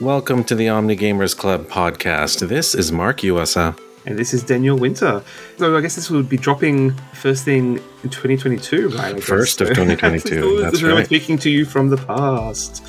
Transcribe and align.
Welcome 0.00 0.44
to 0.44 0.54
the 0.54 0.68
Omni 0.68 0.94
Gamers 0.94 1.34
Club 1.34 1.68
podcast. 1.68 2.46
This 2.46 2.74
is 2.74 2.92
Mark 2.92 3.22
USA. 3.22 3.72
And 4.04 4.18
this 4.18 4.34
is 4.34 4.42
Daniel 4.42 4.76
Winter. 4.76 5.24
So 5.56 5.74
I 5.74 5.80
guess 5.80 5.94
this 5.94 6.10
would 6.10 6.28
be 6.28 6.36
dropping 6.36 6.90
first 7.14 7.46
thing 7.46 7.78
in 8.02 8.10
2022, 8.10 8.90
right? 8.90 9.24
First 9.24 9.62
of 9.62 9.68
2022. 9.74 10.60
That's 10.60 10.82
I'm 10.82 10.90
right. 10.90 11.06
speaking 11.06 11.38
to 11.38 11.50
you 11.50 11.64
from 11.64 11.88
the 11.88 11.96
past. 11.96 12.84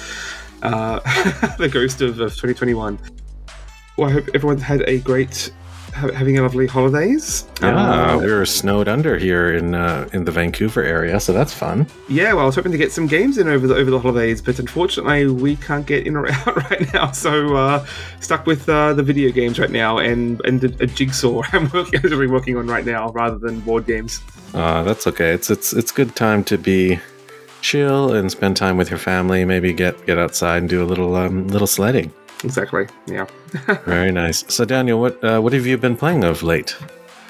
Uh, 0.62 1.00
the 1.58 1.70
ghost 1.70 2.02
of, 2.02 2.20
of 2.20 2.32
2021. 2.32 3.00
Well, 3.98 4.10
I 4.10 4.12
hope 4.12 4.28
everyone 4.34 4.58
had 4.58 4.82
a 4.82 5.00
great, 5.00 5.50
ha- 5.98 6.12
having 6.14 6.38
a 6.38 6.42
lovely 6.42 6.68
holidays. 6.68 7.46
Yeah, 7.62 7.76
Uh, 7.76 8.18
we 8.20 8.32
were 8.32 8.46
snowed 8.46 8.88
under 8.88 9.18
here 9.18 9.54
in 9.60 9.74
uh, 9.76 10.08
in 10.14 10.24
the 10.26 10.32
Vancouver 10.32 10.84
area, 10.84 11.20
so 11.20 11.34
that's 11.34 11.54
fun. 11.54 11.86
yeah. 12.08 12.34
Well, 12.34 12.44
I 12.44 12.46
was 12.46 12.56
hoping 12.56 12.72
to 12.72 12.78
get 12.78 12.92
some 12.92 13.08
games 13.08 13.38
in 13.38 13.48
over 13.48 13.66
the 13.68 13.76
over 13.76 13.92
the 13.92 14.00
holidays, 14.00 14.42
but 14.42 14.60
unfortunately, 14.60 15.28
we 15.28 15.56
can't 15.68 15.86
get 15.86 16.06
in 16.08 16.16
or 16.16 16.26
out 16.40 16.56
right 16.70 16.94
now. 16.94 17.12
So 17.12 17.56
uh, 17.56 17.86
stuck 18.20 18.46
with 18.46 18.70
uh, 18.70 18.94
the 18.94 19.04
video 19.04 19.32
games 19.32 19.60
right 19.60 19.72
now, 19.84 19.98
and 20.10 20.40
and 20.46 20.64
a, 20.64 20.84
a 20.84 20.88
jigsaw 20.88 21.42
I'm 21.54 21.70
working, 21.74 22.00
I'm 22.06 22.32
working 22.32 22.56
on 22.58 22.68
right 22.68 22.86
now 22.86 23.10
rather 23.12 23.38
than 23.38 23.60
board 23.62 23.86
games. 23.86 24.22
Uh, 24.54 24.84
that's 24.84 25.08
okay. 25.08 25.32
It's 25.34 25.50
it's 25.50 25.74
it's 25.74 25.92
good 25.92 26.16
time 26.16 26.44
to 26.46 26.58
be 26.58 27.00
chill 27.62 28.14
and 28.14 28.32
spend 28.32 28.56
time 28.56 28.78
with 28.78 28.90
your 28.90 29.00
family. 29.00 29.44
Maybe 29.46 29.74
get 29.74 30.06
get 30.06 30.18
outside 30.18 30.60
and 30.60 30.70
do 30.70 30.84
a 30.84 30.88
little 30.88 31.16
um, 31.16 31.48
little 31.50 31.68
sledding. 31.68 32.12
Exactly. 32.44 32.88
Yeah. 33.08 33.26
Very 33.86 34.12
nice. 34.12 34.46
So 34.48 34.66
Daniel, 34.66 35.00
what 35.00 35.24
uh, 35.24 35.40
what 35.40 35.54
have 35.54 35.66
you 35.66 35.78
been 35.78 35.98
playing 35.98 36.24
of 36.24 36.44
late? 36.44 36.76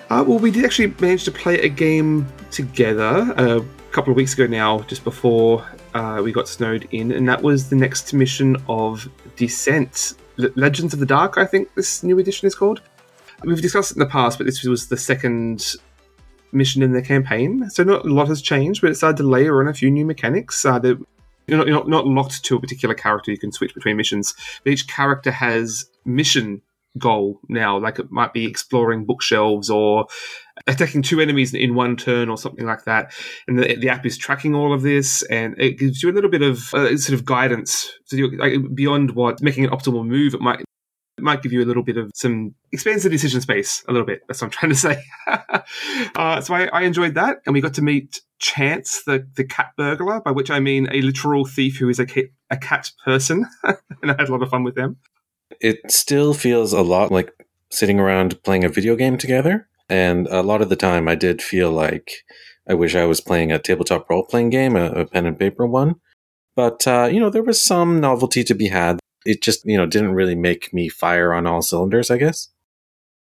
Uh, 0.09 0.23
well, 0.25 0.39
we 0.39 0.51
did 0.51 0.63
actually 0.63 0.93
manage 0.99 1.23
to 1.25 1.31
play 1.31 1.59
a 1.61 1.69
game 1.69 2.27
together 2.51 3.33
uh, 3.37 3.59
a 3.59 3.91
couple 3.91 4.11
of 4.11 4.17
weeks 4.17 4.33
ago 4.33 4.47
now, 4.47 4.79
just 4.83 5.03
before 5.03 5.65
uh, 5.93 6.21
we 6.23 6.31
got 6.31 6.47
snowed 6.47 6.87
in, 6.91 7.11
and 7.11 7.27
that 7.27 7.41
was 7.41 7.69
the 7.69 7.75
next 7.75 8.13
mission 8.13 8.55
of 8.69 9.09
Descent. 9.35 10.13
Le- 10.37 10.49
Legends 10.55 10.93
of 10.93 10.99
the 10.99 11.05
Dark, 11.05 11.37
I 11.37 11.45
think 11.45 11.73
this 11.75 12.03
new 12.03 12.19
edition 12.19 12.47
is 12.47 12.55
called. 12.55 12.81
We've 13.43 13.61
discussed 13.61 13.91
it 13.91 13.97
in 13.97 13.99
the 13.99 14.05
past, 14.05 14.37
but 14.37 14.45
this 14.45 14.63
was 14.63 14.87
the 14.87 14.97
second 14.97 15.75
mission 16.53 16.81
in 16.81 16.93
the 16.93 17.01
campaign, 17.01 17.69
so 17.69 17.83
not 17.83 18.05
a 18.05 18.13
lot 18.13 18.29
has 18.29 18.41
changed, 18.41 18.81
but 18.81 18.91
it 18.91 18.95
started 18.95 19.17
to 19.17 19.23
layer 19.23 19.59
on 19.59 19.67
a 19.67 19.73
few 19.73 19.91
new 19.91 20.05
mechanics. 20.05 20.63
Uh, 20.63 20.79
that 20.79 20.97
you're 21.47 21.57
not, 21.57 21.67
you're 21.67 21.87
not, 21.87 22.05
locked 22.05 22.43
to 22.43 22.55
a 22.55 22.59
particular 22.59 22.95
character, 22.95 23.31
you 23.31 23.37
can 23.37 23.51
switch 23.51 23.73
between 23.73 23.97
missions, 23.97 24.33
but 24.63 24.73
each 24.73 24.87
character 24.87 25.31
has 25.31 25.85
mission 26.05 26.61
goal 26.97 27.39
now. 27.47 27.77
Like 27.77 27.99
it 27.99 28.11
might 28.11 28.33
be 28.33 28.45
exploring 28.45 29.05
bookshelves 29.05 29.69
or 29.69 30.07
attacking 30.65 31.03
two 31.03 31.21
enemies 31.21 31.53
in 31.53 31.75
one 31.75 31.95
turn 31.95 32.29
or 32.29 32.37
something 32.37 32.65
like 32.65 32.85
that. 32.85 33.13
And 33.47 33.59
the, 33.59 33.75
the 33.75 33.89
app 33.89 34.05
is 34.05 34.17
tracking 34.17 34.55
all 34.55 34.73
of 34.73 34.81
this 34.81 35.23
and 35.23 35.55
it 35.59 35.77
gives 35.77 36.01
you 36.01 36.09
a 36.09 36.13
little 36.13 36.29
bit 36.29 36.41
of 36.41 36.73
uh, 36.73 36.97
sort 36.97 37.17
of 37.17 37.25
guidance. 37.25 37.91
So 38.05 38.17
like, 38.37 38.53
beyond 38.73 39.11
what 39.11 39.41
making 39.41 39.65
an 39.65 39.71
optimal 39.71 40.05
move, 40.05 40.33
it 40.33 40.41
might 40.41 40.63
it 41.17 41.23
might 41.23 41.41
give 41.41 41.51
you 41.51 41.63
a 41.63 41.65
little 41.65 41.83
bit 41.83 41.97
of 41.97 42.11
some 42.13 42.53
expands 42.71 43.03
the 43.03 43.09
decision 43.09 43.41
space 43.41 43.83
a 43.87 43.91
little 43.91 44.05
bit. 44.05 44.21
That's 44.27 44.41
what 44.41 44.47
I'm 44.47 44.51
trying 44.51 44.71
to 44.71 44.75
say. 44.75 45.03
uh, 46.15 46.41
so 46.41 46.53
I, 46.53 46.67
I 46.67 46.81
enjoyed 46.83 47.15
that, 47.15 47.41
and 47.45 47.53
we 47.53 47.61
got 47.61 47.73
to 47.75 47.81
meet 47.81 48.21
Chance, 48.39 49.03
the 49.05 49.27
the 49.35 49.43
cat 49.43 49.71
burglar, 49.77 50.21
by 50.21 50.29
which 50.29 50.51
I 50.51 50.59
mean 50.59 50.87
a 50.91 51.01
literal 51.01 51.43
thief 51.43 51.77
who 51.77 51.89
is 51.89 51.99
a 51.99 52.05
cat, 52.05 52.25
a 52.51 52.57
cat 52.57 52.91
person, 53.03 53.47
and 53.63 54.11
I 54.11 54.15
had 54.17 54.29
a 54.29 54.31
lot 54.31 54.43
of 54.43 54.49
fun 54.49 54.63
with 54.63 54.75
them. 54.75 54.97
It 55.59 55.91
still 55.91 56.35
feels 56.35 56.71
a 56.71 56.83
lot 56.83 57.11
like 57.11 57.31
sitting 57.71 57.99
around 57.99 58.43
playing 58.43 58.63
a 58.63 58.69
video 58.69 58.95
game 58.95 59.17
together, 59.17 59.67
and 59.89 60.27
a 60.27 60.43
lot 60.43 60.61
of 60.61 60.69
the 60.69 60.75
time 60.75 61.07
I 61.07 61.15
did 61.15 61.41
feel 61.41 61.71
like 61.71 62.11
I 62.69 62.75
wish 62.75 62.95
I 62.95 63.05
was 63.05 63.21
playing 63.21 63.51
a 63.51 63.57
tabletop 63.57 64.07
role 64.07 64.23
playing 64.23 64.51
game, 64.51 64.75
a, 64.75 64.91
a 64.91 65.05
pen 65.07 65.25
and 65.25 65.39
paper 65.39 65.65
one. 65.65 65.95
But 66.55 66.87
uh, 66.87 67.09
you 67.11 67.19
know, 67.19 67.31
there 67.31 67.43
was 67.43 67.59
some 67.59 67.99
novelty 67.99 68.43
to 68.43 68.53
be 68.53 68.67
had. 68.67 68.99
It 69.27 69.41
just 69.41 69.65
you 69.65 69.77
know 69.77 69.85
didn't 69.85 70.13
really 70.13 70.35
make 70.35 70.73
me 70.73 70.87
fire 70.89 71.33
on 71.33 71.45
all 71.45 71.61
cylinders, 71.61 72.09
I 72.09 72.17
guess. 72.17 72.49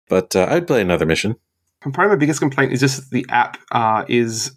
But 0.07 0.35
uh, 0.35 0.47
I'd 0.49 0.67
play 0.67 0.81
another 0.81 1.05
mission. 1.05 1.35
Probably 1.81 2.07
my 2.07 2.15
biggest 2.15 2.39
complaint 2.39 2.73
is 2.73 2.79
just 2.79 3.09
the 3.11 3.25
app 3.29 3.57
uh, 3.71 4.05
is 4.07 4.51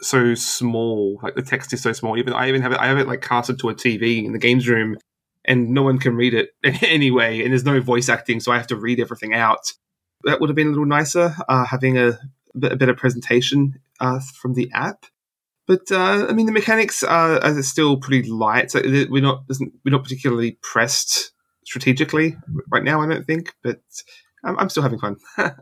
so 0.00 0.34
small. 0.34 1.18
Like 1.22 1.34
the 1.34 1.42
text 1.42 1.72
is 1.72 1.82
so 1.82 1.92
small. 1.92 2.18
Even 2.18 2.32
I 2.34 2.48
even 2.48 2.62
have 2.62 2.72
it. 2.72 2.78
I 2.78 2.86
have 2.86 2.98
it 2.98 3.06
like 3.06 3.22
casted 3.22 3.58
to 3.60 3.68
a 3.70 3.74
TV 3.74 4.24
in 4.24 4.32
the 4.32 4.38
games 4.38 4.68
room, 4.68 4.96
and 5.44 5.70
no 5.70 5.82
one 5.82 5.98
can 5.98 6.14
read 6.14 6.34
it 6.34 6.50
anyway. 6.82 7.40
And 7.42 7.50
there's 7.52 7.64
no 7.64 7.80
voice 7.80 8.08
acting, 8.08 8.40
so 8.40 8.52
I 8.52 8.56
have 8.58 8.66
to 8.68 8.76
read 8.76 9.00
everything 9.00 9.34
out. 9.34 9.72
That 10.24 10.40
would 10.40 10.50
have 10.50 10.56
been 10.56 10.68
a 10.68 10.70
little 10.70 10.86
nicer, 10.86 11.34
uh, 11.48 11.64
having 11.64 11.98
a, 11.98 12.18
bit- 12.56 12.72
a 12.72 12.76
better 12.76 12.94
presentation 12.94 13.80
uh, 13.98 14.20
from 14.40 14.54
the 14.54 14.70
app. 14.72 15.06
But 15.66 15.90
uh, 15.90 16.26
I 16.28 16.32
mean, 16.32 16.46
the 16.46 16.52
mechanics 16.52 17.02
are, 17.02 17.42
are 17.42 17.62
still 17.62 17.96
pretty 17.96 18.28
light. 18.28 18.70
So 18.70 18.80
we're 18.82 19.22
not 19.22 19.44
we're 19.84 19.92
not 19.92 20.02
particularly 20.02 20.58
pressed 20.62 21.32
strategically 21.64 22.36
right 22.70 22.82
now. 22.82 23.00
I 23.00 23.06
don't 23.06 23.26
think, 23.26 23.54
but 23.62 23.80
I'm, 24.44 24.58
I'm 24.58 24.68
still 24.68 24.82
having 24.82 24.98
fun. 24.98 25.16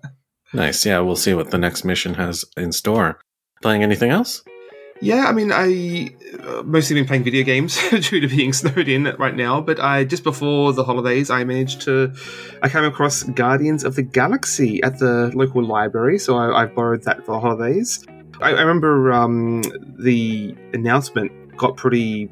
Nice. 0.52 0.84
Yeah, 0.84 1.00
we'll 1.00 1.16
see 1.16 1.34
what 1.34 1.50
the 1.50 1.58
next 1.58 1.84
mission 1.84 2.14
has 2.14 2.44
in 2.56 2.72
store. 2.72 3.20
Playing 3.62 3.82
anything 3.82 4.10
else? 4.10 4.42
Yeah, 5.02 5.26
I 5.26 5.32
mean, 5.32 5.50
I 5.50 6.10
uh, 6.46 6.62
mostly 6.62 6.94
been 6.94 7.06
playing 7.06 7.24
video 7.24 7.42
games 7.42 7.78
due 7.90 8.20
to 8.20 8.28
being 8.28 8.52
snowed 8.60 8.88
in 8.88 9.04
right 9.18 9.34
now. 9.34 9.60
But 9.60 9.80
I 9.80 10.04
just 10.04 10.24
before 10.24 10.72
the 10.72 10.84
holidays, 10.84 11.30
I 11.30 11.44
managed 11.44 11.82
to, 11.82 12.12
I 12.62 12.68
came 12.68 12.84
across 12.84 13.22
Guardians 13.22 13.84
of 13.84 13.94
the 13.94 14.02
Galaxy 14.02 14.82
at 14.82 14.98
the 14.98 15.30
local 15.34 15.64
library, 15.64 16.18
so 16.18 16.36
I, 16.36 16.62
I've 16.62 16.74
borrowed 16.74 17.04
that 17.04 17.24
for 17.24 17.32
the 17.32 17.40
holidays. 17.40 18.04
I, 18.40 18.50
I 18.50 18.60
remember 18.60 19.12
um, 19.12 19.62
the 19.98 20.54
announcement 20.72 21.56
got 21.56 21.76
pretty 21.76 22.30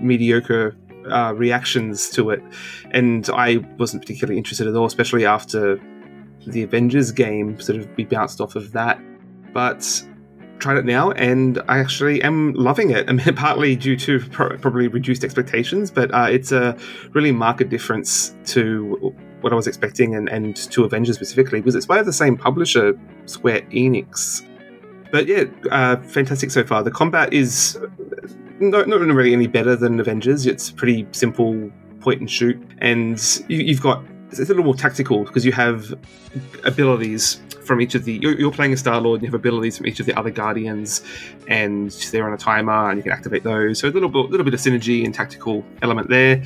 mediocre 0.00 0.76
uh, 1.10 1.34
reactions 1.34 2.10
to 2.10 2.30
it, 2.30 2.42
and 2.90 3.28
I 3.30 3.58
wasn't 3.78 4.02
particularly 4.02 4.38
interested 4.38 4.66
at 4.66 4.74
all, 4.74 4.86
especially 4.86 5.26
after 5.26 5.80
the 6.46 6.62
Avengers 6.62 7.12
game. 7.12 7.60
Sort 7.60 7.78
of 7.78 7.88
we 7.96 8.04
bounced 8.04 8.40
off 8.40 8.56
of 8.56 8.72
that, 8.72 9.00
but 9.52 10.04
tried 10.58 10.78
it 10.78 10.84
now 10.84 11.10
and 11.12 11.60
I 11.68 11.78
actually 11.78 12.22
am 12.22 12.52
loving 12.54 12.90
it. 12.90 13.04
I 13.08 13.12
mean, 13.12 13.34
partly 13.34 13.76
due 13.76 13.96
to 13.98 14.20
pro- 14.20 14.56
probably 14.58 14.88
reduced 14.88 15.24
expectations, 15.24 15.90
but 15.90 16.12
uh, 16.14 16.28
it's 16.30 16.52
a 16.52 16.76
really 17.12 17.32
marked 17.32 17.68
difference 17.68 18.34
to 18.46 19.14
what 19.42 19.52
I 19.52 19.56
was 19.56 19.66
expecting 19.66 20.14
and, 20.14 20.28
and 20.28 20.56
to 20.56 20.84
Avengers 20.84 21.16
specifically 21.16 21.60
because 21.60 21.74
it's 21.74 21.86
by 21.86 22.02
the 22.02 22.12
same 22.12 22.36
publisher, 22.36 22.98
Square 23.26 23.62
Enix. 23.70 24.42
But 25.16 25.28
yeah, 25.28 25.44
uh, 25.70 25.96
fantastic 26.02 26.50
so 26.50 26.62
far. 26.62 26.82
The 26.82 26.90
combat 26.90 27.32
is 27.32 27.78
not, 28.60 28.86
not 28.86 29.00
really 29.00 29.32
any 29.32 29.46
better 29.46 29.74
than 29.74 29.98
Avengers. 29.98 30.44
It's 30.44 30.70
pretty 30.70 31.06
simple 31.12 31.72
point 32.00 32.20
and 32.20 32.30
shoot, 32.30 32.62
and 32.82 33.18
you, 33.48 33.60
you've 33.60 33.80
got 33.80 34.04
it's 34.28 34.40
a 34.40 34.44
little 34.44 34.62
more 34.62 34.74
tactical 34.74 35.24
because 35.24 35.46
you 35.46 35.52
have 35.52 35.94
abilities 36.64 37.40
from 37.64 37.80
each 37.80 37.94
of 37.94 38.04
the 38.04 38.18
you're, 38.20 38.38
you're 38.38 38.52
playing 38.52 38.74
a 38.74 38.76
Star 38.76 39.00
Lord 39.00 39.20
and 39.20 39.22
you 39.22 39.28
have 39.28 39.40
abilities 39.40 39.78
from 39.78 39.86
each 39.86 40.00
of 40.00 40.04
the 40.04 40.12
other 40.18 40.30
Guardians, 40.30 41.02
and 41.48 41.90
they're 42.12 42.26
on 42.26 42.34
a 42.34 42.36
timer 42.36 42.90
and 42.90 42.98
you 42.98 43.02
can 43.02 43.12
activate 43.12 43.42
those. 43.42 43.78
So 43.78 43.88
a 43.88 43.92
little 43.92 44.10
bit, 44.10 44.30
little 44.30 44.44
bit 44.44 44.52
of 44.52 44.60
synergy 44.60 45.02
and 45.02 45.14
tactical 45.14 45.64
element 45.80 46.10
there. 46.10 46.42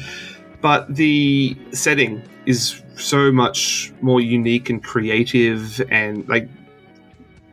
But 0.60 0.94
the 0.94 1.56
setting 1.72 2.22
is 2.46 2.80
so 2.94 3.32
much 3.32 3.92
more 4.00 4.20
unique 4.20 4.70
and 4.70 4.80
creative 4.80 5.80
and 5.90 6.28
like 6.28 6.48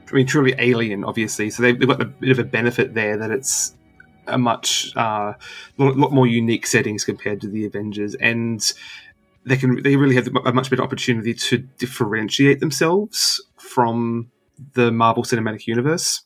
I 0.10 0.16
mean 0.16 0.26
truly 0.26 0.56
alien, 0.58 1.04
obviously. 1.04 1.50
So 1.50 1.64
they've, 1.64 1.78
they've 1.78 1.88
got 1.88 2.02
a 2.02 2.06
bit 2.06 2.32
of 2.32 2.40
a 2.40 2.44
benefit 2.44 2.94
there 2.94 3.18
that 3.18 3.32
it's 3.32 3.76
a 4.28 4.38
much 4.38 4.96
uh, 4.96 5.34
lot, 5.78 5.98
lot 5.98 6.12
more 6.12 6.28
unique 6.28 6.68
settings 6.68 7.06
compared 7.06 7.42
to 7.42 7.48
the 7.48 7.66
Avengers 7.66 8.16
and 8.16 8.62
they 9.46 9.56
can 9.56 9.82
they 9.82 9.96
really 9.96 10.16
have 10.16 10.28
a 10.46 10.52
much 10.52 10.70
better 10.70 10.84
opportunity 10.84 11.34
to 11.34 11.58
differentiate 11.58 12.60
themselves 12.60 13.42
from 13.58 14.30
the 14.74 14.92
Marvel 14.92 15.24
Cinematic 15.24 15.68
Universe 15.68 16.24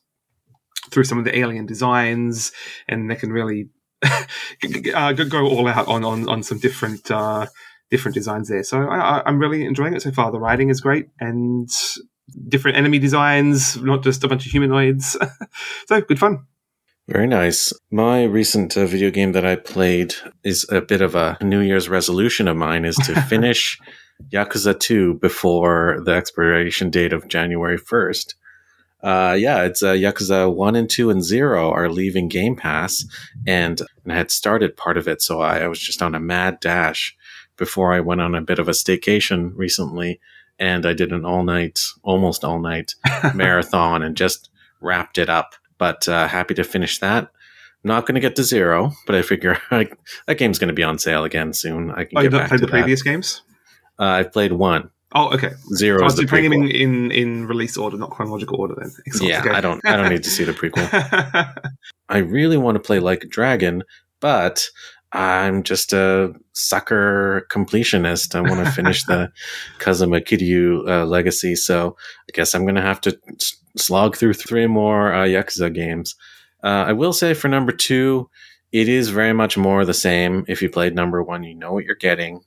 through 0.90 1.04
some 1.04 1.18
of 1.18 1.24
the 1.24 1.38
alien 1.38 1.64
designs, 1.64 2.52
and 2.88 3.10
they 3.10 3.14
can 3.14 3.32
really 3.32 3.68
uh, 4.94 5.12
go 5.12 5.46
all 5.46 5.68
out 5.68 5.86
on 5.86 6.04
on, 6.04 6.28
on 6.28 6.42
some 6.42 6.58
different 6.58 7.10
uh, 7.10 7.46
different 7.90 8.14
designs 8.14 8.48
there. 8.48 8.64
So 8.64 8.88
I, 8.88 9.22
I'm 9.24 9.38
really 9.38 9.64
enjoying 9.64 9.94
it 9.94 10.02
so 10.02 10.10
far. 10.10 10.32
The 10.32 10.40
writing 10.40 10.68
is 10.68 10.80
great 10.80 11.06
and 11.20 11.70
different 12.48 12.76
enemy 12.76 12.98
designs, 12.98 13.76
not 13.78 14.02
just 14.02 14.24
a 14.24 14.28
bunch 14.28 14.46
of 14.46 14.52
humanoids. 14.52 15.16
so 15.86 16.00
good 16.00 16.18
fun. 16.18 16.46
Very 17.08 17.26
nice. 17.26 17.72
My 17.90 18.22
recent 18.24 18.76
uh, 18.76 18.86
video 18.86 19.10
game 19.10 19.32
that 19.32 19.44
I 19.44 19.56
played 19.56 20.14
is 20.44 20.66
a 20.70 20.80
bit 20.80 21.00
of 21.00 21.14
a 21.14 21.36
New 21.42 21.60
Year's 21.60 21.88
resolution 21.88 22.46
of 22.46 22.56
mine 22.56 22.84
is 22.84 22.96
to 22.96 23.20
finish 23.28 23.78
Yakuza 24.30 24.78
2 24.78 25.14
before 25.14 26.00
the 26.04 26.12
expiration 26.12 26.90
date 26.90 27.12
of 27.12 27.28
January 27.28 27.78
1st. 27.78 28.34
Uh, 29.02 29.36
yeah, 29.36 29.64
it's 29.64 29.82
uh, 29.82 29.92
Yakuza 29.92 30.54
1 30.54 30.76
and 30.76 30.88
2 30.88 31.10
and 31.10 31.24
0 31.24 31.72
are 31.72 31.90
leaving 31.90 32.28
Game 32.28 32.54
Pass, 32.54 33.04
and, 33.48 33.82
and 34.04 34.12
I 34.12 34.16
had 34.16 34.30
started 34.30 34.76
part 34.76 34.96
of 34.96 35.08
it, 35.08 35.20
so 35.20 35.40
I, 35.40 35.60
I 35.60 35.68
was 35.68 35.80
just 35.80 36.02
on 36.02 36.14
a 36.14 36.20
mad 36.20 36.60
dash 36.60 37.16
before 37.56 37.92
I 37.92 38.00
went 38.00 38.20
on 38.20 38.36
a 38.36 38.40
bit 38.40 38.60
of 38.60 38.68
a 38.68 38.72
staycation 38.72 39.50
recently, 39.56 40.20
and 40.62 40.86
I 40.86 40.92
did 40.94 41.12
an 41.12 41.24
all 41.24 41.42
night, 41.44 41.80
almost 42.02 42.44
all 42.44 42.60
night 42.60 42.94
marathon 43.34 44.02
and 44.02 44.16
just 44.16 44.48
wrapped 44.80 45.18
it 45.18 45.28
up 45.28 45.54
but 45.78 46.06
uh, 46.06 46.28
happy 46.28 46.54
to 46.54 46.62
finish 46.62 47.00
that. 47.00 47.28
Not 47.82 48.06
going 48.06 48.14
to 48.14 48.20
get 48.20 48.36
to 48.36 48.44
zero, 48.44 48.92
but 49.06 49.16
I 49.16 49.22
figure 49.22 49.58
I, 49.72 49.88
that 50.28 50.38
game's 50.38 50.60
going 50.60 50.68
to 50.68 50.74
be 50.74 50.84
on 50.84 50.96
sale 50.98 51.24
again 51.24 51.52
soon. 51.52 51.90
I 51.90 52.04
can 52.04 52.18
Oh, 52.18 52.22
get 52.22 52.24
you 52.24 52.30
not 52.30 52.38
back 52.42 52.48
played 52.50 52.60
to 52.60 52.66
the 52.66 52.70
that. 52.70 52.78
previous 52.78 53.02
games? 53.02 53.42
Uh, 53.98 54.04
I've 54.04 54.32
played 54.32 54.52
one. 54.52 54.90
Oh, 55.12 55.34
okay. 55.34 55.50
Zero 55.74 55.98
So 56.00 56.06
is 56.06 56.14
the 56.14 56.22
you're 56.22 56.28
playing 56.28 56.50
them 56.50 56.62
in, 56.62 56.70
in, 56.70 57.10
in 57.10 57.46
release 57.48 57.76
order, 57.76 57.96
not 57.98 58.10
chronological 58.10 58.60
order. 58.60 58.76
Then, 58.78 58.92
Excellent. 59.08 59.28
Yeah, 59.32 59.40
Okay. 59.40 59.50
I 59.50 59.60
don't. 59.60 59.84
I 59.84 59.96
don't 59.96 60.08
need 60.10 60.22
to 60.22 60.30
see 60.30 60.44
the 60.44 60.52
prequel. 60.52 60.88
I 62.08 62.18
really 62.18 62.56
want 62.56 62.76
to 62.76 62.80
play 62.80 63.00
like 63.00 63.24
a 63.24 63.26
dragon, 63.26 63.82
but 64.20 64.64
I'm 65.12 65.62
just 65.62 65.92
a 65.92 66.32
sucker 66.54 67.46
completionist. 67.50 68.34
I 68.34 68.40
want 68.40 68.64
to 68.64 68.72
finish 68.72 69.04
the 69.04 69.30
Kazuma 69.78 70.20
Kiryu 70.20 70.88
uh, 70.88 71.04
legacy, 71.04 71.54
so 71.54 71.96
I 72.28 72.32
guess 72.32 72.54
I'm 72.54 72.62
going 72.62 72.76
to 72.76 72.82
have 72.82 73.00
to 73.02 73.18
s- 73.34 73.56
slog 73.76 74.16
through 74.16 74.34
three 74.34 74.66
more 74.66 75.12
uh, 75.12 75.24
Yakuza 75.24 75.72
games. 75.72 76.14
Uh, 76.64 76.84
I 76.88 76.92
will 76.92 77.12
say 77.12 77.34
for 77.34 77.48
number 77.48 77.72
two, 77.72 78.30
it 78.72 78.88
is 78.88 79.10
very 79.10 79.34
much 79.34 79.58
more 79.58 79.84
the 79.84 79.92
same. 79.92 80.44
If 80.48 80.62
you 80.62 80.70
played 80.70 80.94
number 80.94 81.22
one, 81.22 81.42
you 81.42 81.54
know 81.54 81.74
what 81.74 81.84
you're 81.84 81.94
getting. 81.94 82.40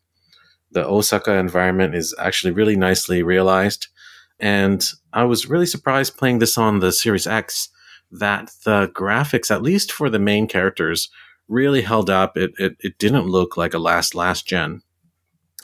The 0.72 0.86
Osaka 0.88 1.34
environment 1.34 1.94
is 1.94 2.16
actually 2.18 2.52
really 2.52 2.76
nicely 2.76 3.22
realized. 3.22 3.88
And 4.40 4.86
I 5.14 5.24
was 5.24 5.48
really 5.48 5.68
surprised 5.68 6.18
playing 6.18 6.40
this 6.40 6.58
on 6.58 6.80
the 6.80 6.92
Series 6.92 7.28
X 7.28 7.70
that 8.12 8.52
the 8.64 8.88
graphics, 8.94 9.52
at 9.52 9.62
least 9.62 9.92
for 9.92 10.10
the 10.10 10.20
main 10.20 10.48
characters, 10.48 11.10
really 11.47 11.81
held 11.81 12.09
up. 12.09 12.38
It, 12.38 12.51
it, 12.57 12.75
it 12.80 12.97
didn't 12.97 13.27
look 13.27 13.57
like 13.57 13.74
a 13.74 13.80
last, 13.80 14.15
last 14.15 14.47
gen 14.47 14.81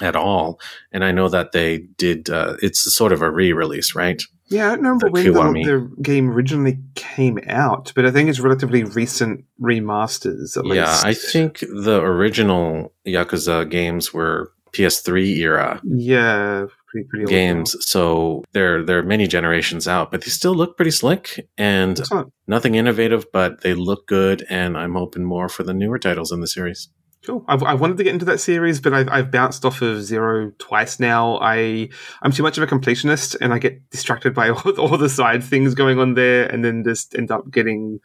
at 0.01 0.15
all. 0.15 0.59
And 0.91 1.03
I 1.03 1.11
know 1.11 1.29
that 1.29 1.51
they 1.51 1.79
did, 1.97 2.29
uh, 2.29 2.55
it's 2.61 2.93
sort 2.95 3.11
of 3.11 3.21
a 3.21 3.29
re 3.31 3.53
release, 3.53 3.95
right? 3.95 4.21
yeah, 4.47 4.67
I 4.67 4.75
don't 4.75 4.79
remember 4.79 5.05
The 5.07 5.11
when 5.11 5.25
Kiwami. 5.33 5.65
the, 5.65 5.93
the 5.95 6.01
game 6.01 6.29
originally 6.29 6.79
came 6.95 7.39
out, 7.47 7.93
but 7.95 8.05
I 8.05 8.11
think 8.11 8.29
it's 8.29 8.39
relatively 8.41 8.83
recent 8.83 9.45
remasters. 9.61 10.57
At 10.57 10.65
Yeah, 10.65 10.91
least. 10.91 11.05
I 11.05 11.13
think 11.13 11.59
the 11.59 12.01
original 12.01 12.93
Yakuza 13.07 13.69
games 13.69 14.13
were 14.13 14.51
PS3 14.73 15.37
era 15.37 15.81
Yeah, 15.83 16.65
pretty 16.91 17.07
pretty 17.07 17.25
old 17.25 17.29
games, 17.29 17.75
so 17.79 18.43
they're 18.53 18.83
they're 18.83 19.03
many 19.03 19.27
generations 19.27 19.87
out, 19.87 20.11
but 20.11 20.23
they 20.23 20.29
still 20.29 20.53
look 20.53 20.75
pretty 20.75 20.91
slick 20.91 21.47
and 21.57 21.99
Excellent. 21.99 22.33
nothing 22.47 22.75
innovative, 22.75 23.25
but 23.31 23.61
they 23.61 23.73
look 23.73 24.07
good, 24.07 24.45
and 24.49 24.77
I'm 24.77 24.93
hoping 24.93 25.23
more 25.23 25.49
for 25.49 25.63
the 25.63 25.73
newer 25.73 25.99
titles 25.99 26.31
in 26.31 26.41
the 26.41 26.47
series. 26.47 26.89
Cool. 27.23 27.45
I've, 27.47 27.61
I 27.61 27.75
wanted 27.75 27.97
to 27.97 28.03
get 28.03 28.13
into 28.13 28.25
that 28.25 28.39
series, 28.39 28.81
but 28.81 28.95
I've, 28.95 29.07
I've 29.09 29.29
bounced 29.29 29.63
off 29.63 29.83
of 29.83 30.01
Zero 30.01 30.51
twice 30.57 30.99
now. 30.99 31.37
I 31.39 31.89
I'm 32.23 32.31
too 32.31 32.41
much 32.41 32.57
of 32.57 32.63
a 32.63 32.67
completionist, 32.67 33.35
and 33.39 33.53
I 33.53 33.59
get 33.59 33.89
distracted 33.91 34.33
by 34.33 34.49
all, 34.49 34.71
all 34.79 34.97
the 34.97 35.09
side 35.09 35.43
things 35.43 35.75
going 35.75 35.99
on 35.99 36.15
there, 36.15 36.45
and 36.47 36.65
then 36.65 36.83
just 36.83 37.15
end 37.15 37.29
up 37.29 37.51
getting 37.51 37.99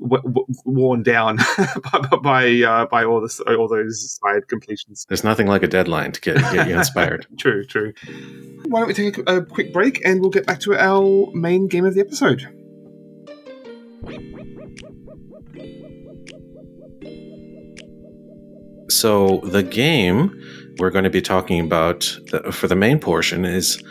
w- 0.00 0.22
w- 0.22 0.46
worn 0.64 1.02
down 1.02 1.36
by 1.92 2.16
by, 2.22 2.62
uh, 2.62 2.86
by 2.86 3.04
all 3.04 3.20
this 3.20 3.40
all 3.40 3.68
those 3.68 4.18
side 4.22 4.48
completions. 4.48 5.06
There's 5.08 5.24
nothing 5.24 5.46
like 5.46 5.62
a 5.62 5.68
deadline 5.68 6.12
to 6.12 6.20
get 6.20 6.36
get 6.52 6.68
you 6.68 6.76
inspired. 6.76 7.26
True, 7.38 7.64
true. 7.64 7.92
Why 8.66 8.80
don't 8.80 8.88
we 8.88 8.94
take 8.94 9.18
a, 9.18 9.36
a 9.36 9.44
quick 9.44 9.72
break, 9.72 10.04
and 10.04 10.20
we'll 10.20 10.30
get 10.30 10.46
back 10.46 10.60
to 10.60 10.74
our 10.74 11.30
main 11.34 11.68
game 11.68 11.84
of 11.84 11.94
the 11.94 12.00
episode. 12.00 12.46
So 18.88 19.40
the 19.44 19.62
game 19.62 20.32
we're 20.78 20.90
going 20.90 21.04
to 21.04 21.10
be 21.10 21.22
talking 21.22 21.60
about 21.60 22.00
the, 22.30 22.52
for 22.52 22.68
the 22.68 22.76
main 22.76 22.98
portion 22.98 23.44
is 23.44 23.82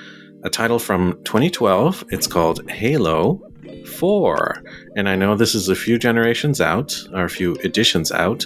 a 0.44 0.50
title 0.50 0.80
from 0.80 1.13
2012. 1.24 2.06
It's 2.10 2.28
called 2.28 2.69
Halo 2.69 3.42
4. 3.98 4.63
And 4.95 5.09
I 5.09 5.15
know 5.18 5.36
this 5.36 5.56
is 5.56 5.68
a 5.68 5.75
few 5.75 6.00
generations 6.00 6.62
out, 6.62 6.97
or 7.13 7.25
a 7.25 7.30
few 7.30 7.56
editions 7.56 8.13
out, 8.13 8.45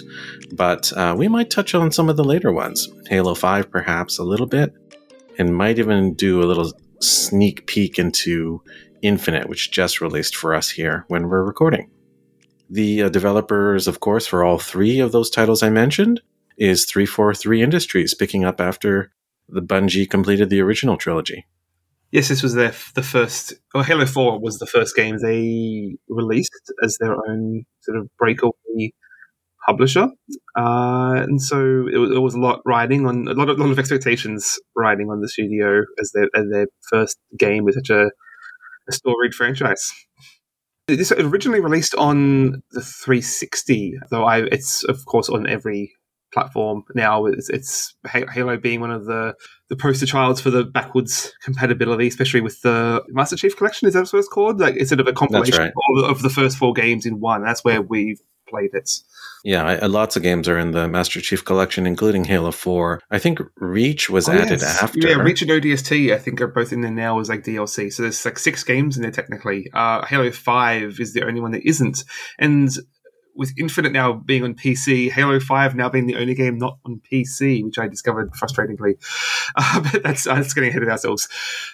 but 0.52 0.92
uh, 0.96 1.14
we 1.16 1.28
might 1.28 1.48
touch 1.48 1.76
on 1.76 1.92
some 1.92 2.08
of 2.08 2.16
the 2.16 2.24
later 2.24 2.52
ones. 2.52 2.88
Halo 3.08 3.34
5, 3.34 3.70
perhaps, 3.70 4.18
a 4.18 4.24
little 4.24 4.46
bit, 4.46 4.74
and 5.38 5.56
might 5.56 5.78
even 5.78 6.14
do 6.14 6.42
a 6.42 6.46
little 6.46 6.72
sneak 7.00 7.66
peek 7.66 7.98
into 8.00 8.62
Infinite, 9.00 9.48
which 9.48 9.70
just 9.70 10.00
released 10.00 10.34
for 10.34 10.52
us 10.52 10.70
here 10.70 11.04
when 11.06 11.28
we're 11.28 11.44
recording. 11.44 11.88
The 12.68 13.04
uh, 13.04 13.08
developers, 13.08 13.86
of 13.86 14.00
course, 14.00 14.26
for 14.26 14.44
all 14.44 14.58
three 14.58 14.98
of 14.98 15.12
those 15.12 15.30
titles 15.30 15.62
I 15.62 15.70
mentioned 15.70 16.20
is 16.58 16.84
343 16.84 17.62
Industries, 17.62 18.14
picking 18.14 18.44
up 18.44 18.60
after 18.60 19.12
the 19.48 19.62
Bungie 19.62 20.08
completed 20.08 20.50
the 20.50 20.60
original 20.60 20.96
trilogy. 20.96 21.46
Yes, 22.12 22.28
this 22.28 22.42
was 22.42 22.54
their 22.54 22.74
the 22.94 23.02
first. 23.02 23.54
Or 23.74 23.84
Halo 23.84 24.06
Four 24.06 24.40
was 24.40 24.58
the 24.58 24.66
first 24.66 24.96
game 24.96 25.18
they 25.18 25.96
released 26.08 26.72
as 26.82 26.96
their 26.98 27.14
own 27.14 27.64
sort 27.82 27.98
of 27.98 28.08
breakaway 28.18 28.92
publisher, 29.66 30.08
uh, 30.56 31.14
and 31.14 31.40
so 31.40 31.86
it 31.92 31.98
was, 31.98 32.10
it 32.10 32.18
was 32.18 32.34
a 32.34 32.40
lot 32.40 32.62
riding 32.66 33.06
on 33.06 33.28
a 33.28 33.34
lot 33.34 33.48
of 33.48 33.58
lot 33.58 33.70
of 33.70 33.78
expectations 33.78 34.58
riding 34.76 35.08
on 35.08 35.20
the 35.20 35.28
studio 35.28 35.82
as 36.00 36.10
their 36.12 36.28
as 36.34 36.46
their 36.50 36.66
first 36.88 37.16
game 37.38 37.64
with 37.64 37.76
such 37.76 37.90
a, 37.90 38.10
a 38.88 38.92
storied 38.92 39.34
franchise. 39.34 39.92
This 40.88 41.12
originally 41.12 41.60
released 41.60 41.94
on 41.94 42.62
the 42.72 42.80
360, 42.82 43.94
though 44.10 44.24
I 44.24 44.38
it's 44.38 44.82
of 44.84 45.04
course 45.04 45.28
on 45.28 45.46
every 45.46 45.92
platform 46.32 46.82
now. 46.96 47.26
It's, 47.26 47.48
it's 47.48 47.94
Halo 48.08 48.56
being 48.56 48.80
one 48.80 48.90
of 48.90 49.04
the 49.04 49.34
the 49.70 49.76
poster 49.76 50.04
childs 50.04 50.40
for 50.40 50.50
the 50.50 50.64
backwards 50.64 51.32
compatibility, 51.42 52.08
especially 52.08 52.40
with 52.40 52.60
the 52.62 53.02
Master 53.08 53.36
Chief 53.36 53.56
Collection. 53.56 53.88
Is 53.88 53.94
that 53.94 54.12
what 54.12 54.18
it's 54.18 54.28
called? 54.28 54.60
Like 54.60 54.74
it's 54.76 54.90
sort 54.90 55.00
of 55.00 55.06
a 55.06 55.12
compilation 55.12 55.56
right. 55.56 55.72
of, 55.96 56.10
of 56.10 56.22
the 56.22 56.28
first 56.28 56.58
four 56.58 56.72
games 56.72 57.06
in 57.06 57.20
one. 57.20 57.44
That's 57.44 57.64
where 57.64 57.80
we've 57.80 58.20
played 58.48 58.70
it. 58.74 58.90
Yeah, 59.44 59.64
I, 59.64 59.86
lots 59.86 60.16
of 60.16 60.22
games 60.22 60.48
are 60.48 60.58
in 60.58 60.72
the 60.72 60.86
Master 60.88 61.20
Chief 61.20 61.44
Collection, 61.44 61.86
including 61.86 62.24
Halo 62.24 62.50
4. 62.50 63.00
I 63.10 63.18
think 63.18 63.40
Reach 63.56 64.10
was 64.10 64.28
added 64.28 64.62
after. 64.62 64.98
Oh, 65.02 65.08
Yeah, 65.08 65.16
Reach 65.16 65.40
and 65.40 65.50
ODST, 65.50 66.12
I 66.12 66.18
think, 66.18 66.42
are 66.42 66.48
both 66.48 66.72
in 66.72 66.82
there 66.82 66.90
now 66.90 67.20
as 67.20 67.30
like 67.30 67.44
DLC. 67.44 67.90
So 67.90 68.02
there's 68.02 68.22
like 68.24 68.38
six 68.38 68.62
games 68.64 68.96
in 68.96 69.02
there 69.02 69.12
technically. 69.12 69.70
Uh, 69.72 70.04
Halo 70.04 70.30
5 70.30 71.00
is 71.00 71.14
the 71.14 71.24
only 71.24 71.40
one 71.40 71.52
that 71.52 71.66
isn't. 71.66 72.04
And 72.38 72.68
with 73.34 73.52
Infinite 73.58 73.92
now 73.92 74.12
being 74.12 74.42
on 74.44 74.54
PC, 74.54 75.10
Halo 75.10 75.40
5 75.40 75.74
now 75.74 75.88
being 75.88 76.06
the 76.06 76.16
only 76.16 76.34
game 76.34 76.58
not 76.58 76.78
on 76.84 77.00
PC, 77.10 77.64
which 77.64 77.78
I 77.78 77.88
discovered 77.88 78.32
frustratingly. 78.32 78.94
Uh, 79.56 79.80
but 79.80 80.04
that's, 80.04 80.28
uh, 80.28 80.36
that's 80.36 80.54
getting 80.54 80.70
ahead 80.70 80.84
of 80.84 80.88
ourselves. 80.88 81.28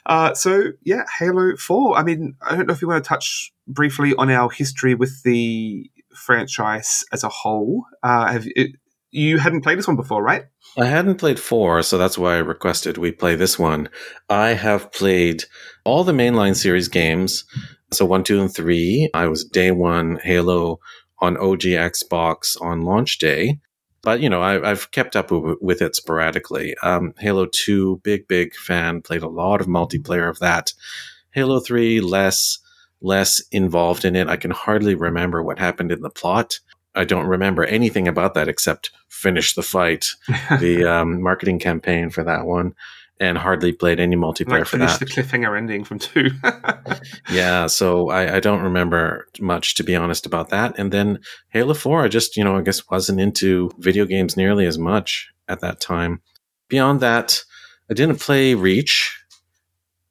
Uh, 0.06 0.32
so, 0.32 0.68
yeah, 0.82 1.04
Halo 1.18 1.56
4. 1.56 1.98
I 1.98 2.02
mean, 2.02 2.34
I 2.40 2.56
don't 2.56 2.66
know 2.66 2.72
if 2.72 2.80
you 2.80 2.88
want 2.88 3.04
to 3.04 3.06
touch 3.06 3.52
briefly 3.68 4.14
on 4.16 4.30
our 4.30 4.48
history 4.48 4.94
with 4.94 5.22
the 5.24 5.90
franchise 6.14 7.04
as 7.12 7.22
a 7.22 7.28
whole. 7.28 7.84
Uh, 8.02 8.32
have 8.32 8.46
it, 8.56 8.70
you 9.10 9.38
hadn't 9.38 9.60
played 9.60 9.76
this 9.76 9.86
one 9.86 9.96
before, 9.96 10.22
right? 10.22 10.44
I 10.78 10.86
hadn't 10.86 11.16
played 11.16 11.38
4, 11.38 11.82
so 11.82 11.98
that's 11.98 12.16
why 12.16 12.36
I 12.36 12.38
requested 12.38 12.96
we 12.96 13.12
play 13.12 13.36
this 13.36 13.58
one. 13.58 13.90
I 14.30 14.54
have 14.54 14.90
played 14.92 15.44
all 15.84 16.02
the 16.02 16.12
mainline 16.12 16.56
series 16.56 16.88
games. 16.88 17.44
So 17.92 18.04
1, 18.04 18.24
2, 18.24 18.40
and 18.40 18.54
3. 18.54 19.10
I 19.14 19.28
was 19.28 19.44
day 19.44 19.70
one 19.70 20.18
Halo 20.22 20.80
on 21.18 21.36
OG 21.36 21.62
Xbox 21.62 22.60
on 22.60 22.82
launch 22.82 23.18
day. 23.18 23.58
But, 24.02 24.20
you 24.20 24.28
know, 24.28 24.40
I, 24.40 24.70
I've 24.70 24.90
kept 24.92 25.16
up 25.16 25.28
w- 25.28 25.58
with 25.60 25.82
it 25.82 25.96
sporadically. 25.96 26.76
Um, 26.82 27.12
Halo 27.18 27.46
2, 27.46 28.00
big, 28.04 28.28
big 28.28 28.54
fan, 28.54 29.02
played 29.02 29.22
a 29.22 29.28
lot 29.28 29.60
of 29.60 29.66
multiplayer 29.66 30.30
of 30.30 30.38
that. 30.38 30.72
Halo 31.32 31.58
3, 31.58 32.00
less, 32.00 32.58
less 33.00 33.40
involved 33.50 34.04
in 34.04 34.14
it. 34.14 34.28
I 34.28 34.36
can 34.36 34.52
hardly 34.52 34.94
remember 34.94 35.42
what 35.42 35.58
happened 35.58 35.90
in 35.90 36.02
the 36.02 36.10
plot. 36.10 36.60
I 36.94 37.04
don't 37.04 37.26
remember 37.26 37.64
anything 37.64 38.08
about 38.08 38.34
that 38.34 38.48
except 38.48 38.90
finish 39.08 39.54
the 39.54 39.62
fight, 39.62 40.06
the 40.60 40.84
um, 40.84 41.20
marketing 41.20 41.58
campaign 41.58 42.10
for 42.10 42.22
that 42.24 42.46
one, 42.46 42.74
and 43.18 43.38
hardly 43.38 43.72
played 43.72 43.98
any 43.98 44.16
multiplayer 44.16 44.60
like 44.60 44.66
for 44.66 44.76
that. 44.78 44.98
the 45.00 45.06
cliffhanger 45.06 45.56
ending 45.56 45.84
from 45.84 45.98
two. 45.98 46.30
Yeah, 47.30 47.66
so 47.66 48.10
I, 48.10 48.36
I 48.36 48.40
don't 48.40 48.62
remember 48.62 49.26
much 49.40 49.74
to 49.76 49.84
be 49.84 49.96
honest 49.96 50.26
about 50.26 50.50
that. 50.50 50.78
And 50.78 50.92
then 50.92 51.20
Halo 51.48 51.74
4, 51.74 52.04
I 52.04 52.08
just, 52.08 52.36
you 52.36 52.44
know, 52.44 52.56
I 52.56 52.62
guess 52.62 52.88
wasn't 52.88 53.20
into 53.20 53.70
video 53.78 54.04
games 54.04 54.36
nearly 54.36 54.66
as 54.66 54.78
much 54.78 55.28
at 55.48 55.60
that 55.60 55.80
time. 55.80 56.20
Beyond 56.68 57.00
that, 57.00 57.42
I 57.90 57.94
didn't 57.94 58.20
play 58.20 58.54
Reach, 58.54 59.24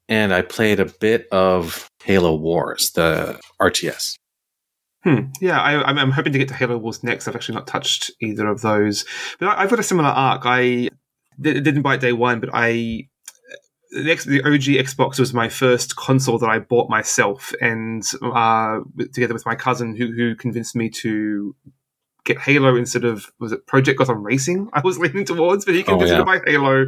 and 0.08 0.32
I 0.32 0.42
played 0.42 0.80
a 0.80 0.86
bit 0.86 1.26
of 1.32 1.90
Halo 2.04 2.34
Wars, 2.34 2.92
the 2.92 3.38
RTS. 3.60 4.16
Hmm. 5.04 5.26
Yeah, 5.40 5.60
I, 5.60 5.82
I'm, 5.84 5.98
I'm 5.98 6.10
hoping 6.10 6.32
to 6.32 6.38
get 6.38 6.48
to 6.48 6.54
Halo 6.54 6.78
Wars 6.78 7.02
next. 7.04 7.28
I've 7.28 7.36
actually 7.36 7.56
not 7.56 7.66
touched 7.66 8.10
either 8.20 8.46
of 8.48 8.60
those, 8.62 9.04
but 9.38 9.48
I, 9.48 9.62
I've 9.62 9.70
got 9.70 9.78
a 9.78 9.84
similar 9.84 10.08
arc. 10.08 10.42
I 10.44 10.88
di- 11.40 11.60
didn't 11.60 11.82
buy 11.82 11.94
it 11.94 12.00
day 12.00 12.12
one, 12.12 12.40
but 12.40 12.50
I 12.52 13.08
the, 13.90 14.10
X, 14.10 14.24
the 14.24 14.42
OG 14.42 14.84
Xbox 14.84 15.18
was 15.18 15.32
my 15.32 15.48
first 15.48 15.96
console 15.96 16.38
that 16.38 16.50
I 16.50 16.58
bought 16.58 16.90
myself, 16.90 17.54
and 17.60 18.02
uh, 18.22 18.80
together 19.12 19.34
with 19.34 19.46
my 19.46 19.54
cousin, 19.54 19.96
who 19.96 20.12
who 20.12 20.34
convinced 20.34 20.76
me 20.76 20.90
to 20.90 21.54
get 22.26 22.38
Halo 22.38 22.76
instead 22.76 23.04
of 23.04 23.32
was 23.40 23.52
it 23.52 23.66
Project 23.66 23.98
Gotham 23.98 24.22
Racing? 24.22 24.68
I 24.74 24.80
was 24.82 24.98
leaning 24.98 25.24
towards, 25.24 25.64
but 25.64 25.74
he 25.74 25.82
convinced 25.82 26.12
Oh, 26.12 26.18
yeah. 26.18 26.24
me 26.24 26.38
to 26.38 26.40
buy 26.44 26.50
Halo 26.50 26.86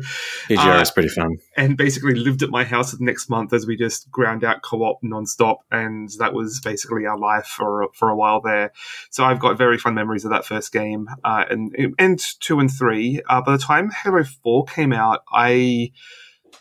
PGR 0.49 0.79
Uh, 0.79 0.81
is 0.83 0.91
pretty 0.91 1.09
fun. 1.09 1.39
and 1.57 1.77
basically 1.79 2.15
lived 2.15 2.43
at 2.43 2.51
my 2.51 2.65
house 2.65 2.93
the 2.93 3.03
next 3.03 3.31
month 3.31 3.55
as 3.55 3.67
we 3.67 3.77
just 3.77 4.11
ground 4.11 4.45
out 4.45 4.61
co-op 4.63 5.01
nonstop, 5.03 5.59
and 5.71 6.11
that 6.19 6.35
was 6.35 6.61
basically 6.61 7.07
our 7.07 7.19
life 7.19 7.47
for 7.47 7.89
for 7.95 8.11
a 8.11 8.17
while 8.17 8.41
there. 8.43 8.73
So 9.11 9.25
I've 9.25 9.39
got 9.41 9.57
very 9.57 9.79
fun 9.79 9.95
memories 9.95 10.25
of 10.27 10.31
that 10.33 10.45
first 10.45 10.73
game, 10.73 11.09
uh, 11.25 11.45
and 11.49 11.75
and 11.99 12.19
two 12.41 12.61
and 12.61 12.71
three. 12.71 13.23
Uh, 13.29 13.41
by 13.41 13.53
the 13.53 13.63
time 13.63 13.91
Halo 13.91 14.25
Four 14.43 14.65
came 14.67 14.93
out, 14.93 15.23
I. 15.33 15.93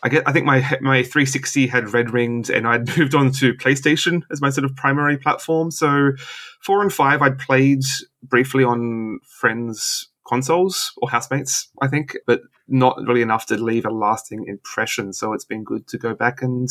I 0.02 0.08
get. 0.08 0.28
I 0.28 0.32
think 0.32 0.46
my 0.46 0.60
my 0.80 1.02
360 1.02 1.66
had 1.66 1.92
red 1.92 2.12
ringed, 2.12 2.50
and 2.50 2.66
I'd 2.66 2.86
moved 2.98 3.14
on 3.14 3.32
to 3.32 3.54
PlayStation 3.54 4.22
as 4.30 4.40
my 4.40 4.50
sort 4.50 4.64
of 4.64 4.76
primary 4.76 5.18
platform. 5.18 5.70
So, 5.70 6.12
four 6.60 6.82
and 6.82 6.92
five 6.92 7.22
I'd 7.22 7.38
played 7.38 7.82
briefly 8.22 8.64
on 8.64 9.20
friends' 9.40 10.08
consoles 10.26 10.92
or 10.98 11.08
housemates, 11.10 11.68
I 11.80 11.88
think, 11.88 12.16
but 12.26 12.42
not 12.68 12.98
really 13.06 13.22
enough 13.22 13.46
to 13.46 13.56
leave 13.56 13.86
a 13.86 13.90
lasting 13.90 14.44
impression. 14.46 15.12
So 15.12 15.32
it's 15.32 15.44
been 15.44 15.64
good 15.64 15.88
to 15.88 15.98
go 15.98 16.14
back 16.14 16.42
and 16.42 16.68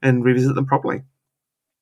and 0.00 0.24
revisit 0.24 0.54
them 0.54 0.66
properly. 0.66 1.02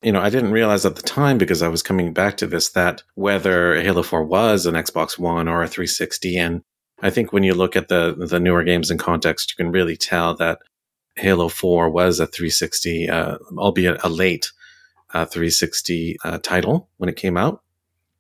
you 0.02 0.12
know, 0.12 0.20
I 0.20 0.30
didn't 0.30 0.52
realize 0.52 0.86
at 0.86 0.96
the 0.96 1.02
time 1.02 1.38
because 1.38 1.62
I 1.62 1.68
was 1.68 1.82
coming 1.82 2.12
back 2.12 2.36
to 2.38 2.46
this 2.46 2.70
that 2.70 3.02
whether 3.14 3.80
Halo 3.80 4.02
4 4.02 4.24
was 4.24 4.66
an 4.66 4.74
Xbox 4.74 5.18
One 5.18 5.48
or 5.48 5.62
a 5.62 5.68
360. 5.68 6.36
And 6.38 6.62
I 7.02 7.10
think 7.10 7.32
when 7.32 7.42
you 7.42 7.54
look 7.54 7.76
at 7.76 7.88
the, 7.88 8.14
the 8.16 8.40
newer 8.40 8.64
games 8.64 8.90
in 8.90 8.98
context, 8.98 9.52
you 9.52 9.62
can 9.62 9.72
really 9.72 9.96
tell 9.96 10.34
that 10.36 10.60
Halo 11.16 11.48
4 11.48 11.90
was 11.90 12.20
a 12.20 12.26
360, 12.26 13.08
uh, 13.08 13.38
albeit 13.56 14.02
a 14.02 14.08
late 14.08 14.50
uh, 15.12 15.26
360 15.26 16.16
uh, 16.24 16.38
title 16.38 16.88
when 16.96 17.08
it 17.08 17.16
came 17.16 17.36
out. 17.36 17.62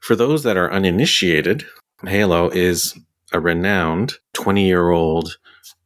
For 0.00 0.16
those 0.16 0.42
that 0.42 0.56
are 0.56 0.72
uninitiated, 0.72 1.64
Halo 2.04 2.48
is 2.50 2.98
a 3.32 3.40
renowned 3.40 4.14
20 4.34 4.66
year 4.66 4.90
old 4.90 5.38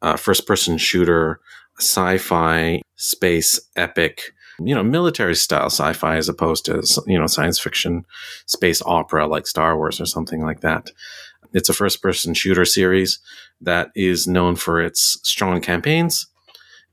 uh, 0.02 0.16
first 0.16 0.46
person 0.46 0.78
shooter, 0.78 1.40
sci 1.78 2.18
fi, 2.18 2.80
space 2.96 3.60
epic 3.76 4.32
you 4.58 4.74
know, 4.74 4.82
military 4.82 5.34
style 5.34 5.66
sci-fi 5.66 6.16
as 6.16 6.28
opposed 6.28 6.64
to, 6.66 6.82
you 7.06 7.18
know, 7.18 7.26
science 7.26 7.58
fiction 7.58 8.06
space 8.46 8.82
opera 8.82 9.26
like 9.26 9.46
Star 9.46 9.76
Wars 9.76 10.00
or 10.00 10.06
something 10.06 10.42
like 10.42 10.60
that. 10.60 10.90
It's 11.52 11.68
a 11.68 11.74
first 11.74 12.02
person 12.02 12.34
shooter 12.34 12.64
series 12.64 13.18
that 13.60 13.90
is 13.94 14.26
known 14.26 14.56
for 14.56 14.80
its 14.80 15.18
strong 15.22 15.60
campaigns. 15.60 16.26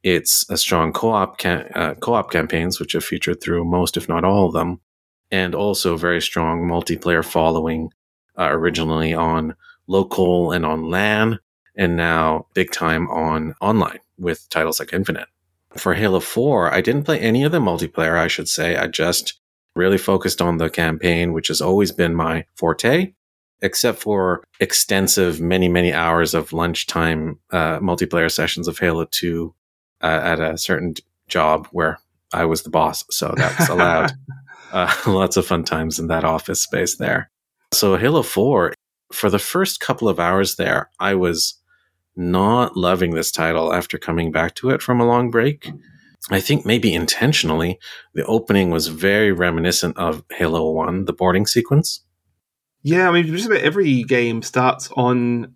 It's 0.04 0.46
a 0.50 0.58
strong 0.58 0.92
co-op 0.92 1.38
ca- 1.38 1.66
uh, 1.74 1.94
co-op 1.96 2.32
campaigns, 2.32 2.80
which 2.80 2.94
have 2.94 3.06
featured 3.06 3.42
through 3.42 3.66
most, 3.66 3.98
if 3.98 4.10
not 4.10 4.24
all 4.24 4.48
of 4.48 4.54
them, 4.54 4.82
and 5.32 5.56
also 5.56 5.98
very 5.98 6.22
strong 6.22 6.62
multiplayer 6.68 7.26
following. 7.26 7.90
Uh, 8.38 8.50
originally 8.50 9.14
on 9.14 9.56
local 9.86 10.52
and 10.52 10.66
on 10.66 10.90
LAN, 10.90 11.40
and 11.76 11.96
now 11.96 12.48
big 12.56 12.72
time 12.72 13.08
on 13.10 13.54
online 13.62 14.00
with 14.18 14.50
titles 14.50 14.80
like 14.80 14.92
Infinite 14.92 15.28
for 15.78 15.94
Halo 15.94 16.20
4, 16.20 16.74
I 16.74 16.82
didn't 16.82 17.04
play 17.04 17.20
any 17.20 17.44
of 17.44 17.52
the 17.52 17.60
multiplayer, 17.60 18.18
I 18.18 18.28
should 18.28 18.48
say. 18.48 18.76
I 18.76 18.88
just 18.88 19.40
really 19.76 19.98
focused 19.98 20.42
on 20.42 20.58
the 20.58 20.70
campaign, 20.70 21.34
which 21.34 21.48
has 21.48 21.62
always 21.62 21.92
been 21.92 22.14
my 22.14 22.46
forte, 22.56 23.14
except 23.62 24.00
for 24.00 24.44
extensive, 24.60 25.42
many, 25.42 25.68
many 25.68 25.92
hours 25.92 26.34
of 26.34 26.54
lunchtime 26.54 27.40
uh, 27.52 27.80
multiplayer 27.80 28.32
sessions 28.32 28.68
of 28.68 28.78
Halo 28.78 29.06
2 29.06 29.54
uh, 30.04 30.22
at 30.24 30.40
a 30.40 30.58
certain 30.58 30.94
job 31.28 31.68
where 31.72 32.00
I 32.34 32.46
was 32.46 32.64
the 32.64 32.70
boss. 32.70 33.04
So 33.10 33.34
that's 33.36 33.70
allowed. 33.70 34.12
uh, 34.74 34.94
lots 35.08 35.38
of 35.38 35.46
fun 35.46 35.64
times 35.64 36.00
in 36.00 36.08
that 36.08 36.24
office 36.24 36.62
space 36.62 36.98
there. 36.98 37.30
So 37.72 37.96
Halo 37.96 38.22
4, 38.22 38.74
for 39.12 39.30
the 39.30 39.40
first 39.40 39.80
couple 39.80 40.10
of 40.10 40.20
hours 40.20 40.56
there, 40.56 40.90
I 41.00 41.16
was 41.16 41.56
not 42.16 42.78
loving 42.78 43.12
this 43.12 43.32
title 43.32 43.74
after 43.74 43.98
coming 43.98 44.32
back 44.32 44.56
to 44.56 44.70
it 44.70 44.82
from 44.82 45.00
a 45.00 45.06
long 45.06 45.32
break. 45.32 45.72
I 46.30 46.40
think 46.40 46.66
maybe 46.66 46.94
intentionally, 46.94 47.80
the 48.14 48.26
opening 48.26 48.70
was 48.70 48.88
very 48.88 49.32
reminiscent 49.32 49.98
of 49.98 50.24
Halo 50.32 50.72
1, 50.72 51.06
the 51.06 51.14
boarding 51.14 51.46
sequence. 51.46 52.04
Yeah, 52.82 53.10
I 53.10 53.12
mean, 53.12 53.28
just 53.28 53.46
about 53.46 53.62
every 53.62 54.04
game 54.04 54.42
starts 54.42 54.90
on 54.96 55.54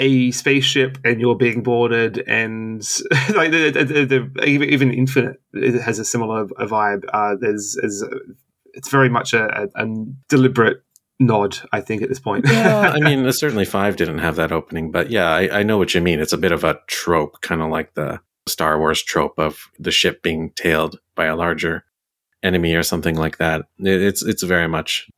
a 0.00 0.30
spaceship 0.30 0.98
and 1.04 1.20
you're 1.20 1.36
being 1.36 1.62
boarded, 1.62 2.24
and 2.26 2.80
like 3.34 3.52
the, 3.52 3.70
the, 3.70 4.30
the, 4.34 4.44
even 4.44 4.92
Infinite 4.92 5.40
it 5.52 5.80
has 5.80 5.98
a 5.98 6.04
similar 6.04 6.46
vibe. 6.46 7.04
Uh, 7.12 7.36
there's, 7.38 7.76
there's 7.80 8.02
it's 8.72 8.88
very 8.88 9.10
much 9.10 9.34
a, 9.34 9.68
a, 9.76 9.84
a 9.84 9.86
deliberate 10.28 10.82
nod, 11.20 11.58
I 11.70 11.82
think, 11.82 12.02
at 12.02 12.08
this 12.08 12.18
point. 12.18 12.46
yeah, 12.48 12.92
I 12.94 12.98
mean, 12.98 13.30
certainly 13.32 13.66
five 13.66 13.96
didn't 13.96 14.18
have 14.18 14.36
that 14.36 14.52
opening, 14.52 14.90
but 14.90 15.10
yeah, 15.10 15.28
I, 15.28 15.60
I 15.60 15.62
know 15.62 15.76
what 15.76 15.94
you 15.94 16.00
mean. 16.00 16.18
It's 16.18 16.32
a 16.32 16.38
bit 16.38 16.52
of 16.52 16.64
a 16.64 16.80
trope, 16.88 17.42
kind 17.42 17.60
of 17.60 17.70
like 17.70 17.94
the 17.94 18.20
Star 18.48 18.78
Wars 18.78 19.02
trope 19.02 19.38
of 19.38 19.70
the 19.78 19.90
ship 19.90 20.22
being 20.22 20.50
tailed 20.56 20.98
by 21.14 21.26
a 21.26 21.36
larger 21.36 21.84
enemy 22.42 22.74
or 22.74 22.82
something 22.82 23.16
like 23.16 23.36
that. 23.36 23.66
It, 23.78 24.02
it's 24.02 24.22
it's 24.22 24.42
very 24.42 24.66
much 24.66 25.10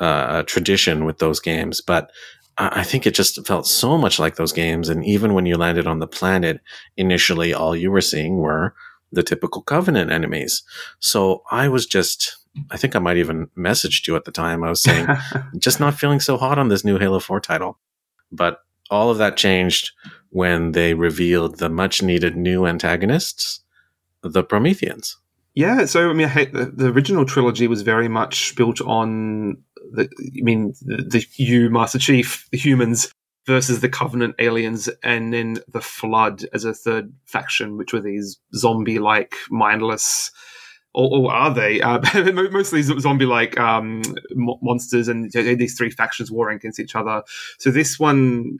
uh, 0.00 0.40
a 0.40 0.42
tradition 0.42 1.04
with 1.04 1.18
those 1.18 1.38
games, 1.38 1.80
but 1.80 2.10
I 2.58 2.80
I 2.80 2.82
think 2.84 3.06
it 3.06 3.14
just 3.14 3.46
felt 3.46 3.66
so 3.66 3.98
much 3.98 4.18
like 4.18 4.36
those 4.36 4.52
games. 4.52 4.88
And 4.88 5.04
even 5.04 5.34
when 5.34 5.46
you 5.46 5.56
landed 5.56 5.86
on 5.86 5.98
the 5.98 6.06
planet, 6.06 6.60
initially 6.96 7.52
all 7.54 7.74
you 7.76 7.90
were 7.90 8.00
seeing 8.00 8.38
were 8.38 8.74
the 9.12 9.22
typical 9.22 9.62
Covenant 9.62 10.10
enemies. 10.10 10.62
So 10.98 11.42
I 11.50 11.68
was 11.68 11.86
just 11.86 12.36
I 12.70 12.76
think 12.76 12.94
I 12.94 13.00
might 13.00 13.16
even 13.16 13.48
messaged 13.56 14.06
you 14.06 14.16
at 14.16 14.24
the 14.24 14.30
time. 14.30 14.62
I 14.62 14.70
was 14.70 14.80
saying, 14.80 15.08
just 15.58 15.80
not 15.80 15.94
feeling 15.94 16.20
so 16.20 16.36
hot 16.36 16.58
on 16.58 16.68
this 16.68 16.84
new 16.84 16.98
Halo 16.98 17.18
4 17.18 17.40
title. 17.40 17.78
But 18.30 18.60
all 18.90 19.10
of 19.10 19.18
that 19.18 19.36
changed 19.36 19.90
when 20.30 20.72
they 20.72 20.94
revealed 20.94 21.58
the 21.58 21.68
much 21.68 22.02
needed 22.02 22.36
new 22.36 22.66
antagonists, 22.66 23.60
the 24.22 24.44
Prometheans. 24.44 25.18
Yeah, 25.54 25.84
so 25.86 26.10
I 26.10 26.12
mean, 26.12 26.28
the 26.28 26.92
original 26.92 27.24
trilogy 27.24 27.68
was 27.68 27.82
very 27.82 28.08
much 28.08 28.56
built 28.56 28.80
on 28.80 29.58
I 30.02 30.08
mean, 30.42 30.74
the, 30.82 30.96
the 30.96 31.26
you, 31.36 31.70
Master 31.70 31.98
Chief, 31.98 32.48
the 32.50 32.58
humans 32.58 33.12
versus 33.46 33.80
the 33.80 33.88
Covenant 33.88 34.34
aliens, 34.38 34.88
and 35.02 35.32
then 35.32 35.58
the 35.68 35.80
Flood 35.80 36.44
as 36.52 36.64
a 36.64 36.74
third 36.74 37.12
faction, 37.26 37.76
which 37.76 37.92
were 37.92 38.00
these 38.00 38.38
zombie-like, 38.54 39.34
mindless 39.50 40.30
or, 40.94 41.18
or 41.18 41.32
are 41.32 41.52
they? 41.52 41.80
Uh, 41.84 42.00
mostly 42.50 42.82
zombie-like 42.82 43.58
um, 43.58 44.02
monsters, 44.34 45.08
and 45.08 45.30
these 45.32 45.76
three 45.76 45.90
factions 45.90 46.30
warring 46.30 46.56
against 46.56 46.80
each 46.80 46.96
other. 46.96 47.22
So 47.58 47.70
this 47.70 47.98
one, 47.98 48.58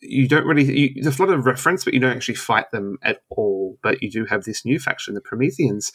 you 0.00 0.28
don't 0.28 0.46
really. 0.46 0.64
You, 0.64 1.02
there's 1.02 1.18
a 1.18 1.22
lot 1.22 1.32
of 1.32 1.46
reference, 1.46 1.84
but 1.84 1.94
you 1.94 2.00
don't 2.00 2.14
actually 2.14 2.36
fight 2.36 2.70
them 2.70 2.98
at 3.02 3.22
all. 3.30 3.78
But 3.82 4.02
you 4.02 4.10
do 4.10 4.24
have 4.26 4.44
this 4.44 4.64
new 4.64 4.78
faction, 4.78 5.14
the 5.14 5.20
Prometheans. 5.20 5.92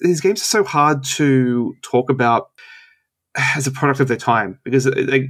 These 0.00 0.20
games 0.20 0.42
are 0.42 0.44
so 0.44 0.64
hard 0.64 1.02
to 1.04 1.74
talk 1.82 2.10
about 2.10 2.50
as 3.36 3.66
a 3.66 3.70
product 3.70 4.00
of 4.00 4.08
their 4.08 4.16
time 4.16 4.58
because 4.62 4.84
they, 4.84 5.28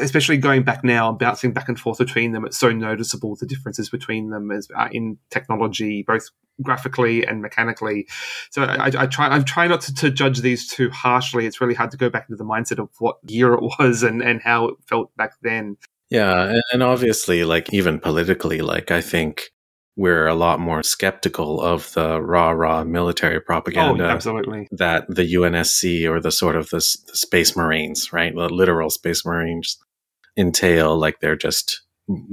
especially 0.00 0.38
going 0.38 0.62
back 0.62 0.82
now 0.82 1.12
bouncing 1.12 1.52
back 1.52 1.68
and 1.68 1.78
forth 1.78 1.98
between 1.98 2.32
them 2.32 2.46
it's 2.46 2.56
so 2.56 2.72
noticeable 2.72 3.36
the 3.36 3.46
differences 3.46 3.90
between 3.90 4.30
them 4.30 4.50
as 4.50 4.68
uh, 4.74 4.88
in 4.90 5.18
technology 5.30 6.02
both 6.06 6.30
graphically 6.62 7.26
and 7.26 7.42
mechanically. 7.42 8.06
So 8.50 8.62
i, 8.62 8.90
I 8.96 9.06
try 9.06 9.28
i'm 9.28 9.44
trying 9.44 9.70
not 9.70 9.82
to, 9.82 9.94
to, 9.94 10.10
judge 10.10 10.40
these 10.40 10.68
too 10.68 10.90
harshly. 10.90 11.46
It's 11.46 11.60
really 11.60 11.74
hard 11.74 11.90
to 11.90 11.96
go 11.96 12.08
back 12.08 12.26
into 12.28 12.36
the 12.36 12.48
mindset 12.48 12.78
of 12.78 12.88
what 12.98 13.18
year 13.26 13.52
it 13.54 13.60
was 13.78 14.02
and 14.02 14.22
and 14.22 14.40
how 14.42 14.68
it 14.68 14.76
felt 14.86 15.14
back 15.16 15.32
then. 15.42 15.76
Yeah 16.10 16.44
and, 16.44 16.62
and 16.72 16.82
obviously 16.82 17.44
like 17.44 17.72
even 17.72 17.98
politically 17.98 18.60
like 18.60 18.90
i 18.90 19.00
think 19.00 19.50
we're 19.96 20.26
a 20.26 20.34
lot 20.34 20.60
more 20.60 20.82
skeptical 20.82 21.60
of 21.60 21.92
the 21.94 22.20
raw, 22.20 22.50
raw 22.50 22.84
military 22.84 23.40
propaganda. 23.40 24.04
Oh, 24.04 24.08
absolutely. 24.08 24.68
That 24.70 25.06
the 25.08 25.34
UNSC 25.34 26.08
or 26.08 26.20
the 26.20 26.30
sort 26.30 26.54
of 26.54 26.68
the, 26.68 26.76
the 26.76 27.16
Space 27.16 27.56
Marines, 27.56 28.12
right, 28.12 28.34
the 28.34 28.50
literal 28.50 28.90
Space 28.90 29.24
Marines 29.24 29.78
entail. 30.36 30.98
Like 30.98 31.20
they're 31.20 31.34
just 31.34 31.82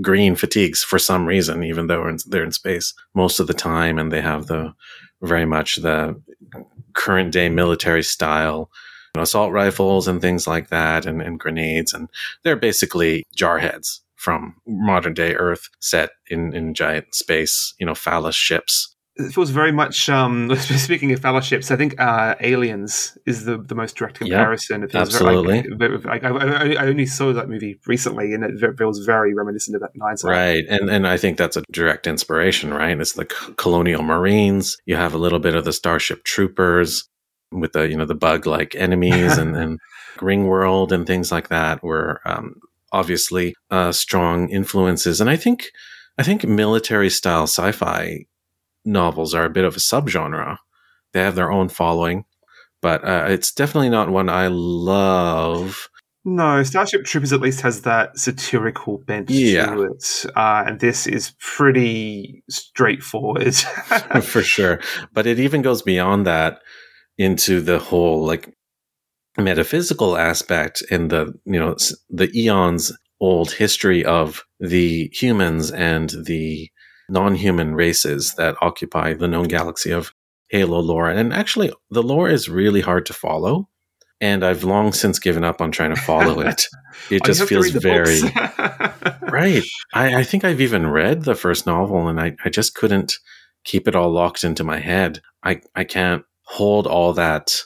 green 0.02 0.36
fatigues 0.36 0.84
for 0.84 1.00
some 1.00 1.26
reason, 1.26 1.64
even 1.64 1.88
though 1.88 2.02
they're 2.02 2.10
in, 2.10 2.18
they're 2.28 2.44
in 2.44 2.52
space 2.52 2.94
most 3.16 3.40
of 3.40 3.48
the 3.48 3.54
time, 3.54 3.98
and 3.98 4.12
they 4.12 4.22
have 4.22 4.48
the 4.48 4.74
very 5.22 5.46
much 5.46 5.78
the 5.78 6.22
current 6.92 7.32
day 7.32 7.48
military 7.48 8.04
style 8.04 8.70
you 9.16 9.20
know, 9.20 9.24
assault 9.24 9.54
rifles 9.54 10.08
and 10.08 10.22
things 10.22 10.48
like 10.48 10.68
that, 10.68 11.06
and, 11.06 11.22
and 11.22 11.40
grenades, 11.40 11.94
and 11.94 12.10
they're 12.44 12.58
basically 12.58 13.24
jarheads 13.36 14.00
from 14.24 14.56
modern 14.66 15.14
day 15.14 15.36
Earth 15.36 15.68
set 15.82 16.12
in, 16.30 16.56
in 16.56 16.74
giant 16.74 17.14
space, 17.14 17.74
you 17.78 17.86
know, 17.86 17.94
phallus 17.94 18.36
ships. 18.36 18.96
It 19.18 19.34
feels 19.34 19.50
very 19.50 19.74
much. 19.74 20.08
Um, 20.08 20.56
speaking 20.60 21.12
of 21.12 21.20
phallus 21.20 21.46
ships, 21.46 21.70
I 21.72 21.76
think 21.76 22.00
uh, 22.00 22.36
Aliens 22.40 23.18
is 23.28 23.44
the, 23.44 23.58
the 23.58 23.76
most 23.76 23.98
direct 23.98 24.20
comparison. 24.20 24.82
Yep, 24.82 24.96
absolutely. 24.96 25.66
Very, 25.76 25.98
like, 26.00 26.24
I, 26.24 26.74
I, 26.74 26.88
only 26.88 27.06
saw 27.06 27.34
that 27.34 27.50
movie 27.50 27.80
recently, 27.86 28.34
and 28.34 28.44
it 28.46 28.78
feels 28.78 29.06
very 29.06 29.34
reminiscent 29.36 29.76
of 29.76 29.82
that 29.82 29.92
mindset. 29.96 30.30
Right, 30.30 30.64
and 30.68 30.90
and 30.90 31.06
I 31.06 31.18
think 31.18 31.38
that's 31.38 31.58
a 31.58 31.64
direct 31.72 32.08
inspiration. 32.08 32.74
Right, 32.74 33.00
it's 33.00 33.14
the 33.14 33.26
Colonial 33.26 34.02
Marines. 34.02 34.78
You 34.86 34.96
have 34.96 35.14
a 35.14 35.20
little 35.20 35.40
bit 35.40 35.54
of 35.54 35.66
the 35.66 35.74
Starship 35.74 36.24
Troopers 36.24 37.08
with 37.52 37.74
the 37.74 37.88
you 37.88 37.98
know 37.98 38.06
the 38.06 38.16
bug 38.16 38.48
like 38.48 38.74
enemies 38.74 39.38
and 39.38 39.56
and 39.56 39.80
Ringworld 40.18 40.92
and 40.92 41.06
things 41.06 41.32
like 41.32 41.50
that, 41.50 41.84
where 41.84 42.20
um, 42.26 42.56
obviously 42.94 43.56
uh, 43.70 43.92
strong 43.92 44.48
influences, 44.50 45.20
and 45.20 45.30
I 45.30 45.36
think 45.36 45.72
I 46.18 46.24
think 46.24 46.46
military 46.46 47.10
style 47.10 47.44
sci-fi 47.44 48.26
novels 48.86 49.34
are 49.34 49.46
a 49.46 49.50
bit 49.50 49.66
of 49.66 49.76
a 49.76 49.80
subgenre. 49.80 50.58
They 51.12 51.20
have 51.22 51.36
their 51.36 51.52
own 51.52 51.68
following, 51.70 52.24
but 52.82 53.04
uh, 53.04 53.26
it's 53.28 53.52
definitely 53.52 53.90
not 53.90 54.10
one 54.10 54.30
I 54.30 54.48
love. 54.48 55.90
No, 56.26 56.64
Starship 56.64 57.04
Troopers 57.04 57.34
at 57.34 57.42
least 57.42 57.60
has 57.62 57.82
that 57.82 58.18
satirical 58.18 59.00
bent 59.00 59.30
Yeah. 59.30 59.76
to 59.76 59.82
it, 59.84 60.26
uh, 60.38 60.64
and 60.66 60.80
this 60.80 61.06
is 61.06 61.34
pretty 61.42 62.44
straightforward. 62.50 63.56
for 64.24 64.42
sure. 64.42 64.80
But 65.12 65.28
it 65.28 65.40
even 65.40 65.62
goes 65.62 65.82
beyond 65.82 66.26
that 66.26 66.62
into 67.18 67.60
the 67.60 67.78
whole 67.78 68.26
like 68.26 68.56
metaphysical 69.38 70.16
aspect 70.18 70.84
in 70.92 71.08
the 71.08 71.34
you 71.46 71.60
know 71.60 71.76
the 72.10 72.30
eons 72.40 72.92
old 73.20 73.52
history 73.52 74.04
of 74.06 74.44
the 74.60 75.10
humans 75.14 75.72
and 75.72 76.10
the 76.26 76.70
non-human 77.10 77.74
races 77.76 78.34
that 78.36 78.56
occupy 78.62 79.14
the 79.14 79.28
known 79.28 79.48
galaxy 79.48 79.92
of 79.92 80.14
Halo 80.50 80.80
lore. 80.80 81.10
And 81.10 81.34
actually, 81.34 81.72
the 81.90 82.04
lore 82.04 82.30
is 82.30 82.50
really 82.50 82.82
hard 82.82 83.06
to 83.08 83.14
follow. 83.14 83.70
And 84.22 84.44
I've 84.44 84.64
long 84.64 84.94
since 84.94 85.20
given 85.20 85.44
up 85.44 85.62
on 85.62 85.72
trying 85.72 85.94
to 85.96 86.02
follow 86.02 86.40
it. 86.42 86.68
It 87.10 87.22
Oh, 87.24 87.26
just 87.26 87.46
feels 87.50 87.70
very 87.72 88.20
right. 89.22 89.64
I, 89.94 90.18
I 90.20 90.24
think 90.24 90.46
I've 90.46 90.62
even 90.62 90.88
read 90.88 91.24
the 91.24 91.34
first 91.36 91.66
novel 91.66 92.08
and 92.08 92.22
I, 92.22 92.36
I 92.46 92.50
just 92.50 92.76
couldn't 92.76 93.18
keep 93.64 93.88
it 93.88 93.96
all 93.96 94.12
locked 94.12 94.44
into 94.44 94.64
my 94.64 94.80
head. 94.80 95.20
I, 95.44 95.62
I 95.76 95.86
can't 95.86 96.24
hold 96.44 96.86
all 96.86 97.14
that 97.14 97.64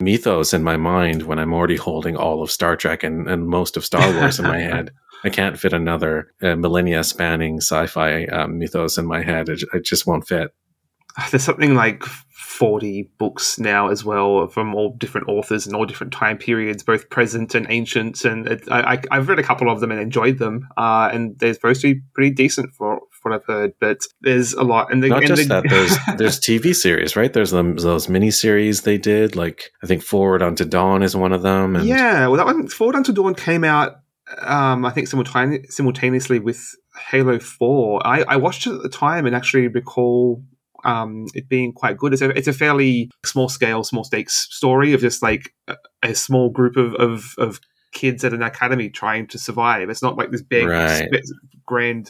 mythos 0.00 0.52
in 0.52 0.62
my 0.62 0.76
mind 0.76 1.22
when 1.22 1.38
I'm 1.38 1.52
already 1.52 1.76
holding 1.76 2.16
all 2.16 2.42
of 2.42 2.50
Star 2.50 2.76
Trek 2.76 3.02
and, 3.02 3.28
and 3.28 3.46
most 3.46 3.76
of 3.76 3.84
Star 3.84 4.12
Wars 4.14 4.38
in 4.38 4.46
my 4.46 4.58
head. 4.70 4.92
I 5.22 5.28
can't 5.28 5.58
fit 5.58 5.72
another 5.72 6.32
uh, 6.40 6.56
millennia 6.56 7.04
spanning 7.04 7.58
sci 7.58 7.86
fi 7.86 8.24
um, 8.26 8.58
mythos 8.58 8.98
in 8.98 9.06
my 9.06 9.22
head. 9.22 9.48
It, 9.48 9.62
it 9.74 9.84
just 9.84 10.06
won't 10.06 10.26
fit. 10.26 10.54
There's 11.30 11.44
something 11.44 11.74
like 11.74 12.02
40 12.04 13.10
books 13.18 13.58
now 13.58 13.88
as 13.88 14.04
well 14.04 14.46
from 14.48 14.74
all 14.74 14.94
different 14.98 15.28
authors 15.28 15.66
and 15.66 15.76
all 15.76 15.86
different 15.86 16.12
time 16.12 16.38
periods, 16.38 16.82
both 16.82 17.10
present 17.10 17.54
and 17.54 17.66
ancient. 17.68 18.24
And 18.24 18.46
it, 18.46 18.62
I, 18.70 19.00
I've 19.10 19.28
read 19.28 19.38
a 19.38 19.42
couple 19.42 19.70
of 19.70 19.80
them 19.80 19.90
and 19.90 20.00
enjoyed 20.00 20.38
them. 20.38 20.68
Uh, 20.76 21.10
and 21.12 21.38
they're 21.38 21.54
supposed 21.54 21.82
to 21.82 21.94
be 21.94 22.00
pretty 22.14 22.30
decent 22.30 22.74
for 22.74 22.99
what 23.22 23.34
I've 23.34 23.44
heard. 23.44 23.72
But 23.80 23.98
there's 24.20 24.52
a 24.54 24.62
lot. 24.62 24.92
And 24.92 25.02
the, 25.02 25.08
Not 25.08 25.18
and 25.18 25.26
just 25.28 25.48
the- 25.48 25.60
that, 25.60 25.64
there's 25.70 25.96
there's 26.18 26.40
TV 26.40 26.74
series, 26.74 27.16
right? 27.16 27.32
There's 27.32 27.50
them, 27.50 27.76
those 27.76 28.08
mini 28.08 28.30
series 28.30 28.82
they 28.82 28.98
did. 28.98 29.36
Like 29.36 29.70
I 29.82 29.86
think 29.86 30.02
Forward 30.02 30.42
Unto 30.42 30.64
Dawn 30.64 31.02
is 31.02 31.16
one 31.16 31.32
of 31.32 31.42
them. 31.42 31.76
And 31.76 31.84
yeah, 31.86 32.26
well, 32.26 32.36
that 32.36 32.46
one, 32.46 32.68
Forward 32.68 32.96
Unto 32.96 33.12
Dawn 33.12 33.34
came 33.34 33.64
out, 33.64 33.96
um, 34.38 34.84
I 34.84 34.90
think, 34.90 35.08
simultane- 35.08 35.70
simultaneously 35.70 36.38
with 36.38 36.60
Halo 37.10 37.38
4. 37.38 38.06
I, 38.06 38.22
I 38.22 38.36
watched 38.36 38.66
it 38.66 38.74
at 38.74 38.82
the 38.82 38.88
time 38.88 39.26
and 39.26 39.34
actually 39.34 39.68
recall 39.68 40.42
um, 40.84 41.26
it 41.34 41.48
being 41.48 41.72
quite 41.72 41.98
good. 41.98 42.12
It's 42.12 42.22
a, 42.22 42.30
it's 42.30 42.48
a 42.48 42.52
fairly 42.52 43.10
small 43.24 43.48
scale, 43.48 43.84
small 43.84 44.02
stakes 44.04 44.48
story 44.50 44.92
of 44.94 45.00
just 45.00 45.22
like 45.22 45.52
a, 45.68 45.76
a 46.02 46.14
small 46.14 46.48
group 46.50 46.76
of, 46.76 46.94
of, 46.94 47.34
of 47.38 47.60
kids 47.92 48.24
at 48.24 48.32
an 48.32 48.42
academy 48.42 48.88
trying 48.88 49.26
to 49.28 49.38
survive. 49.38 49.90
It's 49.90 50.02
not 50.02 50.16
like 50.16 50.30
this 50.30 50.42
big, 50.42 50.66
Right. 50.66 51.08
grand. 51.66 52.08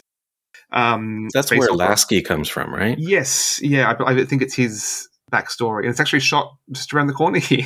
Um, 0.71 1.27
that's 1.33 1.51
where. 1.51 1.69
Lasky 1.71 2.21
comes 2.21 2.47
from, 2.47 2.73
right? 2.73 2.97
Yes, 2.97 3.59
yeah, 3.61 3.93
I, 3.99 4.11
I 4.11 4.25
think 4.25 4.41
it's 4.41 4.55
his 4.55 5.09
backstory, 5.31 5.81
and 5.81 5.89
it's 5.89 5.99
actually 5.99 6.19
shot 6.19 6.55
just 6.71 6.93
around 6.93 7.07
the 7.07 7.13
corner 7.13 7.39
here. 7.39 7.65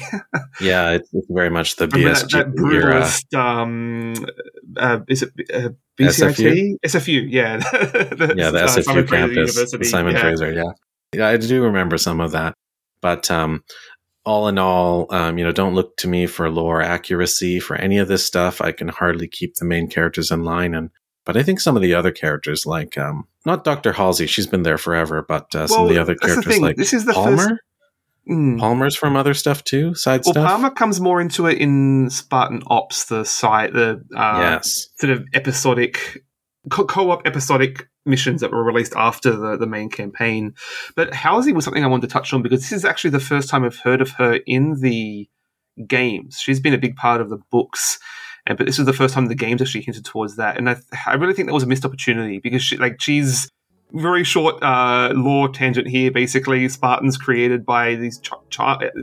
Yeah, 0.61 0.91
it's, 0.91 1.09
very 1.29 1.49
much 1.49 1.75
the 1.75 1.87
BSG 1.87 2.31
that, 2.31 2.31
that 2.31 2.47
brutalist, 2.55 3.37
um, 3.37 4.13
uh, 4.77 4.99
is 5.07 5.23
it 5.23 5.31
uh, 5.53 5.69
BCIT? 5.99 6.75
SFU, 6.85 7.27
yeah. 7.29 7.57
Yeah, 8.35 8.51
the 8.51 8.63
uh, 8.63 8.67
SFU 8.67 8.83
Simon 8.83 9.07
campus, 9.07 9.71
the 9.71 9.85
Simon 9.85 10.13
yeah. 10.13 10.21
Fraser. 10.21 10.53
Yeah, 10.53 10.71
yeah, 11.13 11.27
I 11.27 11.37
do 11.37 11.63
remember 11.63 11.97
some 11.97 12.21
of 12.21 12.31
that. 12.31 12.53
But 13.01 13.29
um, 13.29 13.63
all 14.25 14.47
in 14.47 14.57
all, 14.57 15.13
um, 15.13 15.37
you 15.37 15.45
know, 15.45 15.51
don't 15.51 15.75
look 15.75 15.97
to 15.97 16.07
me 16.07 16.25
for 16.25 16.49
lore 16.49 16.81
accuracy 16.81 17.59
for 17.59 17.75
any 17.75 17.99
of 17.99 18.07
this 18.07 18.25
stuff. 18.25 18.61
I 18.61 18.71
can 18.71 18.87
hardly 18.87 19.27
keep 19.27 19.55
the 19.55 19.65
main 19.65 19.87
characters 19.87 20.31
in 20.31 20.43
line, 20.43 20.73
and 20.73 20.89
but 21.25 21.35
I 21.37 21.43
think 21.43 21.59
some 21.59 21.75
of 21.75 21.81
the 21.81 21.93
other 21.93 22.11
characters, 22.11 22.65
like 22.65 22.97
um, 22.97 23.27
not 23.45 23.63
Doctor 23.63 23.91
Halsey, 23.93 24.27
she's 24.27 24.47
been 24.47 24.63
there 24.63 24.77
forever, 24.77 25.25
but 25.27 25.53
uh, 25.55 25.67
some 25.67 25.83
of 25.83 25.89
the 25.89 25.97
other 25.99 26.13
that's 26.21 26.35
the 26.35 26.41
characters 26.41 26.59
like 26.59 26.75
this 26.77 26.93
is 26.93 27.05
the 27.05 27.13
Palmer. 27.13 27.37
first- 27.49 27.61
Mm. 28.27 28.57
Palmer's 28.59 28.95
from 28.95 29.15
other 29.15 29.35
stuff 29.35 29.63
too, 29.63 29.93
side 29.93 30.21
Well, 30.25 30.33
stuff. 30.33 30.47
Palmer 30.47 30.71
comes 30.71 30.99
more 30.99 31.21
into 31.21 31.45
it 31.45 31.59
in 31.59 32.09
Spartan 32.09 32.63
Ops, 32.65 33.05
the 33.05 33.23
site, 33.23 33.73
the 33.73 34.03
uh, 34.17 34.39
yes, 34.41 34.87
sort 34.97 35.11
of 35.11 35.23
episodic 35.35 36.23
co- 36.71 36.85
co-op 36.87 37.27
episodic 37.27 37.87
missions 38.03 38.41
that 38.41 38.51
were 38.51 38.63
released 38.63 38.93
after 38.95 39.29
the, 39.35 39.57
the 39.57 39.67
main 39.67 39.91
campaign. 39.91 40.55
But 40.95 41.13
Halsey 41.13 41.53
was 41.53 41.65
something 41.65 41.83
I 41.83 41.87
wanted 41.87 42.09
to 42.09 42.13
touch 42.13 42.33
on 42.33 42.41
because 42.41 42.61
this 42.61 42.71
is 42.71 42.83
actually 42.83 43.11
the 43.11 43.19
first 43.19 43.47
time 43.47 43.63
I've 43.63 43.77
heard 43.77 44.01
of 44.01 44.09
her 44.13 44.39
in 44.47 44.81
the 44.81 45.29
games. 45.87 46.39
She's 46.39 46.59
been 46.59 46.73
a 46.73 46.79
big 46.79 46.95
part 46.95 47.21
of 47.21 47.29
the 47.29 47.37
books. 47.51 47.99
And, 48.47 48.57
but 48.57 48.67
this 48.67 48.77
was 48.77 48.85
the 48.85 48.93
first 48.93 49.13
time 49.13 49.25
the 49.25 49.35
games 49.35 49.61
actually 49.61 49.81
hinted 49.81 50.05
towards 50.05 50.35
that, 50.35 50.57
and 50.57 50.69
I, 50.69 50.77
I 51.07 51.15
really 51.15 51.33
think 51.33 51.47
that 51.47 51.53
was 51.53 51.63
a 51.63 51.67
missed 51.67 51.85
opportunity 51.85 52.39
because 52.39 52.63
she, 52.63 52.77
like, 52.77 53.01
she's 53.01 53.49
very 53.91 54.23
short 54.23 54.61
uh, 54.61 55.11
lore 55.15 55.49
tangent 55.49 55.87
here. 55.87 56.11
Basically, 56.11 56.67
Spartans 56.69 57.17
created 57.17 57.65
by 57.65 57.95
these 57.95 58.19
ch- 58.19 58.31
ch- 58.49 58.59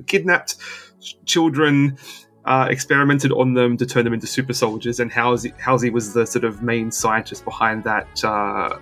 kidnapped 0.06 0.56
ch- 1.00 1.16
children, 1.24 1.96
uh, 2.44 2.68
experimented 2.70 3.32
on 3.32 3.54
them 3.54 3.76
to 3.76 3.86
turn 3.86 4.04
them 4.04 4.14
into 4.14 4.26
super 4.26 4.52
soldiers, 4.52 5.00
and 5.00 5.10
Halsey, 5.10 5.52
Halsey 5.58 5.90
was 5.90 6.12
the 6.12 6.26
sort 6.26 6.44
of 6.44 6.62
main 6.62 6.90
scientist 6.90 7.44
behind 7.44 7.84
that. 7.84 8.24
Uh, 8.24 8.78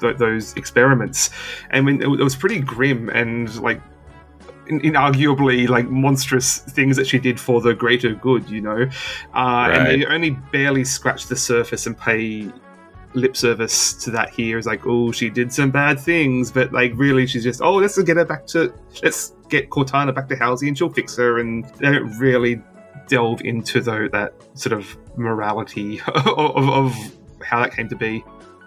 th- 0.00 0.16
those 0.18 0.54
experiments, 0.54 1.30
and 1.70 1.86
when 1.86 2.02
it, 2.02 2.06
it 2.06 2.22
was 2.22 2.36
pretty 2.36 2.60
grim 2.60 3.08
and 3.08 3.54
like 3.62 3.80
inarguably 4.68 5.68
like 5.68 5.88
monstrous 5.88 6.58
things 6.58 6.96
that 6.96 7.06
she 7.06 7.18
did 7.18 7.38
for 7.38 7.60
the 7.60 7.74
greater 7.74 8.14
good, 8.14 8.48
you 8.48 8.60
know, 8.60 8.88
uh, 9.34 9.70
and 9.72 9.86
they 9.86 10.06
only 10.06 10.30
barely 10.30 10.84
scratch 10.84 11.26
the 11.26 11.36
surface 11.36 11.86
and 11.86 11.98
pay 11.98 12.50
lip 13.14 13.36
service 13.36 13.92
to 13.92 14.10
that 14.10 14.30
here. 14.30 14.58
Is 14.58 14.66
like 14.66 14.86
oh 14.86 15.12
she 15.12 15.28
did 15.28 15.52
some 15.52 15.70
bad 15.70 16.00
things 16.00 16.50
but 16.50 16.72
like 16.72 16.92
really 16.94 17.26
she's 17.26 17.44
just 17.44 17.60
oh 17.60 17.74
let's 17.74 18.00
get 18.02 18.16
her 18.16 18.24
back 18.24 18.46
to 18.48 18.72
let's 19.02 19.34
get 19.48 19.68
cortana 19.68 20.14
back 20.14 20.28
to 20.28 20.36
halsey 20.36 20.68
and 20.68 20.78
she'll 20.78 20.88
fix 20.88 21.16
her 21.16 21.38
and 21.38 21.64
they 21.78 21.92
don't 21.92 22.18
really 22.18 22.62
delve 23.08 23.42
into 23.42 23.80
though 23.80 24.08
that 24.08 24.32
sort 24.54 24.72
of 24.72 24.96
morality 25.18 26.00
of, 26.14 26.26
of, 26.38 26.68
of 26.68 26.94
how 27.44 27.60
that 27.60 27.74
came 27.74 27.88
to 27.88 27.96
be 27.96 28.24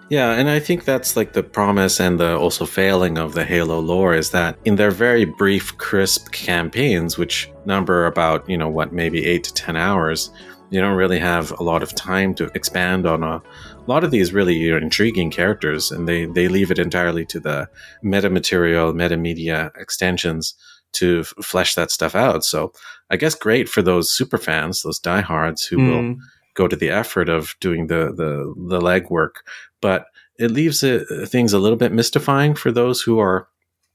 Yeah, 0.10 0.34
and 0.34 0.50
I 0.50 0.60
think 0.60 0.86
that's 0.86 1.16
like 1.16 1.34
the 1.34 1.42
promise 1.42 2.00
and 2.00 2.20
the 2.20 2.38
also 2.38 2.66
failing 2.68 3.18
of 3.18 3.34
the 3.34 3.44
Halo 3.44 3.80
lore 3.80 4.14
is 4.14 4.30
that 4.32 4.58
in 4.64 4.76
their 4.76 4.92
very 4.92 5.26
brief, 5.26 5.76
crisp 5.80 6.32
campaigns, 6.32 7.18
which 7.18 7.50
number 7.66 8.06
about, 8.06 8.48
you 8.48 8.56
know, 8.58 8.70
what, 8.70 8.94
maybe 8.94 9.26
eight 9.26 9.44
to 9.46 9.54
10 9.54 9.76
hours, 9.76 10.30
you 10.70 10.80
don't 10.80 10.96
really 10.96 11.18
have 11.18 11.52
a 11.60 11.64
lot 11.64 11.82
of 11.82 11.96
time 11.96 12.36
to 12.36 12.52
expand 12.54 13.08
on 13.08 13.24
a, 13.24 13.42
lot 13.88 14.04
of 14.04 14.10
these 14.10 14.34
really 14.34 14.70
intriguing 14.70 15.30
characters, 15.30 15.92
and 15.92 16.08
they, 16.08 16.26
they 16.26 16.48
leave 16.48 16.72
it 16.72 16.80
entirely 16.80 17.24
to 17.24 17.40
the 17.40 17.70
meta 18.02 18.30
material, 18.32 18.94
meta 18.94 19.16
media 19.16 19.72
extensions 19.76 20.56
to 20.94 21.20
f- 21.20 21.46
flesh 21.46 21.76
that 21.76 21.92
stuff 21.92 22.16
out. 22.16 22.44
So 22.44 22.74
I 23.12 23.18
guess 23.18 23.36
great 23.36 23.70
for 23.70 23.84
those 23.84 24.10
super 24.12 24.40
fans, 24.40 24.82
those 24.82 25.00
diehards 25.00 25.66
who 25.66 25.78
will 25.78 26.02
Mm. 26.02 26.18
Go 26.56 26.68
to 26.68 26.76
the 26.76 26.90
effort 26.90 27.30
of 27.30 27.56
doing 27.60 27.88
the 27.88 28.14
the 28.16 28.54
the 28.68 28.80
legwork, 28.80 29.44
but 29.82 30.08
it 30.38 30.52
leaves 30.52 30.84
it, 30.84 31.06
things 31.30 31.54
a 31.54 31.60
little 31.60 31.78
bit 31.78 31.92
mystifying 31.92 32.56
for 32.56 32.72
those 32.72 33.02
who 33.02 33.20
are 33.20 33.48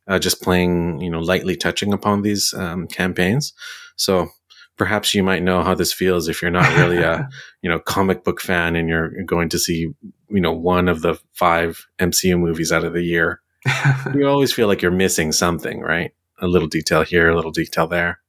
uh, 0.08 0.18
just 0.18 0.42
playing, 0.42 1.00
you 1.00 1.10
know, 1.10 1.20
lightly 1.20 1.56
touching 1.56 1.92
upon 1.92 2.22
these 2.22 2.54
um, 2.54 2.86
campaigns. 2.86 3.52
So 3.96 4.30
perhaps 4.76 5.14
you 5.14 5.22
might 5.22 5.42
know 5.42 5.62
how 5.62 5.74
this 5.74 5.92
feels 5.92 6.26
if 6.26 6.40
you're 6.40 6.50
not 6.50 6.74
really 6.78 7.02
a 7.02 7.28
you 7.62 7.68
know 7.68 7.78
comic 7.78 8.24
book 8.24 8.40
fan 8.40 8.76
and 8.76 8.88
you're 8.88 9.10
going 9.24 9.48
to 9.50 9.58
see 9.58 9.92
you 10.30 10.40
know 10.40 10.52
one 10.52 10.88
of 10.88 11.02
the 11.02 11.18
five 11.34 11.86
MCU 11.98 12.38
movies 12.38 12.72
out 12.72 12.84
of 12.84 12.92
the 12.92 13.02
year. 13.02 13.40
You 14.14 14.26
always 14.26 14.52
feel 14.52 14.66
like 14.66 14.80
you're 14.80 14.90
missing 14.90 15.32
something, 15.32 15.80
right? 15.80 16.12
A 16.40 16.46
little 16.46 16.66
detail 16.66 17.02
here, 17.02 17.28
a 17.28 17.36
little 17.36 17.50
detail 17.50 17.86
there. 17.86 18.20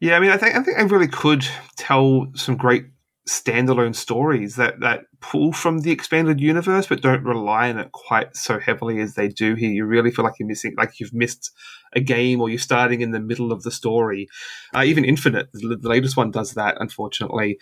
Yeah, 0.00 0.16
I 0.16 0.20
mean, 0.20 0.30
I 0.30 0.36
think 0.36 0.56
I 0.56 0.62
think 0.62 0.78
I 0.78 0.82
really 0.82 1.06
could 1.06 1.46
tell 1.76 2.26
some 2.34 2.56
great 2.56 2.86
standalone 3.28 3.94
stories 3.94 4.56
that 4.56 4.80
that 4.80 5.04
pull 5.20 5.52
from 5.52 5.80
the 5.80 5.92
expanded 5.92 6.40
universe, 6.40 6.86
but 6.86 7.02
don't 7.02 7.24
rely 7.24 7.70
on 7.70 7.78
it 7.78 7.92
quite 7.92 8.36
so 8.36 8.58
heavily 8.58 9.00
as 9.00 9.14
they 9.14 9.28
do 9.28 9.54
here. 9.54 9.70
You 9.70 9.84
really 9.84 10.10
feel 10.10 10.24
like 10.24 10.34
you're 10.38 10.48
missing, 10.48 10.74
like 10.76 10.98
you've 10.98 11.14
missed 11.14 11.52
a 11.94 12.00
game, 12.00 12.40
or 12.40 12.48
you're 12.48 12.58
starting 12.58 13.00
in 13.00 13.12
the 13.12 13.20
middle 13.20 13.52
of 13.52 13.62
the 13.62 13.70
story. 13.70 14.28
Uh, 14.74 14.82
even 14.84 15.04
Infinite, 15.04 15.48
the 15.52 15.76
the 15.80 15.88
latest 15.88 16.16
one, 16.16 16.30
does 16.30 16.54
that, 16.54 16.76
unfortunately. 16.80 17.58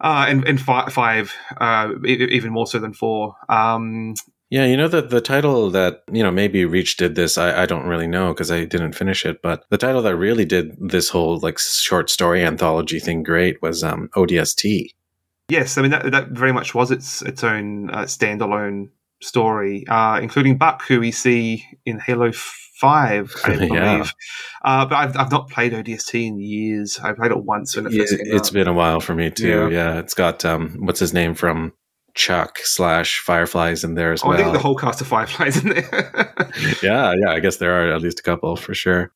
Uh, 0.00 0.26
and 0.28 0.46
and 0.46 0.60
fi- 0.60 0.88
five, 0.88 1.34
uh, 1.60 1.90
even 2.06 2.52
more 2.52 2.66
so 2.66 2.78
than 2.78 2.94
four. 2.94 3.34
Um, 3.48 4.14
Yeah, 4.50 4.64
you 4.64 4.78
know 4.78 4.88
that 4.88 5.10
the 5.10 5.20
title 5.20 5.70
that 5.70 6.02
you 6.10 6.22
know 6.22 6.30
maybe 6.30 6.64
Reach 6.64 6.96
did 6.96 7.14
this. 7.16 7.36
I, 7.36 7.62
I 7.62 7.66
don't 7.66 7.86
really 7.86 8.06
know 8.06 8.32
because 8.32 8.50
I 8.50 8.64
didn't 8.64 8.94
finish 8.94 9.26
it. 9.26 9.42
But 9.42 9.64
the 9.68 9.76
title 9.76 10.00
that 10.02 10.16
really 10.16 10.46
did 10.46 10.74
this 10.80 11.10
whole 11.10 11.38
like 11.38 11.58
short 11.58 12.08
story 12.08 12.42
anthology 12.42 12.98
thing 12.98 13.22
great 13.22 13.60
was 13.60 13.84
um, 13.84 14.08
ODST. 14.16 14.94
Yes, 15.50 15.76
I 15.76 15.82
mean 15.82 15.90
that 15.90 16.10
that 16.12 16.28
very 16.30 16.52
much 16.52 16.74
was 16.74 16.90
its 16.90 17.20
its 17.22 17.44
own 17.44 17.90
uh, 17.90 18.02
standalone 18.04 18.88
story, 19.20 19.86
uh, 19.88 20.18
including 20.22 20.56
Buck, 20.56 20.82
who 20.86 21.00
we 21.00 21.10
see 21.10 21.64
in 21.84 21.98
Halo 21.98 22.32
Five, 22.32 23.34
I 23.44 23.48
believe. 23.56 23.72
yeah. 23.74 24.04
uh, 24.64 24.86
but 24.86 24.94
I've 24.96 25.16
I've 25.16 25.30
not 25.30 25.50
played 25.50 25.72
ODST 25.74 26.26
in 26.26 26.38
years. 26.40 26.98
I 27.00 27.12
played 27.12 27.32
it 27.32 27.44
once 27.44 27.76
when 27.76 27.86
it 27.86 27.92
yeah, 27.92 28.00
first 28.02 28.16
came 28.16 28.34
It's 28.34 28.48
out. 28.48 28.54
been 28.54 28.68
a 28.68 28.72
while 28.72 29.00
for 29.00 29.14
me 29.14 29.30
too. 29.30 29.48
Yeah, 29.48 29.68
yeah 29.68 29.98
it's 29.98 30.14
got 30.14 30.44
um, 30.46 30.76
what's 30.80 31.00
his 31.00 31.12
name 31.12 31.34
from 31.34 31.72
Chuck 32.18 32.58
slash 32.64 33.20
Firefly's 33.20 33.84
in 33.84 33.94
there 33.94 34.12
as 34.12 34.24
oh, 34.24 34.28
well. 34.28 34.38
I 34.38 34.42
think 34.42 34.52
the 34.52 34.58
whole 34.58 34.74
cast 34.74 35.00
of 35.00 35.06
Firefly's 35.06 35.62
in 35.62 35.70
there. 35.70 36.34
yeah, 36.82 37.14
yeah, 37.16 37.30
I 37.30 37.38
guess 37.38 37.58
there 37.58 37.72
are 37.72 37.94
at 37.94 38.02
least 38.02 38.18
a 38.18 38.22
couple 38.24 38.56
for 38.56 38.74
sure. 38.74 39.12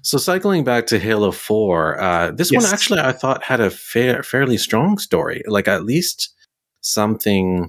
So 0.00 0.16
cycling 0.16 0.64
back 0.64 0.86
to 0.86 0.98
Halo 0.98 1.32
Four, 1.32 2.00
uh, 2.00 2.30
this 2.30 2.50
yes. 2.50 2.62
one 2.62 2.72
actually 2.72 3.00
I 3.00 3.12
thought 3.12 3.44
had 3.44 3.60
a 3.60 3.68
fair, 3.68 4.22
fairly 4.22 4.56
strong 4.56 4.96
story, 4.96 5.42
like 5.46 5.68
at 5.68 5.84
least 5.84 6.34
something 6.80 7.68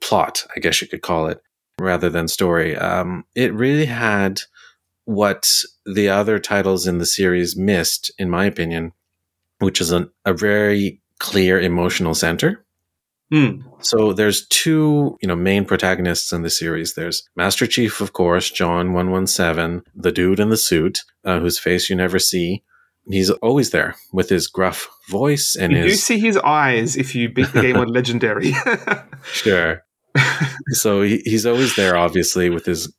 plot, 0.00 0.44
I 0.56 0.60
guess 0.60 0.82
you 0.82 0.88
could 0.88 1.02
call 1.02 1.28
it, 1.28 1.40
rather 1.80 2.10
than 2.10 2.26
story. 2.26 2.76
Um, 2.76 3.24
it 3.36 3.54
really 3.54 3.86
had 3.86 4.42
what 5.04 5.48
the 5.84 6.08
other 6.08 6.40
titles 6.40 6.88
in 6.88 6.98
the 6.98 7.06
series 7.06 7.56
missed, 7.56 8.10
in 8.18 8.28
my 8.28 8.44
opinion, 8.44 8.92
which 9.60 9.80
is 9.80 9.92
an, 9.92 10.10
a 10.24 10.34
very 10.34 11.00
clear 11.20 11.60
emotional 11.60 12.14
center. 12.14 12.65
Mm. 13.32 13.62
So 13.84 14.12
there's 14.12 14.46
two, 14.48 15.16
you 15.20 15.28
know, 15.28 15.36
main 15.36 15.64
protagonists 15.64 16.32
in 16.32 16.42
the 16.42 16.50
series. 16.50 16.94
There's 16.94 17.28
Master 17.34 17.66
Chief, 17.66 18.00
of 18.00 18.12
course, 18.12 18.50
John 18.50 18.92
One 18.92 19.10
One 19.10 19.26
Seven, 19.26 19.82
the 19.94 20.12
dude 20.12 20.40
in 20.40 20.50
the 20.50 20.56
suit, 20.56 21.00
uh, 21.24 21.40
whose 21.40 21.58
face 21.58 21.90
you 21.90 21.96
never 21.96 22.18
see. 22.18 22.62
He's 23.08 23.30
always 23.30 23.70
there 23.70 23.96
with 24.12 24.28
his 24.28 24.48
gruff 24.48 24.88
voice 25.08 25.56
and 25.58 25.72
you 25.72 25.78
his. 25.78 25.92
do 25.92 25.96
see 25.96 26.18
his 26.18 26.36
eyes 26.38 26.96
if 26.96 27.14
you 27.14 27.28
beat 27.28 27.52
the 27.52 27.62
game 27.62 27.76
on 27.76 27.86
Legendary. 27.92 28.52
sure. 29.32 29.82
so 30.70 31.02
he, 31.02 31.22
he's 31.24 31.46
always 31.46 31.76
there, 31.76 31.96
obviously, 31.96 32.50
with 32.50 32.66
his 32.66 32.92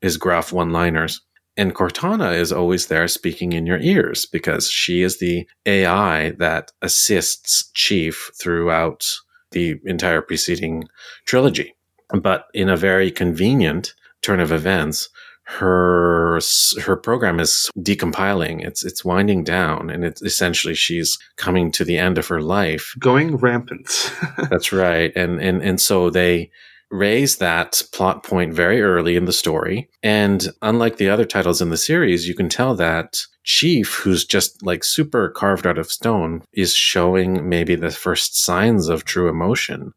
his 0.00 0.16
gruff 0.16 0.52
one-liners. 0.52 1.20
And 1.56 1.74
Cortana 1.74 2.34
is 2.34 2.50
always 2.50 2.86
there 2.86 3.06
speaking 3.06 3.52
in 3.52 3.66
your 3.66 3.78
ears 3.78 4.26
because 4.26 4.70
she 4.70 5.02
is 5.02 5.18
the 5.18 5.46
AI 5.66 6.30
that 6.38 6.72
assists 6.80 7.70
Chief 7.74 8.30
throughout 8.40 9.04
the 9.52 9.80
entire 9.84 10.22
preceding 10.22 10.88
trilogy. 11.26 11.74
But 12.20 12.46
in 12.52 12.68
a 12.68 12.76
very 12.76 13.10
convenient 13.10 13.94
turn 14.22 14.40
of 14.40 14.52
events, 14.52 15.08
her 15.44 16.40
her 16.82 16.96
program 16.96 17.40
is 17.40 17.70
decompiling. 17.78 18.64
It's 18.64 18.84
it's 18.84 19.04
winding 19.04 19.44
down, 19.44 19.90
and 19.90 20.04
it's 20.04 20.22
essentially 20.22 20.74
she's 20.74 21.18
coming 21.36 21.72
to 21.72 21.84
the 21.84 21.98
end 21.98 22.18
of 22.18 22.28
her 22.28 22.40
life, 22.40 22.94
going 22.98 23.36
rampant. 23.36 24.14
That's 24.50 24.72
right, 24.72 25.12
and 25.16 25.40
and 25.40 25.62
and 25.62 25.80
so 25.80 26.10
they 26.10 26.50
raise 26.90 27.38
that 27.38 27.82
plot 27.92 28.22
point 28.22 28.52
very 28.52 28.82
early 28.82 29.16
in 29.16 29.24
the 29.24 29.32
story. 29.32 29.88
And 30.02 30.46
unlike 30.60 30.98
the 30.98 31.08
other 31.08 31.24
titles 31.24 31.62
in 31.62 31.70
the 31.70 31.76
series, 31.76 32.28
you 32.28 32.34
can 32.34 32.50
tell 32.50 32.74
that 32.76 33.24
Chief, 33.44 33.94
who's 33.94 34.24
just 34.24 34.62
like 34.62 34.84
super 34.84 35.28
carved 35.28 35.66
out 35.66 35.78
of 35.78 35.90
stone, 35.90 36.42
is 36.52 36.74
showing 36.74 37.48
maybe 37.48 37.74
the 37.74 37.90
first 37.90 38.42
signs 38.42 38.88
of 38.88 39.04
true 39.04 39.28
emotion 39.28 39.92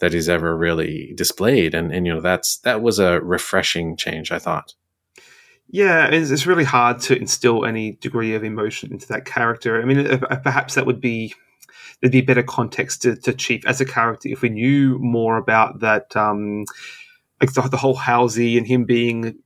that 0.00 0.12
he's 0.12 0.28
ever 0.28 0.56
really 0.56 1.12
displayed. 1.16 1.74
And, 1.74 1.92
and 1.92 2.06
you 2.06 2.14
know, 2.14 2.20
that's, 2.20 2.58
that 2.58 2.82
was 2.82 2.98
a 2.98 3.20
refreshing 3.20 3.96
change, 3.96 4.32
I 4.32 4.38
thought. 4.38 4.74
Yeah, 5.68 6.06
it's, 6.06 6.30
it's 6.30 6.46
really 6.46 6.64
hard 6.64 7.00
to 7.02 7.16
instill 7.16 7.64
any 7.64 7.92
degree 7.92 8.34
of 8.34 8.42
emotion 8.42 8.92
into 8.92 9.06
that 9.08 9.24
character. 9.24 9.80
I 9.80 9.84
mean, 9.84 10.06
uh, 10.06 10.36
perhaps 10.42 10.74
that 10.74 10.86
would 10.86 11.00
be 11.00 11.34
there'd 12.00 12.12
be 12.12 12.22
better 12.22 12.42
context 12.42 13.02
to, 13.02 13.14
to 13.16 13.32
Chief 13.32 13.64
as 13.66 13.80
a 13.80 13.84
character 13.84 14.28
if 14.28 14.42
we 14.42 14.48
knew 14.48 14.98
more 14.98 15.36
about 15.36 15.80
that, 15.80 16.16
um, 16.16 16.64
like 17.40 17.52
the, 17.52 17.62
the 17.62 17.76
whole 17.76 17.94
Halsey 17.94 18.58
and 18.58 18.66
him 18.66 18.84
being 18.84 19.36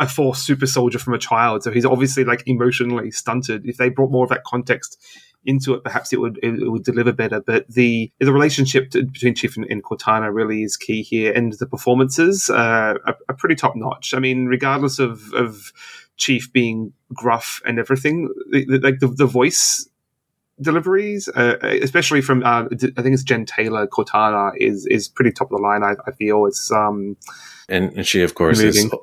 a 0.00 0.08
force 0.08 0.42
super 0.42 0.66
soldier 0.66 0.98
from 0.98 1.14
a 1.14 1.18
child. 1.18 1.62
So 1.62 1.70
he's 1.70 1.84
obviously 1.84 2.24
like 2.24 2.42
emotionally 2.46 3.10
stunted. 3.10 3.66
If 3.66 3.76
they 3.76 3.90
brought 3.90 4.10
more 4.10 4.24
of 4.24 4.30
that 4.30 4.44
context 4.44 4.98
into 5.44 5.74
it, 5.74 5.84
perhaps 5.84 6.12
it 6.12 6.20
would 6.20 6.38
it, 6.42 6.70
would 6.70 6.84
deliver 6.84 7.12
better. 7.12 7.40
But 7.40 7.68
the 7.68 8.10
the 8.18 8.32
relationship 8.32 8.90
to, 8.90 9.04
between 9.04 9.34
Chief 9.34 9.56
and, 9.56 9.66
and, 9.70 9.84
Cortana 9.84 10.34
really 10.34 10.62
is 10.62 10.76
key 10.76 11.02
here, 11.02 11.32
and 11.32 11.52
the 11.52 11.66
performances 11.66 12.50
uh, 12.50 12.94
are, 13.06 13.16
are 13.28 13.34
pretty 13.36 13.54
top 13.54 13.76
notch. 13.76 14.14
I 14.14 14.18
mean, 14.18 14.46
regardless 14.46 14.98
of 14.98 15.32
of 15.34 15.72
Chief 16.16 16.52
being 16.52 16.92
gruff 17.12 17.62
and 17.66 17.78
everything, 17.78 18.28
like 18.50 18.98
the, 19.00 19.06
the, 19.06 19.06
the 19.08 19.26
voice 19.26 19.88
deliveries, 20.60 21.28
uh, 21.28 21.56
especially 21.82 22.20
from 22.20 22.42
uh, 22.42 22.64
I 22.64 22.76
think 22.76 23.14
it's 23.14 23.22
Jen 23.22 23.44
Taylor 23.44 23.86
Cortana 23.86 24.52
is 24.56 24.86
is 24.86 25.08
pretty 25.08 25.32
top 25.32 25.50
of 25.50 25.58
the 25.58 25.62
line. 25.62 25.82
I, 25.82 25.94
I 26.06 26.12
feel 26.12 26.46
it's 26.46 26.70
um, 26.70 27.16
and, 27.68 27.92
and 27.96 28.06
she 28.06 28.22
of 28.22 28.34
course 28.34 28.58
moving. 28.58 28.86
is 28.86 28.94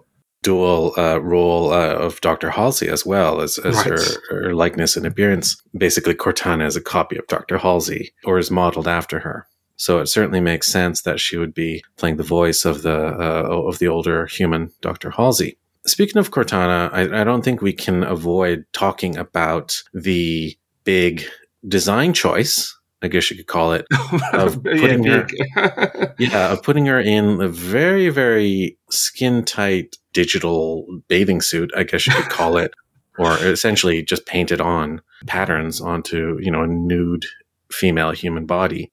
dual 0.43 0.93
uh, 0.97 1.17
role 1.17 1.73
uh, 1.73 1.95
of 1.95 2.21
Dr. 2.21 2.49
Halsey 2.49 2.87
as 2.87 3.05
well 3.05 3.41
as, 3.41 3.57
as 3.59 3.75
right. 3.75 3.87
her, 3.87 3.99
her, 4.29 4.53
likeness 4.53 4.95
and 4.95 5.05
appearance. 5.05 5.61
Basically, 5.77 6.13
Cortana 6.13 6.65
is 6.65 6.75
a 6.75 6.81
copy 6.81 7.17
of 7.17 7.27
Dr. 7.27 7.57
Halsey 7.57 8.13
or 8.23 8.37
is 8.37 8.51
modeled 8.51 8.87
after 8.87 9.19
her. 9.19 9.47
So 9.77 9.99
it 9.99 10.07
certainly 10.07 10.39
makes 10.39 10.67
sense 10.67 11.01
that 11.03 11.19
she 11.19 11.37
would 11.37 11.53
be 11.53 11.83
playing 11.97 12.17
the 12.17 12.23
voice 12.23 12.65
of 12.65 12.81
the 12.81 12.97
uh, 12.97 13.67
of 13.67 13.77
the 13.79 13.87
older 13.87 14.25
human 14.25 14.71
Dr. 14.81 15.11
Halsey. 15.11 15.57
Speaking 15.85 16.17
of 16.17 16.31
Cortana, 16.31 16.91
I, 16.91 17.21
I 17.21 17.23
don't 17.23 17.43
think 17.43 17.61
we 17.61 17.73
can 17.73 18.03
avoid 18.03 18.65
talking 18.73 19.17
about 19.17 19.81
the 19.93 20.57
big 20.83 21.23
design 21.67 22.13
choice, 22.13 22.76
I 23.01 23.07
guess 23.07 23.29
you 23.29 23.37
could 23.37 23.47
call 23.47 23.73
it, 23.73 23.85
of 24.33 24.63
putting 24.63 25.03
yeah, 25.03 25.27
her, 25.53 26.15
yeah, 26.19 26.51
of 26.51 26.63
putting 26.63 26.85
her 26.87 26.99
in 26.99 27.41
a 27.41 27.47
very, 27.47 28.09
very 28.09 28.77
skin 28.89 29.43
tight 29.43 29.97
digital 30.13 30.87
bathing 31.07 31.41
suit, 31.41 31.71
I 31.75 31.83
guess 31.83 32.07
you 32.07 32.13
could 32.13 32.29
call 32.29 32.57
it, 32.57 32.73
or 33.19 33.37
essentially 33.37 34.03
just 34.03 34.25
painted 34.25 34.61
on 34.61 35.01
patterns 35.27 35.79
onto, 35.79 36.39
you 36.41 36.49
know, 36.49 36.63
a 36.63 36.67
nude 36.67 37.25
female 37.71 38.11
human 38.11 38.45
body 38.45 38.91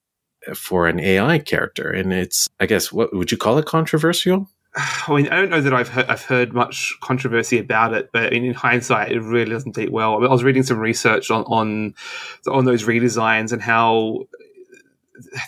for 0.55 0.87
an 0.87 1.01
AI 1.01 1.39
character. 1.39 1.91
And 1.91 2.13
it's, 2.13 2.49
I 2.61 2.67
guess, 2.67 2.93
what 2.93 3.15
would 3.15 3.33
you 3.33 3.39
call 3.39 3.57
it 3.59 3.65
controversial? 3.67 4.51
I 5.09 5.15
mean, 5.15 5.29
I 5.29 5.37
don't 5.37 5.51
know 5.51 5.61
that 5.61 5.75
I've 5.75 5.89
heard, 5.89 6.07
I've 6.07 6.25
heard 6.25 6.53
much 6.53 6.95
controversy 7.01 7.59
about 7.59 7.95
it, 7.95 8.11
but 8.13 8.33
in, 8.33 8.45
in 8.45 8.55
hindsight, 8.55 9.13
it 9.13 9.21
really 9.21 9.51
doesn't 9.51 9.75
date 9.75 9.93
well. 9.93 10.17
I, 10.17 10.19
mean, 10.19 10.29
I 10.29 10.33
was 10.33 10.45
reading 10.45 10.63
some 10.63 10.79
research 10.79 11.31
on, 11.31 11.45
on 11.45 11.95
on 12.47 12.65
those 12.65 12.85
redesigns 12.85 13.53
and 13.53 13.63
how 13.63 14.27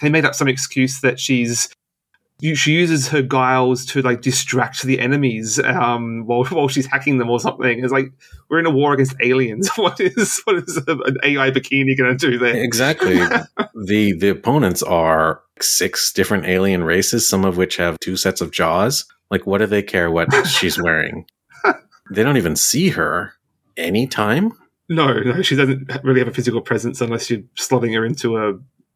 they 0.00 0.08
made 0.08 0.24
up 0.24 0.34
some 0.34 0.48
excuse 0.48 1.00
that 1.00 1.18
she's 1.18 1.68
she 2.40 2.72
uses 2.72 3.08
her 3.08 3.22
guiles 3.22 3.86
to 3.86 4.02
like 4.02 4.20
distract 4.20 4.82
the 4.82 5.00
enemies 5.00 5.58
um, 5.58 6.26
while 6.26 6.44
while 6.50 6.68
she's 6.68 6.86
hacking 6.86 7.18
them 7.18 7.30
or 7.30 7.40
something. 7.40 7.82
It's 7.82 7.92
like 7.92 8.12
we're 8.48 8.58
in 8.58 8.66
a 8.66 8.70
war 8.70 8.92
against 8.92 9.14
aliens. 9.22 9.70
What 9.76 10.00
is 10.00 10.40
what 10.44 10.56
is 10.56 10.76
an 10.76 11.16
AI 11.22 11.50
bikini 11.50 11.96
going 11.96 12.16
to 12.16 12.30
do 12.30 12.38
there? 12.38 12.56
Exactly. 12.56 13.16
the 13.86 14.12
the 14.12 14.28
opponents 14.28 14.82
are 14.82 15.42
six 15.60 16.12
different 16.12 16.46
alien 16.46 16.84
races, 16.84 17.28
some 17.28 17.44
of 17.44 17.56
which 17.56 17.76
have 17.76 17.98
two 18.00 18.16
sets 18.16 18.40
of 18.40 18.50
jaws. 18.50 19.04
Like, 19.30 19.46
what 19.46 19.58
do 19.58 19.66
they 19.66 19.82
care 19.82 20.10
what 20.10 20.32
she's 20.46 20.80
wearing? 20.80 21.26
they 22.12 22.22
don't 22.22 22.36
even 22.36 22.56
see 22.56 22.90
her 22.90 23.32
anytime. 23.76 24.52
No, 24.88 25.12
no, 25.12 25.42
she 25.42 25.56
doesn't 25.56 25.90
really 26.04 26.20
have 26.20 26.28
a 26.28 26.34
physical 26.34 26.60
presence 26.60 27.00
unless 27.00 27.28
you're 27.28 27.42
slotting 27.58 27.94
her 27.94 28.04
into 28.04 28.36
a 28.36 28.54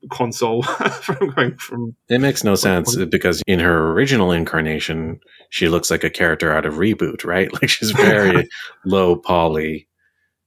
console 0.09 0.63
from 1.03 1.31
going 1.31 1.57
from. 1.57 1.95
It 2.09 2.21
makes 2.21 2.45
no 2.45 2.55
sense 2.55 2.97
because 2.97 3.43
in 3.47 3.59
her 3.59 3.93
original 3.93 4.33
incarnation, 4.33 5.21
she 5.51 5.69
looks 5.69 5.91
like 5.91 6.05
a 6.05 6.11
character 6.11 6.53
out 6.53 6.65
of 6.65 6.75
Reboot, 6.75 7.25
right? 7.25 7.51
Like 7.61 7.69
she's 7.69 7.91
very 7.91 8.49
low 8.85 9.17
poly. 9.17 9.89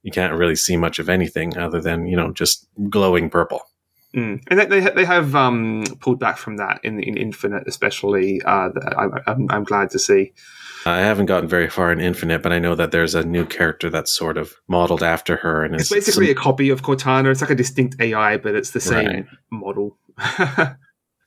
You 0.02 0.10
can't 0.10 0.34
really 0.34 0.56
see 0.56 0.76
much 0.76 0.98
of 0.98 1.08
anything 1.08 1.56
other 1.56 1.80
than 1.80 2.06
you 2.06 2.16
know 2.16 2.32
just 2.32 2.66
glowing 2.88 3.30
purple. 3.30 3.62
Mm. 4.14 4.42
And 4.48 4.70
they, 4.70 4.80
they 4.80 5.04
have 5.04 5.34
um, 5.34 5.84
pulled 6.00 6.20
back 6.20 6.38
from 6.38 6.56
that 6.58 6.80
in 6.84 7.02
in 7.02 7.16
Infinite, 7.16 7.64
especially. 7.66 8.40
Uh, 8.42 8.70
I'm, 8.96 9.12
I'm, 9.26 9.46
I'm 9.50 9.64
glad 9.64 9.90
to 9.90 9.98
see. 9.98 10.32
I 10.86 10.98
haven't 10.98 11.26
gotten 11.26 11.48
very 11.48 11.68
far 11.68 11.90
in 11.90 12.00
Infinite, 12.00 12.42
but 12.42 12.52
I 12.52 12.58
know 12.58 12.74
that 12.74 12.90
there's 12.90 13.14
a 13.14 13.24
new 13.24 13.46
character 13.46 13.88
that's 13.88 14.12
sort 14.12 14.36
of 14.36 14.54
modeled 14.68 15.02
after 15.02 15.36
her, 15.36 15.64
and 15.64 15.74
it's, 15.74 15.84
it's 15.84 16.06
basically 16.06 16.26
some... 16.26 16.36
a 16.36 16.40
copy 16.40 16.68
of 16.70 16.82
Cortana. 16.82 17.30
It's 17.30 17.40
like 17.40 17.50
a 17.50 17.54
distinct 17.54 17.96
AI, 18.00 18.36
but 18.36 18.54
it's 18.54 18.70
the 18.70 18.80
same 18.80 19.06
right. 19.06 19.26
model. 19.50 19.96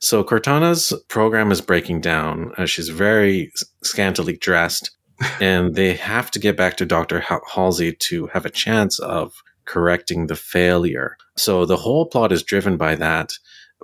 so 0.00 0.22
Cortana's 0.22 0.92
program 1.08 1.50
is 1.50 1.60
breaking 1.60 2.00
down. 2.00 2.52
Uh, 2.56 2.66
she's 2.66 2.88
very 2.88 3.50
scantily 3.82 4.36
dressed, 4.36 4.92
and 5.40 5.74
they 5.74 5.94
have 5.94 6.30
to 6.30 6.38
get 6.38 6.56
back 6.56 6.76
to 6.76 6.86
Doctor 6.86 7.24
Halsey 7.52 7.92
to 7.92 8.28
have 8.28 8.46
a 8.46 8.50
chance 8.50 8.98
of 9.00 9.42
correcting 9.68 10.26
the 10.26 10.36
failure. 10.36 11.16
So 11.36 11.64
the 11.64 11.76
whole 11.76 12.06
plot 12.06 12.32
is 12.32 12.42
driven 12.42 12.76
by 12.76 12.96
that. 12.96 13.32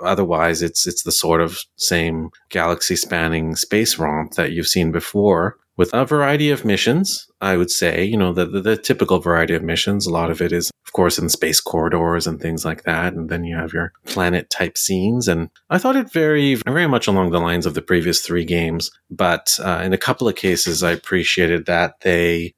Otherwise, 0.02 0.60
it's 0.60 0.88
it's 0.88 1.04
the 1.04 1.12
sort 1.12 1.40
of 1.40 1.60
same 1.76 2.30
galaxy 2.48 2.96
spanning 2.96 3.54
space 3.54 3.96
romp 3.96 4.32
that 4.32 4.50
you've 4.50 4.66
seen 4.66 4.90
before 4.90 5.56
with 5.76 5.92
a 5.92 6.04
variety 6.04 6.50
of 6.50 6.64
missions. 6.64 7.28
I 7.40 7.56
would 7.56 7.70
say, 7.70 8.04
you 8.04 8.16
know, 8.16 8.32
the, 8.32 8.46
the, 8.46 8.60
the 8.60 8.76
typical 8.76 9.18
variety 9.18 9.54
of 9.54 9.62
missions. 9.62 10.06
A 10.06 10.10
lot 10.10 10.30
of 10.30 10.40
it 10.40 10.52
is, 10.52 10.70
of 10.86 10.92
course, 10.92 11.18
in 11.18 11.28
space 11.28 11.60
corridors 11.60 12.26
and 12.26 12.40
things 12.40 12.64
like 12.64 12.84
that. 12.84 13.12
And 13.12 13.28
then 13.28 13.44
you 13.44 13.56
have 13.56 13.72
your 13.72 13.92
planet 14.06 14.50
type 14.50 14.78
scenes. 14.78 15.28
And 15.28 15.50
I 15.70 15.78
thought 15.78 15.96
it 15.96 16.12
very, 16.12 16.54
very 16.54 16.86
much 16.86 17.06
along 17.06 17.30
the 17.30 17.40
lines 17.40 17.66
of 17.66 17.74
the 17.74 17.82
previous 17.82 18.20
three 18.20 18.44
games. 18.44 18.90
But 19.10 19.58
uh, 19.62 19.80
in 19.84 19.92
a 19.92 19.98
couple 19.98 20.28
of 20.28 20.36
cases, 20.36 20.82
I 20.82 20.92
appreciated 20.92 21.66
that 21.66 22.00
they 22.00 22.54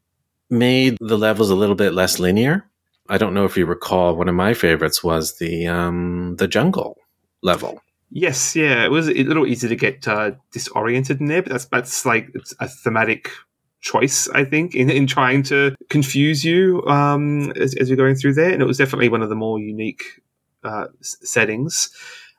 made 0.50 0.96
the 1.00 1.18
levels 1.18 1.50
a 1.50 1.56
little 1.56 1.74
bit 1.74 1.92
less 1.94 2.18
linear. 2.18 2.68
I 3.08 3.18
don't 3.18 3.34
know 3.34 3.44
if 3.44 3.56
you 3.56 3.66
recall, 3.66 4.16
one 4.16 4.28
of 4.28 4.34
my 4.34 4.54
favorites 4.54 5.02
was 5.02 5.38
the 5.38 5.66
um, 5.66 6.36
the 6.36 6.48
jungle 6.48 6.96
level. 7.42 7.80
Yes, 8.10 8.54
yeah, 8.54 8.84
it 8.84 8.90
was 8.90 9.08
a 9.08 9.24
little 9.24 9.46
easy 9.46 9.68
to 9.68 9.76
get 9.76 10.06
uh, 10.06 10.32
disoriented 10.52 11.20
in 11.20 11.26
there, 11.26 11.42
but 11.42 11.52
that's 11.52 11.64
that's 11.66 12.06
like 12.06 12.32
a 12.60 12.68
thematic 12.68 13.30
choice, 13.80 14.28
I 14.28 14.44
think, 14.44 14.74
in, 14.74 14.90
in 14.90 15.06
trying 15.06 15.42
to 15.44 15.74
confuse 15.90 16.44
you 16.44 16.82
um, 16.86 17.52
as, 17.52 17.74
as 17.76 17.88
you're 17.88 17.96
going 17.96 18.16
through 18.16 18.34
there. 18.34 18.50
And 18.50 18.62
it 18.62 18.66
was 18.66 18.78
definitely 18.78 19.08
one 19.08 19.22
of 19.22 19.28
the 19.28 19.34
more 19.34 19.58
unique 19.58 20.02
uh, 20.64 20.86
settings. 21.00 21.90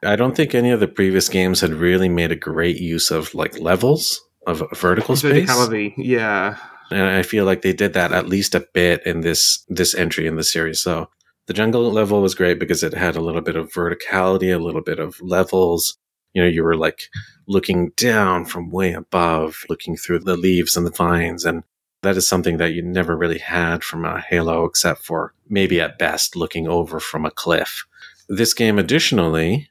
I 0.03 0.15
don't 0.15 0.35
think 0.35 0.53
any 0.53 0.71
of 0.71 0.79
the 0.79 0.87
previous 0.87 1.27
games 1.29 1.61
had 1.61 1.73
really 1.73 2.09
made 2.09 2.31
a 2.31 2.35
great 2.35 2.77
use 2.77 3.11
of 3.11 3.33
like 3.33 3.59
levels 3.59 4.21
of 4.45 4.63
vertical 4.73 5.15
space. 5.15 5.49
Verticality, 5.49 5.93
yeah. 5.97 6.57
And 6.91 7.01
I 7.01 7.23
feel 7.23 7.45
like 7.45 7.61
they 7.61 7.73
did 7.73 7.93
that 7.93 8.11
at 8.11 8.29
least 8.29 8.55
a 8.55 8.67
bit 8.73 9.05
in 9.05 9.21
this 9.21 9.65
this 9.67 9.93
entry 9.93 10.27
in 10.27 10.35
the 10.35 10.43
series. 10.43 10.81
So 10.81 11.09
the 11.47 11.53
jungle 11.53 11.91
level 11.91 12.21
was 12.21 12.35
great 12.35 12.59
because 12.59 12.83
it 12.83 12.93
had 12.93 13.15
a 13.15 13.21
little 13.21 13.41
bit 13.41 13.55
of 13.55 13.71
verticality, 13.71 14.53
a 14.53 14.63
little 14.63 14.81
bit 14.81 14.99
of 14.99 15.19
levels. 15.21 15.97
You 16.33 16.43
know, 16.43 16.47
you 16.47 16.63
were 16.63 16.75
like 16.75 17.03
looking 17.47 17.91
down 17.95 18.45
from 18.45 18.69
way 18.69 18.93
above, 18.93 19.65
looking 19.69 19.95
through 19.95 20.19
the 20.19 20.37
leaves 20.37 20.75
and 20.77 20.85
the 20.85 20.91
vines. 20.91 21.45
And 21.45 21.63
that 22.03 22.17
is 22.17 22.27
something 22.27 22.57
that 22.57 22.73
you 22.73 22.81
never 22.83 23.17
really 23.17 23.39
had 23.39 23.83
from 23.83 24.05
a 24.05 24.19
Halo, 24.21 24.65
except 24.65 25.03
for 25.03 25.33
maybe 25.49 25.81
at 25.81 25.97
best 25.97 26.35
looking 26.35 26.67
over 26.67 26.99
from 26.99 27.25
a 27.25 27.31
cliff. 27.31 27.85
This 28.29 28.53
game 28.53 28.77
additionally 28.77 29.69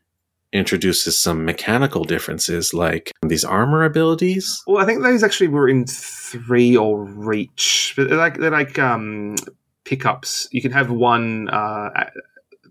introduces 0.56 1.20
some 1.20 1.44
mechanical 1.44 2.04
differences 2.04 2.74
like 2.74 3.12
these 3.22 3.44
armor 3.44 3.84
abilities. 3.84 4.62
Well, 4.66 4.82
I 4.82 4.86
think 4.86 5.02
those 5.02 5.22
actually 5.22 5.48
were 5.48 5.68
in 5.68 5.86
three 5.86 6.76
or 6.76 7.04
reach. 7.04 7.94
But 7.96 8.08
they're 8.08 8.18
like 8.18 8.38
they're 8.38 8.50
like 8.50 8.78
um 8.78 9.36
pickups. 9.84 10.48
You 10.50 10.60
can 10.60 10.72
have 10.72 10.90
one 10.90 11.48
uh, 11.48 12.10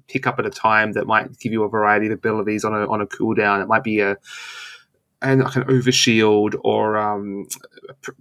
pickup 0.08 0.40
at 0.40 0.46
a 0.46 0.50
time 0.50 0.94
that 0.94 1.08
might 1.08 1.40
give 1.40 1.52
you 1.52 1.64
a 1.64 1.70
variety 1.70 2.08
of 2.08 2.12
abilities 2.12 2.64
on 2.64 2.74
a 2.74 2.88
on 2.90 3.02
a 3.02 3.08
cooldown. 3.08 3.62
It 3.62 3.68
might 3.68 3.84
be 3.84 4.00
a 4.02 4.18
and 5.22 5.44
like 5.44 5.56
an 5.56 5.64
overshield 5.64 6.56
or 6.64 6.98
um, 6.98 7.48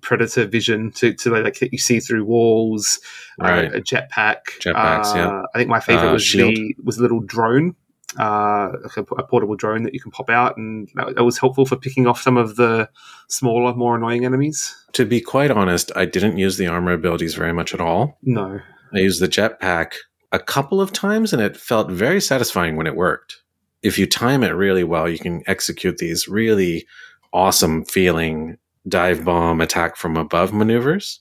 predator 0.00 0.46
vision 0.46 0.90
to, 0.92 1.12
to 1.14 1.31
like 1.31 1.61
you 1.61 1.79
see 1.79 2.00
through 2.00 2.24
walls, 2.24 3.00
uh, 3.42 3.46
right. 3.46 3.74
uh, 3.74 3.79
a 3.79 3.81
jetpack. 3.81 4.38
Jetpacks, 4.61 5.12
uh, 5.12 5.16
yeah. 5.16 5.42
I 5.55 5.59
think 5.59 5.68
my 5.68 5.81
favorite 5.81 6.11
uh, 6.11 6.12
was 6.14 6.24
shield. 6.24 6.55
the 6.55 6.74
was 6.83 6.98
a 6.98 7.03
little 7.03 7.20
drone, 7.20 7.74
uh, 8.18 8.72
a, 8.96 9.00
a, 9.00 9.27
portable 9.27 9.57
drone 9.57 9.83
that 9.83 9.94
you 9.94 10.00
can 10.00 10.11
pop 10.11 10.31
out, 10.31 10.57
and 10.57 10.88
that, 10.94 11.16
that, 11.16 11.24
was 11.24 11.38
helpful 11.38 11.66
for 11.66 11.77
picking 11.77 12.07
off 12.07 12.20
some 12.20 12.37
of 12.37 12.57
the 12.57 12.88
smaller, 13.29 13.74
more 13.74 13.96
annoying 13.96 14.24
enemies. 14.24 14.74
To 14.92 15.05
be 15.05 15.20
quite 15.20 15.50
honest, 15.50 15.90
I 15.96 16.05
didn't 16.05 16.38
use 16.38 16.57
the 16.57 16.66
armor 16.66 16.92
abilities 16.92 17.35
very 17.35 17.53
much 17.53 17.74
at 17.74 17.81
all. 17.81 18.18
No, 18.22 18.61
I 18.92 18.98
used 18.98 19.20
the 19.20 19.29
jetpack 19.29 19.94
a 20.33 20.38
couple 20.38 20.81
of 20.81 20.92
times, 20.92 21.33
and 21.33 21.42
it 21.42 21.57
felt 21.57 21.90
very 21.90 22.20
satisfying 22.20 22.77
when 22.77 22.87
it 22.87 22.96
worked. 22.96 23.40
If 23.83 23.98
you 23.98 24.07
time 24.07 24.42
it 24.42 24.50
really 24.50 24.85
well, 24.85 25.09
you 25.09 25.18
can 25.18 25.42
execute 25.46 25.98
these 25.98 26.29
really 26.29 26.87
awesome 27.33 27.85
feeling 27.85 28.57
dive 28.88 29.24
bomb 29.24 29.61
attack 29.61 29.96
from 29.96 30.16
above 30.16 30.53
maneuvers. 30.53 31.20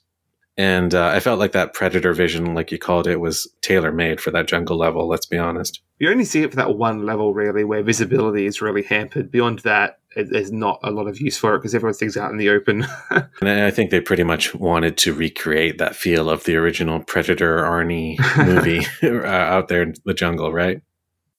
And 0.56 0.94
uh, 0.94 1.08
I 1.08 1.20
felt 1.20 1.40
like 1.40 1.54
that 1.54 1.74
predator 1.74 2.14
vision, 2.14 2.54
like 2.54 2.72
you 2.72 2.78
called 2.78 3.08
it, 3.08 3.20
was 3.20 3.48
tailor 3.62 3.92
made 3.92 4.22
for 4.22 4.30
that 4.32 4.48
jungle 4.48 4.78
level. 4.78 5.08
Let's 5.08 5.26
be 5.26 5.38
honest. 5.38 5.82
You 6.04 6.12
only 6.12 6.26
see 6.26 6.42
it 6.42 6.50
for 6.50 6.58
that 6.58 6.76
one 6.76 7.06
level, 7.06 7.34
really, 7.34 7.64
where 7.64 7.82
visibility 7.82 8.46
is 8.46 8.62
really 8.62 8.84
hampered. 8.84 9.32
Beyond 9.32 9.60
that, 9.60 10.00
it, 10.18 10.32
there's 10.32 10.52
not 10.52 10.82
a 10.84 10.92
lot 10.92 11.08
of 11.08 11.22
use 11.22 11.38
for 11.38 11.56
it 11.56 11.60
because 11.60 11.74
everything's 11.74 12.18
out 12.18 12.30
in 12.30 12.36
the 12.36 12.50
open. 12.50 12.86
and 13.10 13.50
I 13.50 13.72
think 13.72 13.90
they 13.90 14.02
pretty 14.02 14.24
much 14.24 14.54
wanted 14.54 14.98
to 14.98 15.14
recreate 15.14 15.78
that 15.78 15.96
feel 15.96 16.30
of 16.30 16.44
the 16.44 16.58
original 16.58 17.00
Predator 17.00 17.60
Arnie 17.60 18.18
movie 18.46 18.86
uh, 19.02 19.26
out 19.26 19.70
there 19.70 19.82
in 19.82 19.94
the 20.04 20.14
jungle, 20.14 20.52
right? 20.52 20.82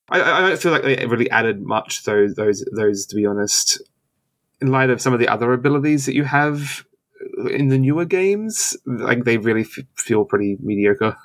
I, 0.08 0.22
I, 0.22 0.40
don't 0.40 0.58
feel 0.58 0.72
like 0.72 0.82
they 0.82 1.04
really 1.04 1.28
added 1.28 1.60
much 1.60 2.04
those 2.04 2.34
those 2.34 2.64
those 2.74 3.04
to 3.04 3.16
be 3.16 3.26
honest. 3.26 3.82
In 4.62 4.68
light 4.68 4.88
of 4.88 5.02
some 5.02 5.12
of 5.12 5.20
the 5.20 5.28
other 5.28 5.52
abilities 5.52 6.06
that 6.06 6.14
you 6.14 6.24
have 6.24 6.86
in 7.50 7.68
the 7.68 7.76
newer 7.76 8.06
games, 8.06 8.78
like 8.86 9.24
they 9.24 9.36
really 9.36 9.60
f- 9.60 9.84
feel 9.94 10.24
pretty 10.24 10.56
mediocre. 10.62 11.18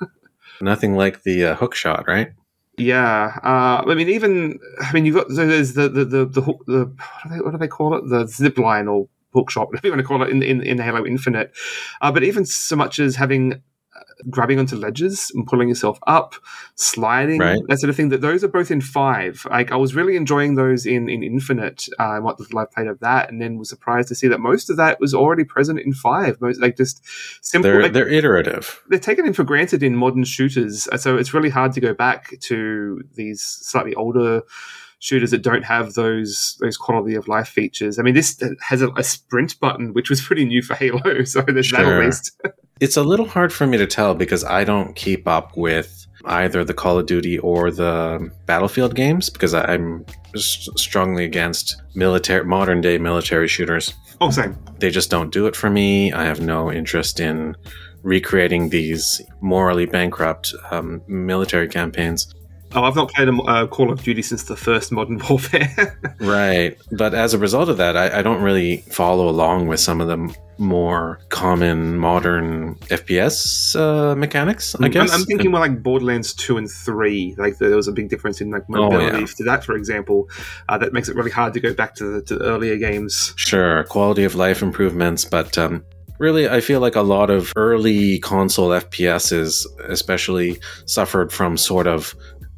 Nothing 0.60 0.98
like 0.98 1.24
the 1.24 1.46
uh, 1.46 1.56
hook 1.56 1.74
shot, 1.74 2.06
right? 2.06 2.34
Yeah, 2.80 3.38
uh, 3.44 3.84
I 3.90 3.94
mean, 3.96 4.08
even 4.08 4.58
I 4.82 4.94
mean, 4.94 5.06
you've 5.06 5.16
got 5.16 5.28
there's 5.30 5.74
the 5.74 5.90
the 5.90 6.06
the, 6.06 6.26
the 6.26 6.42
hook 6.42 6.64
the 6.66 6.86
what 6.86 7.24
do 7.24 7.30
they 7.30 7.42
what 7.42 7.52
do 7.52 7.58
they 7.58 7.68
call 7.68 7.96
it 7.96 8.08
the 8.08 8.26
zip 8.26 8.58
line 8.58 8.88
or 8.88 9.10
hook 9.34 9.52
shot, 9.52 9.68
whatever 9.68 9.88
you 9.88 9.92
want 9.92 10.02
to 10.02 10.08
call 10.08 10.24
it 10.24 10.30
in 10.30 10.42
in, 10.42 10.62
in 10.62 10.78
Halo 10.78 11.06
Infinite. 11.06 11.52
Uh, 12.02 12.12
but 12.12 12.24
even 12.24 12.46
so 12.46 12.78
much 12.78 13.00
as 13.00 13.18
having 13.18 13.62
grabbing 14.30 14.60
onto 14.60 14.76
ledges 14.76 15.32
and 15.34 15.46
pulling 15.46 15.70
yourself 15.70 16.00
up, 16.08 16.36
sliding, 16.76 17.40
right. 17.40 17.60
that 17.68 17.80
sort 17.80 17.90
of 17.90 17.96
thing. 17.96 18.10
That 18.10 18.22
those 18.22 18.44
are 18.44 18.48
both 18.48 18.72
in 18.72 18.82
five. 18.82 19.46
Like 19.50 19.72
I 19.72 19.76
was 19.76 19.96
really 19.96 20.16
enjoying 20.16 20.56
those 20.56 20.86
in 20.86 21.10
in 21.10 21.24
Infinite, 21.24 21.88
uh, 22.00 22.20
what 22.20 22.40
little 22.40 22.60
I 22.60 22.66
played 22.66 22.88
of 22.88 23.00
that, 23.00 23.30
and 23.30 23.42
then 23.42 23.58
was 23.58 23.70
surprised 23.70 24.08
to 24.10 24.16
see 24.16 24.28
that 24.28 24.40
most 24.40 24.70
of 24.70 24.78
that 24.78 25.00
was 25.00 25.14
already 25.14 25.44
present 25.44 25.80
in 25.80 25.94
five. 25.94 26.40
Most 26.42 26.60
like 26.62 26.78
just 26.78 27.02
simple. 27.42 27.72
They're, 27.72 27.82
like, 27.84 27.94
they're 27.94 28.10
iterative. 28.10 28.82
They're 28.90 29.00
taken 29.00 29.26
in 29.26 29.34
for 29.34 29.44
granted 29.44 29.84
in 29.84 29.96
modern 29.96 30.24
shooters, 30.24 30.88
so 31.02 31.18
it's 31.18 31.34
really 31.34 31.50
hard 31.50 31.74
to 31.74 31.82
go 31.82 31.94
back 31.94 32.40
to 32.42 33.04
these 33.16 33.42
slightly 33.42 33.96
older 33.96 34.44
shooters 35.00 35.32
that 35.32 35.42
don't 35.42 35.64
have 35.64 35.94
those 35.94 36.58
those 36.60 36.78
quality 36.78 37.16
of 37.16 37.28
life 37.28 37.48
features. 37.48 37.98
I 37.98 38.04
mean, 38.04 38.14
this 38.14 38.42
has 38.62 38.82
a, 38.82 38.90
a 38.92 39.04
sprint 39.04 39.60
button, 39.60 39.94
which 39.94 40.10
was 40.10 40.22
pretty 40.22 40.46
new 40.46 40.62
for 40.62 40.76
Halo, 40.76 41.24
so 41.24 41.42
there's 41.42 41.68
sure. 41.68 41.84
that 41.84 41.94
at 41.94 42.06
least. 42.06 42.40
it's 42.80 42.98
a 42.98 43.04
little 43.04 43.28
hard 43.28 43.52
for 43.52 43.66
me 43.66 43.78
to 43.78 43.88
tell 43.88 44.14
because 44.14 44.44
I 44.44 44.64
don't 44.64 44.96
keep 44.96 45.28
up 45.28 45.58
with 45.58 46.06
either 46.26 46.64
the 46.64 46.74
Call 46.74 47.00
of 47.00 47.06
Duty 47.06 47.40
or 47.40 47.72
the 47.72 48.30
Battlefield 48.46 48.96
games 48.96 49.30
because 49.30 49.54
I'm 49.54 50.06
strongly 50.36 51.24
against 51.24 51.82
military 51.96 52.46
modern 52.46 52.82
day 52.82 52.98
military 52.98 53.48
shooters. 53.48 53.94
Oh, 54.22 54.30
same. 54.32 54.58
They 54.80 54.90
just 54.90 55.10
don't 55.10 55.32
do 55.32 55.48
it 55.48 55.56
for 55.56 55.70
me. 55.70 56.12
I 56.12 56.26
have 56.26 56.42
no 56.42 56.72
interest 56.72 57.22
in 57.22 57.56
recreating 58.04 58.70
these 58.70 59.22
morally 59.42 59.86
bankrupt 59.86 60.54
um, 60.72 61.02
military 61.08 61.68
campaigns. 61.68 62.34
Oh, 62.76 62.84
I've 62.84 62.96
not 62.96 63.10
played 63.10 63.28
a 63.28 63.34
uh, 63.34 63.68
Call 63.68 63.92
of 63.92 64.04
Duty 64.04 64.22
since 64.22 64.44
the 64.44 64.56
first 64.56 64.92
Modern 64.92 65.20
Warfare. 65.30 65.98
right. 66.20 66.78
But 66.92 67.16
as 67.16 67.34
a 67.34 67.40
result 67.40 67.68
of 67.70 67.78
that, 67.78 67.98
I, 67.98 68.20
I, 68.20 68.22
don't 68.22 68.42
really 68.44 68.78
follow 68.92 69.28
along 69.28 69.68
with 69.68 69.80
some 69.80 70.02
of 70.02 70.08
the 70.08 70.36
more 70.60 71.20
common 71.30 71.98
modern 71.98 72.76
FPS 72.76 73.76
uh, 73.76 74.16
mechanics, 74.16 74.76
I 74.76 74.90
guess. 74.90 75.12
I'm, 75.12 75.22
I'm 75.22 75.26
thinking 75.26 75.50
more 75.50 75.62
like 75.62 75.82
Borderlands 75.82 76.34
2 76.36 76.58
and 76.58 76.70
3. 76.70 77.36
Like 77.40 77.58
there 77.58 77.76
was 77.76 77.88
a 77.88 77.92
big 77.92 78.10
difference 78.10 78.40
in 78.40 78.52
like 78.52 78.70
mobility 78.70 79.18
oh, 79.18 79.20
yeah. 79.20 79.26
to 79.26 79.44
that, 79.46 79.64
for 79.64 79.76
example. 79.76 80.30
Uh, 80.68 80.78
that 80.78 80.94
makes 80.94 81.10
it 81.10 81.16
really 81.16 81.32
hard 81.32 81.54
to 81.56 81.60
go 81.60 81.74
back 81.74 81.96
to 81.96 82.04
the, 82.04 82.22
to 82.24 82.38
the 82.38 82.46
earlier 82.46 82.78
games. 82.78 83.34
Sure. 83.36 83.84
Quality 83.86 84.24
of 84.26 84.36
life 84.36 84.62
improvements, 84.62 85.26
but. 85.26 85.58
Um, 85.58 85.84
really, 86.20 86.48
I 86.48 86.62
feel 86.62 86.82
like 86.82 86.96
a 86.96 87.02
lot 87.02 87.32
of 87.32 87.52
early 87.56 88.20
console 88.20 88.70
FPSs, 88.70 89.66
especially, 89.88 90.60
suffered 90.86 91.32
from 91.32 91.58
sort 91.58 91.88
of 91.88 92.14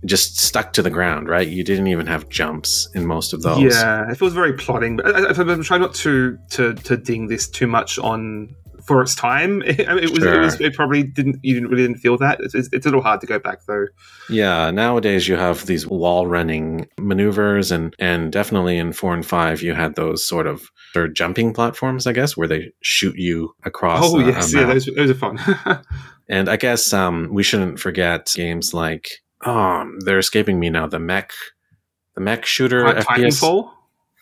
just 0.06 0.40
stuck 0.40 0.74
to 0.74 0.82
the 0.82 0.90
ground, 0.90 1.30
right? 1.30 1.48
You 1.48 1.64
didn't 1.64 1.88
even 1.88 2.08
have 2.08 2.30
jumps 2.30 2.90
in 2.96 3.06
most 3.06 3.34
of 3.34 3.44
those. 3.44 3.62
Yeah, 3.62 4.10
it 4.10 4.16
feels 4.16 4.34
very 4.34 4.54
plotting. 4.54 4.98
But 4.98 5.16
I, 5.16 5.42
am 5.42 5.64
trying 5.64 5.82
not 5.82 5.94
to, 5.96 6.38
to 6.52 6.74
to 6.74 6.98
ding 6.98 7.28
this 7.28 7.48
too 7.48 7.68
much 7.68 8.00
on 8.00 8.56
for 8.86 9.02
its 9.02 9.16
time. 9.16 9.62
It, 9.72 9.80
it 9.80 10.10
was, 10.10 10.20
sure. 10.20 10.34
it 10.34 10.40
was, 10.42 10.62
it 10.62 10.74
probably 10.74 11.04
didn't 11.04 11.40
you 11.44 11.54
didn't 11.54 11.70
really 11.70 11.84
didn't 11.84 12.00
feel 12.00 12.18
that. 12.18 12.40
It's, 12.42 12.54
it's, 12.54 12.86
a 12.86 12.90
little 12.90 13.02
hard 13.02 13.22
to 13.22 13.28
go 13.28 13.40
back 13.40 13.60
though. 13.68 13.86
Yeah, 14.30 14.70
nowadays 14.72 15.28
you 15.28 15.38
have 15.38 15.66
these 15.66 15.88
wall 15.88 16.28
running 16.28 16.88
maneuvers, 17.00 17.72
and 17.72 17.96
and 18.00 18.32
definitely 18.32 18.78
in 18.78 18.94
four 18.94 19.14
and 19.14 19.26
five 19.26 19.62
you 19.62 19.74
had 19.74 19.96
those 19.96 20.28
sort 20.28 20.48
of 20.48 20.70
or 20.96 21.08
jumping 21.08 21.54
platforms, 21.54 22.06
I 22.06 22.14
guess, 22.14 22.36
where 22.36 22.48
they 22.48 22.72
shoot 22.82 23.16
you 23.16 23.54
across. 23.64 24.04
Oh 24.06 24.20
yes, 24.20 24.54
yeah, 24.54 24.66
those, 24.66 24.86
those 24.86 25.12
are 25.12 25.16
fun. 25.16 25.40
and 26.30 26.50
I 26.50 26.58
guess 26.58 26.92
um, 26.92 27.30
we 27.32 27.44
shouldn't 27.44 27.80
forget 27.80 28.32
games 28.36 28.74
like 28.74 29.10
um, 29.44 30.00
they're 30.00 30.20
escaping 30.20 30.60
me 30.60 30.70
now. 30.70 30.88
The 30.88 31.00
mech, 31.00 31.32
the 32.16 32.22
mech 32.22 32.46
shooter 32.46 32.86
uh, 32.86 33.02
FPS. 33.02 33.42
Titanfall. 33.42 33.72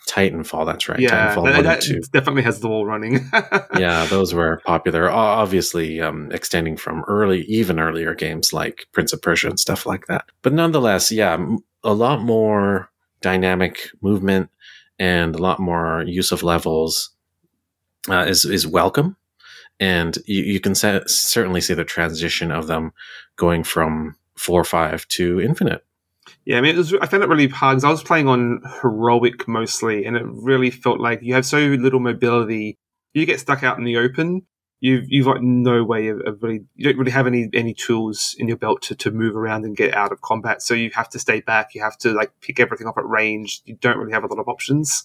Titanfall, 0.10 0.66
that's 0.66 0.90
right. 0.90 1.00
Yeah, 1.00 1.36
Titanfall 1.36 1.64
that, 1.64 1.82
that 1.82 2.10
definitely 2.12 2.42
has 2.44 2.62
the 2.62 2.68
wall 2.68 2.86
running. 2.86 3.30
yeah, 3.78 4.06
those 4.06 4.34
were 4.34 4.62
popular. 4.66 5.10
Obviously, 5.10 6.02
um, 6.02 6.32
extending 6.32 6.78
from 6.78 7.04
early, 7.08 7.42
even 7.44 7.80
earlier 7.80 8.16
games 8.16 8.52
like 8.52 8.88
Prince 8.92 9.14
of 9.14 9.22
Persia 9.22 9.50
and 9.50 9.60
stuff 9.60 9.86
like 9.86 10.08
that. 10.08 10.26
But 10.42 10.54
nonetheless, 10.54 11.12
yeah, 11.12 11.38
a 11.84 11.94
lot 11.94 12.22
more 12.22 12.90
dynamic 13.22 13.90
movement 14.02 14.50
and 14.98 15.36
a 15.36 15.42
lot 15.42 15.60
more 15.60 16.04
use 16.08 16.32
of 16.32 16.44
levels 16.44 17.12
uh, 18.10 18.26
is 18.28 18.46
is 18.46 18.66
welcome, 18.66 19.16
and 19.80 20.18
you, 20.26 20.44
you 20.44 20.60
can 20.60 20.74
certainly 20.74 21.62
see 21.62 21.74
the 21.74 21.86
transition 21.86 22.52
of 22.52 22.68
them 22.68 22.94
going 23.36 23.64
from 23.64 24.16
four, 24.40 24.64
five 24.64 25.08
to 25.10 25.42
infinite. 25.42 25.86
Yeah, 26.46 26.58
I 26.58 26.62
mean, 26.62 26.76
it 26.76 26.78
was, 26.78 26.94
I 26.94 27.06
found 27.06 27.24
it 27.24 27.30
really 27.30 27.48
hard 27.48 27.76
because 27.76 27.84
I 27.84 27.92
was 27.92 28.04
playing 28.04 28.28
on 28.28 28.62
heroic 28.82 29.48
mostly, 29.48 30.06
and 30.06 30.16
it 30.16 30.24
really 30.26 30.72
felt 30.72 31.00
like 31.00 31.20
you 31.22 31.34
have 31.34 31.46
so 31.46 31.60
little 31.60 32.00
mobility. 32.00 32.78
You 33.14 33.26
get 33.26 33.40
stuck 33.40 33.64
out 33.64 33.78
in 33.78 33.84
the 33.84 33.98
open. 33.98 34.44
You've 34.80 35.06
you've 35.10 35.26
got 35.26 35.44
no 35.44 35.84
way 35.84 36.08
of, 36.08 36.22
of 36.22 36.42
really 36.42 36.62
you 36.76 36.86
don't 36.86 36.98
really 36.98 37.12
have 37.12 37.28
any 37.28 37.50
any 37.54 37.74
tools 37.74 38.36
in 38.40 38.48
your 38.48 38.56
belt 38.56 38.82
to, 38.84 38.96
to 38.96 39.12
move 39.12 39.36
around 39.36 39.66
and 39.66 39.76
get 39.76 39.94
out 39.94 40.14
of 40.14 40.22
combat. 40.22 40.62
So 40.62 40.74
you 40.74 40.90
have 40.94 41.10
to 41.10 41.20
stay 41.20 41.42
back. 41.42 41.76
You 41.76 41.82
have 41.82 41.98
to 42.00 42.14
like 42.14 42.32
pick 42.40 42.60
everything 42.60 42.88
up 42.88 42.98
at 42.98 43.06
range. 43.06 43.62
You 43.66 43.76
don't 43.76 43.98
really 43.98 44.14
have 44.14 44.24
a 44.24 44.28
lot 44.28 44.40
of 44.40 44.48
options. 44.48 45.04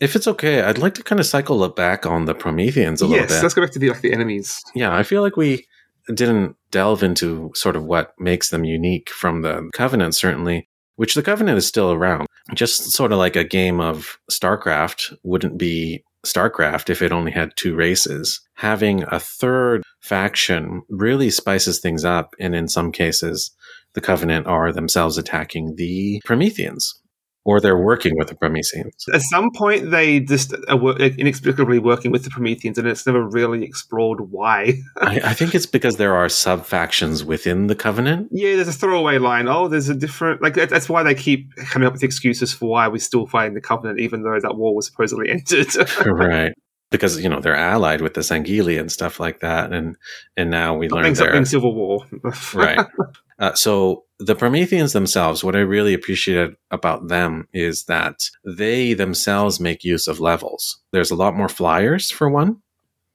If 0.00 0.16
it's 0.16 0.26
okay, 0.26 0.62
I'd 0.62 0.78
like 0.78 0.94
to 0.94 1.02
kind 1.02 1.20
of 1.20 1.26
cycle 1.26 1.62
it 1.64 1.76
back 1.76 2.06
on 2.06 2.24
the 2.24 2.34
Prometheans 2.34 3.02
a 3.02 3.06
little 3.06 3.20
yes, 3.20 3.30
bit. 3.30 3.42
let's 3.42 3.54
go 3.54 3.62
back 3.62 3.72
to 3.72 3.78
the 3.78 3.90
like 3.90 4.00
the 4.00 4.12
enemies. 4.12 4.64
Yeah, 4.74 4.96
I 4.96 5.02
feel 5.02 5.20
like 5.20 5.36
we 5.36 5.66
didn't 6.12 6.56
delve 6.70 7.02
into 7.02 7.50
sort 7.54 7.76
of 7.76 7.84
what 7.84 8.12
makes 8.18 8.50
them 8.50 8.64
unique 8.64 9.10
from 9.10 9.42
the 9.42 9.70
Covenant, 9.74 10.14
certainly, 10.14 10.68
which 10.96 11.14
the 11.14 11.22
Covenant 11.22 11.58
is 11.58 11.66
still 11.66 11.92
around. 11.92 12.26
Just 12.54 12.90
sort 12.92 13.12
of 13.12 13.18
like 13.18 13.36
a 13.36 13.44
game 13.44 13.80
of 13.80 14.18
StarCraft 14.30 15.16
wouldn't 15.22 15.58
be 15.58 16.02
StarCraft 16.26 16.90
if 16.90 17.02
it 17.02 17.12
only 17.12 17.32
had 17.32 17.52
two 17.56 17.74
races. 17.74 18.40
Having 18.54 19.04
a 19.04 19.18
third 19.18 19.82
faction 20.00 20.82
really 20.88 21.30
spices 21.30 21.80
things 21.80 22.04
up, 22.04 22.34
and 22.38 22.54
in 22.54 22.68
some 22.68 22.92
cases, 22.92 23.50
the 23.94 24.00
Covenant 24.00 24.46
are 24.46 24.72
themselves 24.72 25.18
attacking 25.18 25.76
the 25.76 26.20
Prometheans 26.24 27.01
or 27.44 27.60
they're 27.60 27.78
working 27.78 28.16
with 28.16 28.28
the 28.28 28.36
Prometheans. 28.36 29.06
At 29.12 29.22
some 29.22 29.50
point, 29.50 29.90
they 29.90 30.20
just 30.20 30.54
are 30.68 30.96
inexplicably 30.96 31.78
working 31.78 32.12
with 32.12 32.24
the 32.24 32.30
Prometheans, 32.30 32.78
and 32.78 32.86
it's 32.86 33.06
never 33.06 33.26
really 33.26 33.64
explored 33.64 34.20
why. 34.30 34.74
I, 34.98 35.20
I, 35.24 35.34
think 35.34 35.54
it's 35.54 35.66
because 35.66 35.96
there 35.96 36.14
are 36.14 36.28
sub 36.28 36.64
factions 36.64 37.24
within 37.24 37.66
the 37.66 37.74
Covenant. 37.74 38.28
Yeah, 38.30 38.56
there's 38.56 38.68
a 38.68 38.72
throwaway 38.72 39.18
line. 39.18 39.48
Oh, 39.48 39.66
there's 39.68 39.88
a 39.88 39.94
different 39.94 40.40
like 40.40 40.54
that, 40.54 40.70
that's 40.70 40.88
why 40.88 41.02
they 41.02 41.14
keep 41.14 41.54
coming 41.56 41.86
up 41.86 41.92
with 41.92 42.04
excuses 42.04 42.52
for 42.52 42.70
why 42.70 42.86
we're 42.88 42.98
still 42.98 43.26
fighting 43.26 43.54
the 43.54 43.60
Covenant, 43.60 43.98
even 43.98 44.22
though 44.22 44.38
that 44.38 44.56
war 44.56 44.74
was 44.74 44.86
supposedly 44.86 45.30
ended. 45.30 45.74
right. 46.06 46.52
Because 46.92 47.20
you 47.20 47.28
know 47.28 47.40
they're 47.40 47.56
allied 47.56 48.00
with 48.00 48.14
the 48.14 48.20
Sangheili 48.20 48.78
and 48.78 48.92
stuff 48.92 49.18
like 49.18 49.40
that, 49.40 49.72
and 49.72 49.96
and 50.36 50.50
now 50.50 50.76
we 50.76 50.88
learn 50.88 51.14
they're 51.14 51.44
civil 51.44 51.74
war, 51.74 52.06
right? 52.54 52.86
Uh, 53.38 53.52
so 53.54 54.04
the 54.20 54.36
Prometheans 54.36 54.92
themselves, 54.92 55.42
what 55.42 55.56
I 55.56 55.60
really 55.60 55.94
appreciated 55.94 56.54
about 56.70 57.08
them 57.08 57.48
is 57.52 57.84
that 57.84 58.30
they 58.44 58.94
themselves 58.94 59.58
make 59.58 59.82
use 59.82 60.06
of 60.06 60.20
levels. 60.20 60.80
There's 60.92 61.10
a 61.10 61.16
lot 61.16 61.34
more 61.34 61.48
flyers 61.48 62.10
for 62.10 62.30
one. 62.30 62.58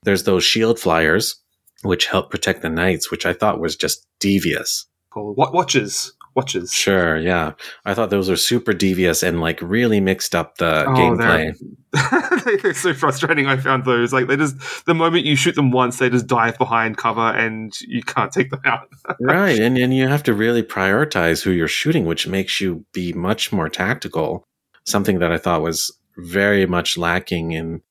There's 0.04 0.24
those 0.24 0.44
shield 0.44 0.80
flyers, 0.80 1.42
which 1.84 2.08
help 2.08 2.30
protect 2.30 2.62
the 2.62 2.70
knights, 2.70 3.10
which 3.10 3.26
I 3.26 3.34
thought 3.34 3.62
was 3.62 3.78
just 3.78 4.06
devious. 4.20 4.86
Cool. 5.12 5.34
What 5.36 5.54
watchers? 5.54 6.14
Watches. 6.38 6.72
Sure, 6.72 7.18
yeah. 7.18 7.54
I 7.84 7.94
thought 7.94 8.12
those 8.12 8.30
were 8.30 8.38
super 8.38 8.72
devious 8.72 9.24
and 9.24 9.42
like 9.42 9.60
really 9.62 10.00
mixed 10.00 10.36
up 10.36 10.58
the 10.58 10.86
oh, 10.86 10.94
gameplay. 10.94 11.54
They're, 12.46 12.58
they're 12.58 12.74
so 12.74 12.94
frustrating. 12.94 13.48
I 13.48 13.58
found 13.58 13.84
those 13.86 14.14
like 14.14 14.28
they 14.28 14.38
just 14.38 14.86
the 14.86 14.94
moment 14.94 15.26
you 15.26 15.36
shoot 15.36 15.56
them 15.56 15.72
once, 15.72 15.98
they 15.98 16.10
just 16.10 16.28
dive 16.28 16.58
behind 16.58 16.98
cover 16.98 17.22
and 17.22 17.74
you 17.82 18.04
can't 18.04 18.32
take 18.32 18.52
them 18.52 18.62
out. 18.66 18.88
right, 19.20 19.58
and 19.58 19.78
and 19.78 19.94
you 19.94 20.08
have 20.08 20.22
to 20.24 20.34
really 20.34 20.62
prioritize 20.62 21.44
who 21.44 21.52
you're 21.52 21.68
shooting, 21.68 22.06
which 22.06 22.28
makes 22.28 22.62
you 22.62 22.86
be 22.94 23.14
much 23.14 23.52
more 23.52 23.68
tactical. 23.68 24.44
Something 24.86 25.20
that 25.20 25.32
I 25.32 25.38
thought 25.38 25.64
was 25.64 25.92
very 26.18 26.66
much 26.66 26.98
lacking 26.98 27.54
in 27.54 27.82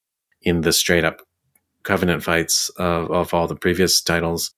in 0.42 0.60
the 0.60 0.72
straight 0.72 1.04
up 1.04 1.20
covenant 1.82 2.22
fights 2.22 2.68
of, 2.76 3.10
of 3.10 3.34
all 3.34 3.48
the 3.48 3.56
previous 3.56 4.00
titles 4.00 4.54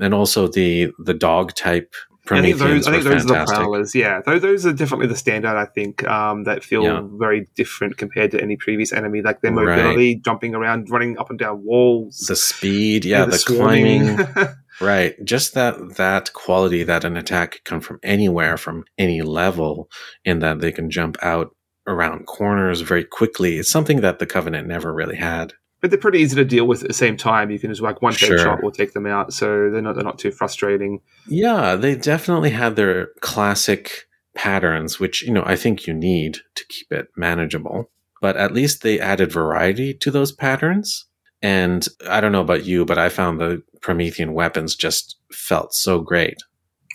and 0.00 0.14
also 0.14 0.48
the 0.48 0.92
the 0.98 1.14
dog 1.14 1.54
type 1.54 1.94
Prometheans 2.28 2.60
I 2.60 2.66
think 2.66 2.84
those, 2.84 2.86
I 2.86 2.90
think 2.92 3.04
those 3.04 3.24
are 3.24 3.38
the 3.46 3.52
prowlers. 3.52 3.94
Yeah, 3.94 4.20
those, 4.24 4.42
those 4.42 4.66
are 4.66 4.72
definitely 4.72 5.06
the 5.06 5.14
standout. 5.14 5.56
I 5.56 5.64
think 5.64 6.06
um, 6.06 6.44
that 6.44 6.62
feel 6.62 6.82
Yeah. 6.84 7.00
very 7.18 7.46
different 7.56 7.96
compared 7.96 8.30
to 8.32 8.40
any 8.42 8.56
previous 8.56 8.92
enemy. 8.92 9.22
Like 9.22 9.40
their 9.40 9.50
mobility, 9.50 10.16
jumping 10.16 10.54
around, 10.54 10.90
running 10.90 11.16
up 11.18 11.30
and 11.30 11.38
down 11.38 11.64
walls. 11.64 12.18
the 12.28 12.36
speed, 12.36 13.04
yeah, 13.06 13.24
the, 13.24 13.38
swarming. 13.38 14.16
climbing, 14.16 14.54
right? 14.80 15.14
Just 15.24 15.54
that 15.54 15.96
that 15.96 16.32
quality 16.34 16.82
that 16.84 17.04
an 17.04 17.16
attack 17.16 17.52
could 17.52 17.64
come 17.64 17.80
from 17.80 17.98
anywhere, 18.02 18.56
from 18.58 18.84
any 18.98 19.22
level, 19.22 19.88
in 20.24 20.40
that 20.40 20.60
they 20.60 20.70
can 20.72 20.90
jump 20.90 21.16
out 21.22 21.54
around 21.86 22.26
corners 22.26 22.82
very 22.82 23.04
quickly. 23.04 23.56
It's 23.58 23.70
something 23.70 24.02
that 24.02 24.18
the 24.18 24.26
Covenant 24.26 24.68
never 24.68 24.92
really 24.92 25.16
had. 25.16 25.54
But 25.80 25.90
they're 25.90 25.98
pretty 25.98 26.18
easy 26.18 26.36
to 26.36 26.44
deal 26.44 26.66
with 26.66 26.82
at 26.82 26.88
the 26.88 26.94
same 26.94 27.16
time. 27.16 27.50
You 27.50 27.58
can 27.58 27.70
just 27.70 27.82
like 27.82 28.02
one 28.02 28.12
Sure. 28.12 28.36
headshot 28.38 28.62
will 28.62 28.72
take 28.72 28.92
them 28.92 29.06
out, 29.06 29.32
so 29.32 29.70
they're 29.70 29.82
not 29.82 29.94
they're 29.94 30.04
not 30.04 30.18
too 30.18 30.30
frustrating. 30.30 31.00
Yeah, 31.26 31.76
they 31.76 31.94
definitely 31.94 32.50
had 32.50 32.76
their 32.76 33.08
classic 33.20 34.08
patterns, 34.34 35.00
which 35.00 35.22
you 35.22 35.32
know 35.32 35.42
I 35.46 35.56
think 35.56 35.86
you 35.86 35.94
need 35.94 36.38
to 36.54 36.64
keep 36.68 36.92
it 36.92 37.08
manageable. 37.16 37.90
But 38.20 38.36
at 38.36 38.52
least 38.52 38.82
they 38.82 38.98
added 38.98 39.30
variety 39.30 39.94
to 39.94 40.10
those 40.10 40.32
patterns. 40.32 41.06
And 41.40 41.86
I 42.08 42.20
don't 42.20 42.32
know 42.32 42.40
about 42.40 42.64
you, 42.64 42.84
but 42.84 42.98
I 42.98 43.10
found 43.10 43.40
the 43.40 43.62
Promethean 43.80 44.32
weapons 44.32 44.74
just 44.74 45.16
felt 45.30 45.72
so 45.72 46.00
great. 46.00 46.38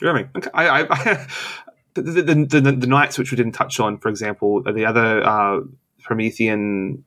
Really, 0.02 0.28
okay. 0.36 0.50
I, 0.54 0.82
I, 0.90 1.28
the, 1.94 2.02
the, 2.02 2.22
the, 2.22 2.62
the, 2.62 2.72
the 2.74 2.88
knights, 2.88 3.18
which 3.18 3.32
we 3.32 3.38
didn't 3.38 3.54
touch 3.54 3.80
on, 3.80 4.00
for 4.00 4.10
example, 4.10 4.62
the 4.64 4.86
other 4.86 5.26
uh, 5.26 5.62
Promethean 6.02 7.06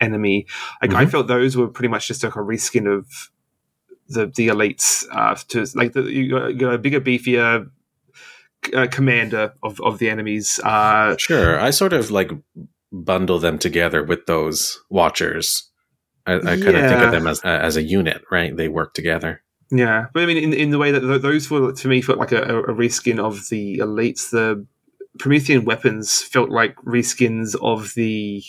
enemy. 0.00 0.46
Like 0.82 0.94
I 0.94 1.04
Mhm. 1.04 1.10
felt 1.10 1.26
those 1.28 1.56
were 1.56 1.68
pretty 1.68 1.88
much 1.88 2.08
just 2.08 2.22
like 2.24 2.36
a 2.36 2.40
reskin 2.40 2.86
of 2.86 3.06
the 4.08 4.26
the 4.26 4.48
elites. 4.48 5.04
Uh, 5.10 5.34
to 5.48 5.66
like 5.74 5.92
the, 5.92 6.02
you 6.02 6.30
got, 6.30 6.46
you 6.48 6.54
got 6.58 6.74
a 6.74 6.78
bigger, 6.78 7.00
beefier 7.00 7.68
uh, 8.74 8.86
commander 8.90 9.52
of, 9.62 9.80
of 9.80 9.98
the 9.98 10.08
enemies. 10.10 10.58
Uh, 10.64 11.16
Sure, 11.18 11.58
I 11.60 11.70
sort 11.70 11.92
of 11.92 12.10
like 12.10 12.30
bundle 12.92 13.38
them 13.38 13.58
together 13.58 14.02
with 14.02 14.26
those 14.26 14.80
watchers. 14.90 15.70
I, 16.26 16.34
I 16.34 16.38
kind 16.38 16.76
of 16.76 16.88
think 16.90 17.02
of 17.02 17.12
them 17.12 17.26
as 17.26 17.40
as 17.40 17.76
a 17.76 17.82
unit, 17.82 18.22
right? 18.30 18.56
They 18.56 18.68
work 18.68 18.94
together. 18.94 19.42
yeah, 19.70 20.06
but 20.12 20.22
I 20.22 20.26
mean, 20.26 20.36
in 20.38 20.52
in 20.52 20.70
the 20.70 20.78
way 20.78 20.90
that 20.90 21.00
th- 21.00 21.22
those 21.22 21.48
were 21.50 21.72
to 21.72 21.88
me 21.88 22.00
felt 22.02 22.18
like 22.18 22.32
a, 22.32 22.42
a 22.42 22.74
reskin 22.74 23.18
of 23.20 23.48
the 23.48 23.78
elites. 23.78 24.30
The 24.30 24.66
Promethean 25.18 25.64
weapons 25.64 26.22
felt 26.22 26.50
like 26.50 26.76
reskins 26.84 27.54
of 27.62 27.94
the 27.94 28.42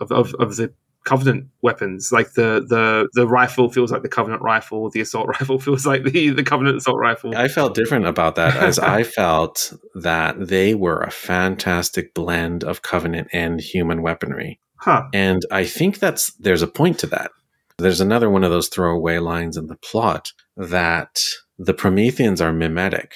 of, 0.00 0.10
of, 0.10 0.34
of 0.34 0.56
the 0.56 0.72
Covenant 1.04 1.48
weapons. 1.62 2.10
Like 2.12 2.32
the, 2.32 2.64
the 2.66 3.08
the 3.12 3.26
rifle 3.26 3.70
feels 3.70 3.92
like 3.92 4.02
the 4.02 4.08
Covenant 4.08 4.42
rifle. 4.42 4.90
The 4.90 5.00
assault 5.00 5.28
rifle 5.40 5.58
feels 5.58 5.86
like 5.86 6.04
the 6.04 6.30
the 6.30 6.42
Covenant 6.42 6.78
assault 6.78 6.98
rifle. 6.98 7.36
I 7.36 7.48
felt 7.48 7.74
different 7.74 8.06
about 8.06 8.36
that 8.36 8.56
as 8.56 8.78
I 8.78 9.02
felt 9.20 9.72
that 9.94 10.48
they 10.48 10.74
were 10.74 11.00
a 11.00 11.10
fantastic 11.10 12.14
blend 12.14 12.64
of 12.64 12.82
Covenant 12.82 13.28
and 13.32 13.60
human 13.60 14.02
weaponry. 14.02 14.60
Huh. 14.76 15.04
And 15.12 15.42
I 15.50 15.64
think 15.64 15.98
that's 15.98 16.32
there's 16.34 16.62
a 16.62 16.66
point 16.66 16.98
to 17.00 17.06
that. 17.08 17.30
There's 17.78 18.00
another 18.00 18.30
one 18.30 18.44
of 18.44 18.50
those 18.50 18.68
throwaway 18.68 19.18
lines 19.18 19.56
in 19.56 19.66
the 19.66 19.76
plot 19.76 20.32
that 20.56 21.20
the 21.58 21.74
Prometheans 21.74 22.40
are 22.40 22.52
mimetic. 22.52 23.14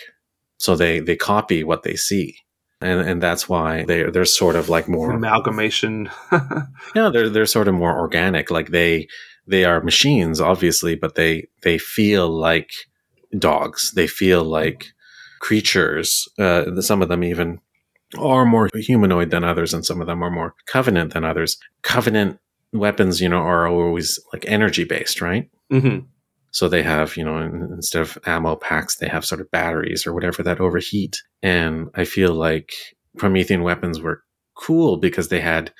So 0.58 0.76
they 0.76 1.00
they 1.00 1.16
copy 1.16 1.64
what 1.64 1.82
they 1.82 1.94
see. 1.94 2.36
And 2.80 3.00
and 3.00 3.22
that's 3.22 3.48
why 3.48 3.84
they 3.84 4.04
they're 4.04 4.24
sort 4.24 4.54
of 4.54 4.68
like 4.68 4.88
more 4.88 5.10
Amalgamation. 5.10 6.10
yeah, 6.94 7.10
they're 7.12 7.28
they're 7.28 7.46
sort 7.46 7.68
of 7.68 7.74
more 7.74 7.98
organic. 7.98 8.50
Like 8.50 8.68
they 8.68 9.08
they 9.46 9.64
are 9.64 9.82
machines, 9.82 10.40
obviously, 10.40 10.94
but 10.94 11.16
they 11.16 11.48
they 11.62 11.78
feel 11.78 12.28
like 12.28 12.70
dogs. 13.36 13.92
They 13.92 14.06
feel 14.06 14.44
like 14.44 14.92
creatures. 15.40 16.28
Uh, 16.38 16.80
some 16.80 17.02
of 17.02 17.08
them 17.08 17.24
even 17.24 17.60
are 18.16 18.44
more 18.44 18.68
humanoid 18.74 19.30
than 19.30 19.44
others, 19.44 19.74
and 19.74 19.84
some 19.84 20.00
of 20.00 20.06
them 20.06 20.22
are 20.22 20.30
more 20.30 20.54
covenant 20.66 21.14
than 21.14 21.24
others. 21.24 21.58
Covenant 21.82 22.38
weapons, 22.72 23.20
you 23.20 23.28
know, 23.28 23.38
are 23.38 23.66
always 23.66 24.20
like 24.32 24.44
energy 24.46 24.84
based, 24.84 25.20
right? 25.20 25.50
hmm 25.70 25.98
So 26.58 26.68
they 26.68 26.82
have, 26.82 27.16
you 27.16 27.24
know, 27.24 27.38
instead 27.38 28.02
of 28.02 28.18
ammo 28.26 28.56
packs, 28.56 28.96
they 28.96 29.06
have 29.06 29.24
sort 29.24 29.40
of 29.40 29.48
batteries 29.52 30.08
or 30.08 30.12
whatever 30.12 30.42
that 30.42 30.58
overheat. 30.58 31.22
And 31.40 31.86
I 31.94 32.04
feel 32.04 32.34
like 32.34 32.72
Promethean 33.16 33.62
weapons 33.62 34.00
were 34.00 34.24
cool 34.56 34.96
because 34.96 35.28
they 35.28 35.38
had 35.38 35.72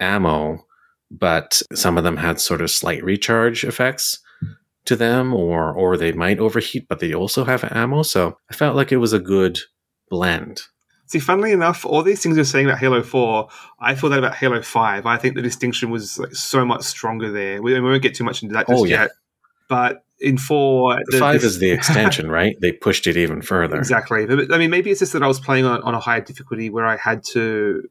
ammo, 0.00 0.66
but 1.08 1.62
some 1.72 1.96
of 1.96 2.02
them 2.02 2.16
had 2.16 2.40
sort 2.40 2.62
of 2.62 2.68
slight 2.68 3.04
recharge 3.04 3.62
effects 3.62 4.18
to 4.86 4.96
them, 4.96 5.32
or 5.32 5.72
or 5.72 5.96
they 5.96 6.10
might 6.10 6.40
overheat, 6.40 6.88
but 6.88 6.98
they 6.98 7.14
also 7.14 7.44
have 7.44 7.62
ammo. 7.70 8.02
So 8.02 8.38
I 8.50 8.54
felt 8.54 8.74
like 8.74 8.90
it 8.90 8.96
was 8.96 9.12
a 9.12 9.20
good 9.20 9.60
blend. 10.10 10.62
See, 11.06 11.20
funnily 11.20 11.52
enough, 11.52 11.86
all 11.86 12.02
these 12.02 12.24
things 12.24 12.34
you're 12.34 12.44
saying 12.44 12.66
about 12.66 12.80
Halo 12.80 13.04
4, 13.04 13.48
I 13.78 13.94
feel 13.94 14.10
that 14.10 14.18
about 14.18 14.34
Halo 14.34 14.62
5. 14.62 15.06
I 15.06 15.16
think 15.16 15.36
the 15.36 15.42
distinction 15.42 15.90
was 15.90 16.18
like 16.18 16.34
so 16.34 16.64
much 16.64 16.82
stronger 16.82 17.30
there. 17.30 17.62
We, 17.62 17.74
we 17.74 17.80
won't 17.80 18.02
get 18.02 18.16
too 18.16 18.24
much 18.24 18.42
into 18.42 18.54
that 18.54 18.66
oh, 18.68 18.72
just 18.72 18.82
Oh, 18.82 18.84
yeah. 18.84 19.02
yet. 19.02 19.10
But 19.68 20.04
in 20.20 20.38
4... 20.38 21.00
The 21.06 21.18
five 21.18 21.44
is 21.44 21.58
the 21.58 21.70
extension, 21.72 22.30
right? 22.30 22.56
They 22.60 22.72
pushed 22.72 23.06
it 23.06 23.16
even 23.16 23.42
further. 23.42 23.76
Exactly. 23.76 24.26
But, 24.26 24.52
I 24.52 24.58
mean, 24.58 24.70
maybe 24.70 24.90
it's 24.90 25.00
just 25.00 25.12
that 25.12 25.22
I 25.22 25.28
was 25.28 25.40
playing 25.40 25.64
on, 25.64 25.82
on 25.82 25.94
a 25.94 26.00
higher 26.00 26.20
difficulty 26.20 26.70
where 26.70 26.86
I 26.86 26.96
had 26.96 27.22
to 27.32 27.88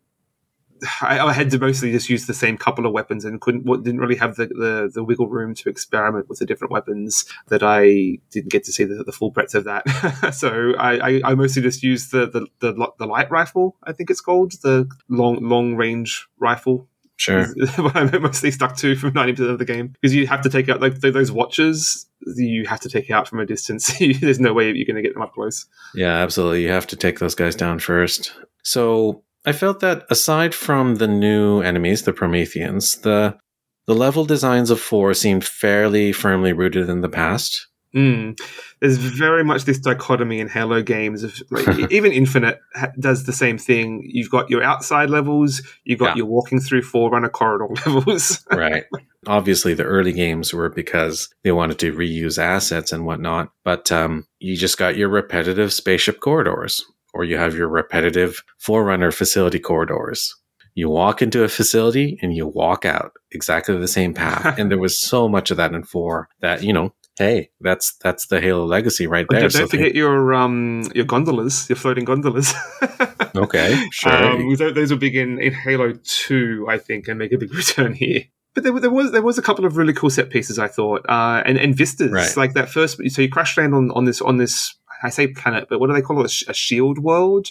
I, 1.01 1.19
I, 1.19 1.33
had 1.33 1.49
to 1.51 1.59
mostly 1.59 1.91
just 1.91 2.09
use 2.09 2.27
the 2.27 2.33
same 2.33 2.57
couple 2.57 2.85
of 2.85 2.93
weapons 2.93 3.25
and 3.25 3.39
couldn't 3.41 3.65
didn't 3.83 3.99
really 3.99 4.15
have 4.15 4.35
the, 4.35 4.47
the, 4.47 4.91
the 4.93 5.03
wiggle 5.03 5.27
room 5.27 5.53
to 5.55 5.69
experiment 5.69 6.29
with 6.29 6.39
the 6.39 6.45
different 6.45 6.71
weapons 6.71 7.25
that 7.47 7.63
I 7.63 8.19
didn't 8.31 8.51
get 8.51 8.63
to 8.65 8.71
see 8.71 8.83
the, 8.83 9.03
the 9.03 9.11
full 9.11 9.31
breadth 9.31 9.55
of 9.55 9.65
that. 9.65 9.83
so 10.33 10.73
I, 10.77 10.97
I, 10.97 11.21
I, 11.25 11.35
mostly 11.35 11.61
just 11.61 11.83
used 11.83 12.11
the, 12.11 12.27
the, 12.27 12.47
the 12.59 12.91
the 12.97 13.05
light 13.05 13.29
rifle, 13.31 13.75
I 13.83 13.93
think 13.93 14.09
it's 14.09 14.21
called 14.21 14.53
the 14.63 14.89
long 15.09 15.47
long 15.47 15.75
range 15.75 16.27
rifle. 16.39 16.87
Sure. 17.17 17.47
what 17.77 17.95
I'm 17.95 18.21
mostly 18.21 18.51
stuck 18.51 18.77
to 18.77 18.95
from 18.95 19.11
90% 19.11 19.49
of 19.49 19.59
the 19.59 19.65
game 19.65 19.87
because 19.87 20.13
you 20.13 20.27
have 20.27 20.41
to 20.41 20.49
take 20.49 20.69
out 20.69 20.81
like 20.81 20.99
those 20.99 21.31
watchers 21.31 22.07
you 22.35 22.65
have 22.65 22.79
to 22.81 22.89
take 22.89 23.09
out 23.09 23.27
from 23.27 23.39
a 23.39 23.45
distance. 23.45 23.97
There's 24.21 24.39
no 24.39 24.53
way 24.53 24.65
you're 24.71 24.85
going 24.85 24.95
to 24.95 25.01
get 25.01 25.13
them 25.13 25.21
up 25.21 25.33
close. 25.33 25.65
Yeah, 25.95 26.15
absolutely. 26.15 26.63
You 26.63 26.69
have 26.69 26.87
to 26.87 26.95
take 26.95 27.19
those 27.19 27.35
guys 27.35 27.55
down 27.55 27.79
first. 27.79 28.33
So 28.63 29.23
I 29.45 29.51
felt 29.51 29.79
that 29.79 30.05
aside 30.09 30.53
from 30.53 30.95
the 30.95 31.07
new 31.07 31.61
enemies, 31.61 32.03
the 32.03 32.13
Prometheans, 32.13 32.97
the 32.97 33.37
the 33.85 33.95
level 33.95 34.25
designs 34.25 34.69
of 34.69 34.81
four 34.81 35.13
seemed 35.13 35.45
fairly 35.45 36.11
firmly 36.11 36.51
rooted 36.51 36.89
in 36.89 36.99
the 36.99 37.09
past. 37.09 37.67
Mm. 37.97 38.39
There's 38.79 38.97
very 38.97 39.43
much 39.43 39.65
this 39.65 39.79
dichotomy 39.79 40.39
in 40.39 40.47
Halo 40.47 40.83
games. 40.83 41.23
Of 41.23 41.41
like, 41.49 41.67
even 41.91 42.11
Infinite 42.11 42.59
ha- 42.75 42.91
does 42.99 43.23
the 43.23 43.33
same 43.33 43.57
thing. 43.57 44.07
You've 44.07 44.29
got 44.29 44.49
your 44.51 44.61
outside 44.61 45.09
levels, 45.09 45.61
you've 45.83 45.99
got 45.99 46.09
yeah. 46.09 46.17
your 46.17 46.27
walking 46.27 46.59
through 46.59 46.83
Forerunner 46.83 47.29
corridor 47.29 47.67
levels. 47.85 48.45
right. 48.51 48.83
Obviously, 49.25 49.73
the 49.73 49.83
early 49.83 50.13
games 50.13 50.53
were 50.53 50.69
because 50.69 51.27
they 51.43 51.51
wanted 51.51 51.79
to 51.79 51.93
reuse 51.93 52.37
assets 52.37 52.91
and 52.91 53.05
whatnot, 53.05 53.51
but 53.65 53.91
um, 53.91 54.25
you 54.39 54.55
just 54.55 54.77
got 54.77 54.95
your 54.95 55.09
repetitive 55.09 55.73
spaceship 55.73 56.19
corridors 56.21 56.85
or 57.13 57.23
you 57.23 57.35
have 57.35 57.55
your 57.55 57.67
repetitive 57.67 58.43
Forerunner 58.59 59.11
facility 59.11 59.59
corridors. 59.59 60.35
You 60.75 60.89
walk 60.89 61.23
into 61.23 61.43
a 61.43 61.49
facility 61.49 62.19
and 62.21 62.35
you 62.35 62.45
walk 62.45 62.85
out 62.85 63.13
exactly 63.31 63.75
the 63.75 63.87
same 63.87 64.13
path. 64.13 64.55
and 64.59 64.69
there 64.69 64.77
was 64.77 65.01
so 65.01 65.27
much 65.27 65.49
of 65.49 65.57
that 65.57 65.73
in 65.73 65.83
four 65.83 66.29
that, 66.41 66.61
you 66.61 66.71
know, 66.71 66.93
hey, 67.17 67.49
that's 67.61 67.95
that's 67.97 68.27
the 68.27 68.39
Halo 68.39 68.65
legacy 68.65 69.07
right 69.07 69.25
there. 69.29 69.41
Don't, 69.41 69.49
so 69.49 69.67
forget 69.67 69.93
they, 69.93 69.99
your 69.99 70.33
um 70.33 70.83
your 70.93 71.05
gondolas, 71.05 71.69
your 71.69 71.75
floating 71.75 72.05
gondolas. 72.05 72.53
okay, 73.35 73.87
sure. 73.91 74.11
Um, 74.13 74.55
those 74.55 74.91
were 74.91 74.97
big 74.97 75.15
in, 75.15 75.39
Halo 75.53 75.93
Two, 76.03 76.65
I 76.69 76.77
think, 76.77 77.07
and 77.07 77.19
make 77.19 77.31
a 77.31 77.37
big 77.37 77.53
return 77.61 77.93
here. 77.93 78.23
But 78.53 78.63
there, 78.63 78.79
there, 78.79 78.89
was 78.89 79.11
there 79.11 79.21
was 79.21 79.37
a 79.37 79.41
couple 79.43 79.65
of 79.65 79.77
really 79.77 79.93
cool 79.93 80.09
set 80.09 80.29
pieces 80.29 80.57
I 80.57 80.67
thought, 80.67 81.05
uh, 81.07 81.43
and 81.45 81.57
and 81.57 81.75
vistas 81.75 82.11
right. 82.11 82.37
like 82.37 82.53
that 82.53 82.69
first. 82.69 82.99
So 83.11 83.21
you 83.21 83.29
crash 83.29 83.57
land 83.57 83.75
on, 83.75 83.91
on 83.91 84.05
this 84.05 84.21
on 84.21 84.37
this 84.37 84.75
I 85.03 85.09
say 85.09 85.27
planet, 85.27 85.67
but 85.69 85.79
what 85.79 85.87
do 85.87 85.93
they 85.93 86.01
call 86.01 86.23
it? 86.23 86.31
A, 86.47 86.53
shield 86.53 86.99
world. 86.99 87.47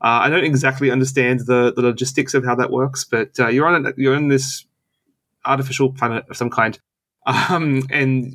Uh, 0.00 0.20
I 0.22 0.28
don't 0.28 0.44
exactly 0.44 0.90
understand 0.90 1.40
the, 1.46 1.72
the 1.74 1.82
logistics 1.82 2.34
of 2.34 2.44
how 2.44 2.54
that 2.56 2.70
works, 2.70 3.04
but 3.04 3.30
uh, 3.38 3.48
you're 3.48 3.66
on 3.66 3.86
a, 3.86 3.92
you're 3.96 4.16
on 4.16 4.28
this 4.28 4.66
artificial 5.44 5.92
planet 5.92 6.24
of 6.28 6.36
some 6.36 6.50
kind, 6.50 6.78
um, 7.26 7.82
and 7.90 8.34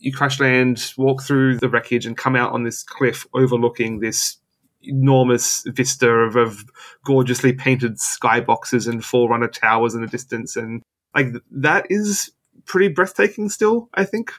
you 0.00 0.12
crash 0.12 0.40
land, 0.40 0.92
walk 0.96 1.22
through 1.22 1.58
the 1.58 1.68
wreckage, 1.68 2.06
and 2.06 2.16
come 2.16 2.36
out 2.36 2.52
on 2.52 2.64
this 2.64 2.82
cliff 2.82 3.26
overlooking 3.34 4.00
this 4.00 4.36
enormous 4.82 5.64
vista 5.66 6.08
of, 6.08 6.36
of 6.36 6.64
gorgeously 7.04 7.52
painted 7.52 7.96
skyboxes 7.96 8.88
and 8.88 9.04
forerunner 9.04 9.48
towers 9.48 9.94
in 9.94 10.00
the 10.00 10.06
distance, 10.06 10.56
and 10.56 10.82
like 11.14 11.28
that 11.50 11.86
is 11.90 12.30
pretty 12.64 12.88
breathtaking. 12.88 13.48
Still, 13.48 13.88
I 13.94 14.04
think 14.04 14.30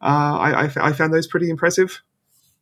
uh, 0.00 0.04
I, 0.38 0.64
I, 0.64 0.70
I 0.88 0.92
found 0.92 1.12
those 1.12 1.26
pretty 1.26 1.50
impressive. 1.50 2.02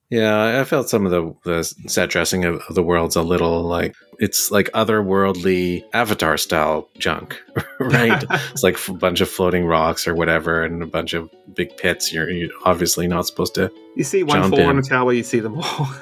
Yeah, 0.09 0.61
I 0.61 0.65
felt 0.65 0.89
some 0.89 1.05
of 1.05 1.11
the, 1.11 1.35
the 1.45 1.65
set 1.89 2.11
dressing 2.11 2.45
of, 2.45 2.63
of 2.69 2.77
the 2.77 2.83
world's 2.83 3.17
a 3.17 3.23
little 3.23 3.63
like 3.63 3.95
it's 4.21 4.53
like 4.53 4.71
otherworldly 4.71 5.83
Avatar 5.93 6.37
style 6.37 6.89
junk, 6.97 7.43
right? 7.81 8.25
it's 8.53 8.63
like 8.63 8.79
a 8.89 8.93
bunch 8.93 9.21
of 9.21 9.29
floating 9.29 9.67
rocks 9.67 10.07
or 10.07 10.15
whatever, 10.15 10.63
and 10.63 10.81
a 10.81 10.87
bunch 10.87 11.13
of 11.13 11.29
big 11.55 11.77
pits. 11.77 12.13
You're, 12.13 12.31
you're 12.31 12.51
obviously 12.65 13.09
not 13.09 13.27
supposed 13.27 13.57
to. 13.57 13.71
You 13.97 14.05
see 14.05 14.23
one 14.23 14.49
fall 14.49 14.63
on 14.63 14.79
a 14.79 14.83
tower, 14.83 15.13
you 15.13 15.25
see 15.25 15.41
them 15.41 15.59
all. 15.59 15.87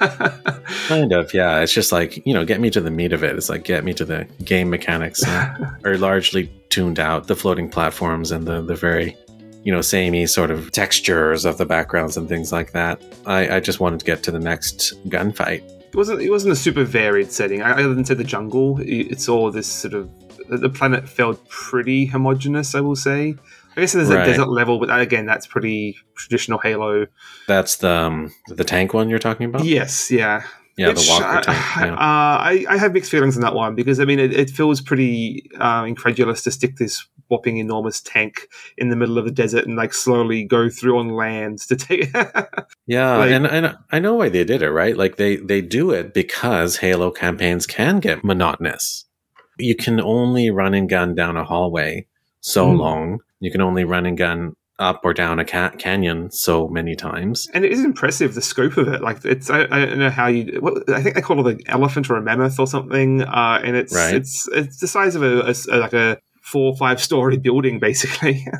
kind 0.87 1.11
of, 1.11 1.33
yeah. 1.33 1.61
It's 1.61 1.73
just 1.73 1.91
like 1.91 2.23
you 2.27 2.33
know, 2.33 2.45
get 2.45 2.61
me 2.61 2.69
to 2.69 2.81
the 2.81 2.91
meat 2.91 3.11
of 3.11 3.23
it. 3.23 3.35
It's 3.35 3.49
like 3.49 3.63
get 3.63 3.83
me 3.83 3.93
to 3.95 4.05
the 4.05 4.25
game 4.43 4.69
mechanics. 4.69 5.23
are 5.83 5.97
largely 5.97 6.51
tuned 6.69 6.99
out. 6.99 7.27
The 7.27 7.35
floating 7.35 7.69
platforms 7.69 8.31
and 8.31 8.45
the 8.45 8.61
the 8.61 8.75
very 8.75 9.17
you 9.65 9.71
know, 9.71 9.81
samey 9.81 10.27
sort 10.27 10.51
of 10.51 10.71
textures 10.71 11.43
of 11.43 11.57
the 11.57 11.65
backgrounds 11.65 12.15
and 12.15 12.29
things 12.29 12.51
like 12.51 12.71
that. 12.71 13.01
I, 13.25 13.55
I 13.55 13.59
just 13.59 13.79
wanted 13.79 13.99
to 13.99 14.05
get 14.05 14.21
to 14.23 14.31
the 14.31 14.39
next 14.39 14.93
gunfight. 15.09 15.67
It 15.87 15.95
wasn't. 15.95 16.21
It 16.21 16.29
wasn't 16.29 16.53
a 16.53 16.55
super 16.55 16.83
varied 16.83 17.31
setting. 17.31 17.63
I, 17.63 17.71
other 17.71 17.93
than 17.95 18.05
say 18.05 18.13
the 18.13 18.23
jungle, 18.23 18.79
it's 18.81 19.27
all 19.27 19.49
this 19.51 19.67
sort 19.67 19.95
of. 19.95 20.09
The 20.49 20.69
planet 20.69 21.09
felt 21.09 21.49
pretty 21.49 22.05
homogenous. 22.05 22.75
I 22.75 22.81
will 22.81 22.95
say. 22.95 23.35
I 23.75 23.81
guess 23.81 23.93
there's 23.93 24.09
right. 24.09 24.21
a 24.21 24.31
desert 24.31 24.49
level, 24.49 24.79
but 24.79 24.97
again, 24.97 25.25
that's 25.25 25.47
pretty 25.47 25.97
traditional 26.15 26.59
Halo. 26.59 27.07
That's 27.47 27.77
the 27.77 27.89
um, 27.89 28.33
the 28.47 28.63
tank 28.63 28.93
one 28.93 29.09
you're 29.09 29.19
talking 29.19 29.47
about. 29.47 29.65
Yes, 29.65 30.11
yeah. 30.11 30.43
Yeah, 30.77 30.89
Which, 30.89 31.05
the 31.05 31.11
Walker 31.11 31.41
tank. 31.41 31.57
Yeah. 31.77 31.93
Uh, 31.93 31.97
I, 31.97 32.65
I 32.69 32.77
have 32.77 32.93
mixed 32.93 33.09
feelings 33.09 33.37
on 33.37 33.41
that 33.41 33.55
one 33.55 33.75
because 33.75 33.99
I 33.99 34.05
mean 34.05 34.19
it, 34.19 34.33
it 34.33 34.49
feels 34.49 34.81
pretty 34.81 35.49
uh, 35.59 35.85
incredulous 35.87 36.43
to 36.43 36.51
stick 36.51 36.75
this 36.75 37.07
whopping 37.29 37.57
enormous 37.57 38.01
tank 38.01 38.47
in 38.77 38.89
the 38.89 38.95
middle 38.95 39.17
of 39.17 39.25
the 39.25 39.31
desert 39.31 39.65
and 39.65 39.75
like 39.75 39.93
slowly 39.93 40.43
go 40.43 40.69
through 40.69 40.99
on 40.99 41.09
land 41.09 41.59
to 41.59 41.75
take. 41.75 42.11
yeah, 42.87 43.17
like, 43.17 43.31
and, 43.31 43.45
and 43.45 43.77
I 43.91 43.99
know 43.99 44.15
why 44.15 44.29
they 44.29 44.43
did 44.43 44.61
it, 44.61 44.71
right? 44.71 44.95
Like 44.95 45.17
they 45.17 45.37
they 45.37 45.61
do 45.61 45.91
it 45.91 46.13
because 46.13 46.77
Halo 46.77 47.11
campaigns 47.11 47.67
can 47.67 47.99
get 47.99 48.23
monotonous. 48.23 49.05
You 49.57 49.75
can 49.75 50.01
only 50.01 50.51
run 50.51 50.73
and 50.73 50.89
gun 50.89 51.15
down 51.15 51.37
a 51.37 51.43
hallway 51.43 52.07
so 52.41 52.67
mm. 52.67 52.77
long. 52.77 53.19
You 53.39 53.51
can 53.51 53.61
only 53.61 53.83
run 53.83 54.05
and 54.05 54.17
gun 54.17 54.53
up 54.79 55.01
or 55.03 55.13
down 55.13 55.39
a 55.39 55.45
ca- 55.45 55.71
canyon 55.71 56.29
so 56.31 56.67
many 56.67 56.95
times. 56.95 57.47
And 57.53 57.63
it 57.63 57.71
is 57.71 57.83
impressive 57.83 58.35
the 58.35 58.41
scope 58.41 58.77
of 58.77 58.87
it. 58.87 59.01
Like 59.01 59.23
it's 59.23 59.49
I, 59.49 59.63
I 59.71 59.85
don't 59.85 59.99
know 59.99 60.09
how 60.09 60.27
you. 60.27 60.59
What, 60.59 60.89
I 60.89 61.01
think 61.01 61.15
they 61.15 61.21
call 61.21 61.45
it 61.47 61.55
an 61.55 61.61
elephant 61.67 62.09
or 62.09 62.15
a 62.17 62.21
mammoth 62.21 62.59
or 62.59 62.67
something. 62.67 63.21
Uh, 63.21 63.61
and 63.63 63.75
it's 63.75 63.95
right. 63.95 64.13
it's 64.13 64.47
it's 64.49 64.79
the 64.79 64.87
size 64.87 65.15
of 65.15 65.23
a, 65.23 65.41
a, 65.41 65.53
a 65.71 65.77
like 65.77 65.93
a 65.93 66.19
four 66.45 66.71
or 66.71 66.77
five 66.77 67.01
story 67.01 67.37
building 67.37 67.79
basically. 67.79 68.45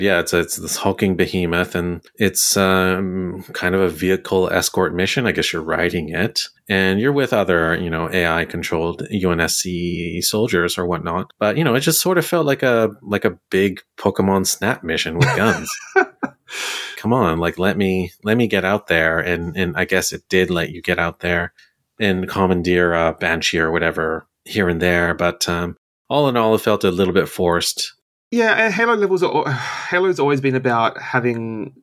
Yeah, 0.00 0.20
it's 0.20 0.32
a, 0.32 0.38
it's 0.38 0.56
this 0.56 0.76
hulking 0.76 1.14
behemoth, 1.14 1.74
and 1.74 2.00
it's 2.14 2.56
um, 2.56 3.44
kind 3.52 3.74
of 3.74 3.82
a 3.82 3.90
vehicle 3.90 4.50
escort 4.50 4.94
mission. 4.94 5.26
I 5.26 5.32
guess 5.32 5.52
you're 5.52 5.62
riding 5.62 6.08
it, 6.08 6.40
and 6.70 6.98
you're 6.98 7.12
with 7.12 7.34
other, 7.34 7.76
you 7.76 7.90
know, 7.90 8.10
AI 8.10 8.46
controlled 8.46 9.02
UNSC 9.12 10.24
soldiers 10.24 10.78
or 10.78 10.86
whatnot. 10.86 11.30
But 11.38 11.58
you 11.58 11.64
know, 11.64 11.74
it 11.74 11.80
just 11.80 12.00
sort 12.00 12.16
of 12.16 12.24
felt 12.24 12.46
like 12.46 12.62
a 12.62 12.92
like 13.02 13.26
a 13.26 13.38
big 13.50 13.82
Pokemon 13.98 14.46
Snap 14.46 14.82
mission 14.82 15.18
with 15.18 15.36
guns. 15.36 15.70
Come 16.96 17.12
on, 17.12 17.38
like 17.38 17.58
let 17.58 17.76
me 17.76 18.12
let 18.24 18.38
me 18.38 18.46
get 18.46 18.64
out 18.64 18.86
there, 18.86 19.18
and 19.18 19.54
and 19.54 19.76
I 19.76 19.84
guess 19.84 20.14
it 20.14 20.22
did 20.30 20.48
let 20.48 20.70
you 20.70 20.80
get 20.80 20.98
out 20.98 21.20
there 21.20 21.52
and 21.98 22.26
commandeer 22.26 22.94
a 22.94 23.12
Banshee 23.12 23.58
or 23.58 23.70
whatever 23.70 24.26
here 24.46 24.70
and 24.70 24.80
there. 24.80 25.12
But 25.12 25.46
um, 25.46 25.76
all 26.10 26.28
in 26.28 26.36
all, 26.36 26.54
it 26.54 26.60
felt 26.60 26.84
a 26.84 26.90
little 26.90 27.14
bit 27.14 27.28
forced 27.28 27.94
yeah, 28.30 28.70
Halo 28.70 28.94
levels 28.94 29.22
are 29.22 29.50
Halo's 29.50 30.20
always 30.20 30.40
been 30.40 30.54
about 30.54 31.00
having 31.00 31.74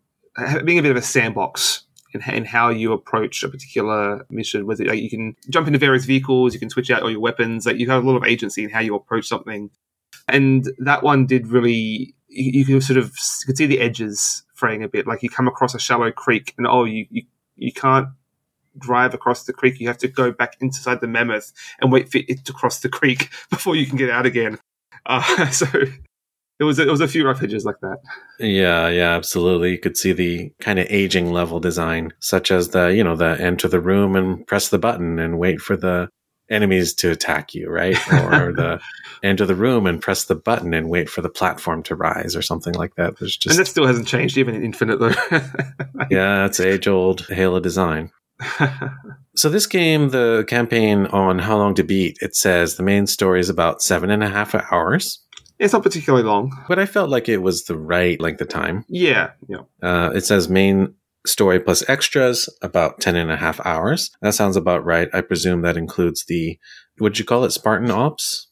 being 0.63 0.79
a 0.79 0.81
bit 0.81 0.91
of 0.91 0.97
a 0.97 1.01
sandbox 1.01 1.83
in, 2.13 2.21
in 2.33 2.45
how 2.45 2.69
you 2.69 2.93
approach 2.93 3.43
a 3.43 3.49
particular 3.49 4.25
mission. 4.29 4.65
Whether 4.65 4.85
like, 4.85 5.01
you 5.01 5.09
can 5.09 5.35
jump 5.49 5.67
into 5.67 5.79
various 5.79 6.05
vehicles, 6.05 6.53
you 6.53 6.59
can 6.59 6.69
switch 6.69 6.89
out 6.89 7.03
all 7.03 7.11
your 7.11 7.19
weapons. 7.19 7.65
Like 7.65 7.77
you 7.77 7.89
have 7.89 8.03
a 8.03 8.07
lot 8.07 8.17
of 8.17 8.23
agency 8.23 8.63
in 8.63 8.69
how 8.69 8.79
you 8.79 8.95
approach 8.95 9.27
something. 9.27 9.69
And 10.27 10.69
that 10.79 11.03
one 11.03 11.25
did 11.25 11.47
really. 11.47 12.13
You, 12.29 12.59
you 12.59 12.65
can 12.65 12.81
sort 12.81 12.97
of 12.97 13.05
you 13.07 13.45
could 13.45 13.57
see 13.57 13.65
the 13.65 13.79
edges 13.79 14.43
fraying 14.53 14.83
a 14.83 14.87
bit. 14.87 15.07
Like 15.07 15.23
you 15.23 15.29
come 15.29 15.47
across 15.47 15.73
a 15.73 15.79
shallow 15.79 16.11
creek, 16.11 16.53
and 16.57 16.67
oh, 16.67 16.85
you 16.85 17.05
you, 17.09 17.23
you 17.55 17.71
can't 17.71 18.09
drive 18.77 19.13
across 19.13 19.43
the 19.43 19.53
creek. 19.53 19.79
You 19.79 19.87
have 19.87 19.97
to 19.99 20.07
go 20.07 20.31
back 20.31 20.57
inside 20.59 21.01
the 21.01 21.07
mammoth 21.07 21.51
and 21.79 21.91
wait 21.91 22.11
for 22.11 22.19
it 22.27 22.45
to 22.45 22.53
cross 22.53 22.79
the 22.79 22.89
creek 22.89 23.29
before 23.49 23.75
you 23.75 23.85
can 23.85 23.97
get 23.97 24.09
out 24.09 24.25
again. 24.25 24.59
Uh, 25.05 25.49
so 25.51 25.67
it 26.59 26.63
was 26.63 26.79
it 26.79 26.87
was 26.87 27.01
a 27.01 27.07
few 27.07 27.25
rough 27.25 27.43
edges 27.43 27.65
like 27.65 27.79
that. 27.81 27.99
Yeah, 28.39 28.89
yeah, 28.89 29.15
absolutely. 29.15 29.71
You 29.71 29.79
could 29.79 29.95
see 29.95 30.11
the 30.11 30.51
kind 30.59 30.79
of 30.79 30.87
aging 30.89 31.31
level 31.31 31.59
design, 31.59 32.13
such 32.19 32.51
as 32.51 32.69
the 32.69 32.87
you 32.87 33.03
know 33.03 33.15
the 33.15 33.39
enter 33.39 33.67
the 33.67 33.79
room 33.79 34.15
and 34.15 34.45
press 34.47 34.69
the 34.69 34.79
button 34.79 35.19
and 35.19 35.37
wait 35.37 35.61
for 35.61 35.77
the 35.77 36.09
enemies 36.49 36.93
to 36.95 37.11
attack 37.11 37.53
you, 37.53 37.69
right? 37.69 37.95
Or 38.11 38.53
the 38.53 38.79
enter 39.23 39.45
the 39.45 39.55
room 39.55 39.85
and 39.85 40.01
press 40.01 40.25
the 40.25 40.35
button 40.35 40.73
and 40.73 40.89
wait 40.89 41.09
for 41.09 41.21
the 41.21 41.29
platform 41.29 41.83
to 41.83 41.95
rise, 41.95 42.35
or 42.35 42.41
something 42.41 42.73
like 42.73 42.95
that. 42.95 43.19
There's 43.19 43.37
just 43.37 43.55
and 43.55 43.59
that 43.59 43.69
still 43.69 43.85
hasn't 43.85 44.07
changed 44.07 44.37
even 44.37 44.55
in 44.55 44.63
Infinite 44.63 44.99
though. 44.99 45.13
yeah, 46.09 46.45
it's 46.45 46.59
age 46.59 46.87
old 46.87 47.27
Halo 47.27 47.59
design. 47.59 48.11
So 49.35 49.49
this 49.49 49.67
game, 49.67 50.09
the 50.09 50.45
campaign 50.47 51.05
on 51.07 51.39
How 51.39 51.57
Long 51.57 51.73
to 51.75 51.83
Beat, 51.83 52.17
it 52.21 52.35
says 52.35 52.75
the 52.75 52.83
main 52.83 53.07
story 53.07 53.39
is 53.39 53.49
about 53.49 53.81
seven 53.81 54.09
and 54.09 54.23
a 54.23 54.29
half 54.29 54.55
hours. 54.71 55.23
It's 55.59 55.73
not 55.73 55.83
particularly 55.83 56.23
long. 56.23 56.51
But 56.67 56.77
I 56.77 56.85
felt 56.85 57.09
like 57.09 57.27
it 57.27 57.37
was 57.37 57.65
the 57.65 57.77
right 57.77 58.19
length 58.21 58.41
of 58.41 58.49
time. 58.49 58.85
Yeah. 58.87 59.31
Yeah. 59.47 59.61
Uh, 59.81 60.11
it 60.13 60.23
says 60.23 60.49
main 60.49 60.93
story 61.25 61.59
plus 61.59 61.87
extras, 61.89 62.47
about 62.61 63.01
10 63.01 63.15
and 63.15 63.31
a 63.31 63.37
half 63.37 63.59
hours. 63.65 64.11
That 64.21 64.35
sounds 64.35 64.55
about 64.55 64.85
right. 64.85 65.09
I 65.13 65.21
presume 65.21 65.61
that 65.63 65.77
includes 65.77 66.25
the, 66.25 66.59
would 66.99 67.17
you 67.17 67.25
call 67.25 67.43
it 67.43 67.51
Spartan 67.51 67.89
Ops? 67.89 68.47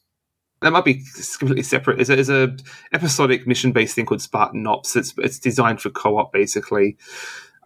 that 0.62 0.72
might 0.72 0.84
be 0.84 1.02
completely 1.38 1.62
separate. 1.62 2.00
Is 2.00 2.10
a, 2.10 2.18
is 2.18 2.30
a 2.30 2.56
episodic 2.92 3.46
mission 3.46 3.72
based 3.72 3.94
thing 3.94 4.06
called 4.06 4.22
Spartan 4.22 4.66
Ops. 4.66 4.96
It's 4.96 5.14
it's 5.18 5.38
designed 5.38 5.80
for 5.80 5.90
co 5.90 6.18
op 6.18 6.32
basically. 6.32 6.96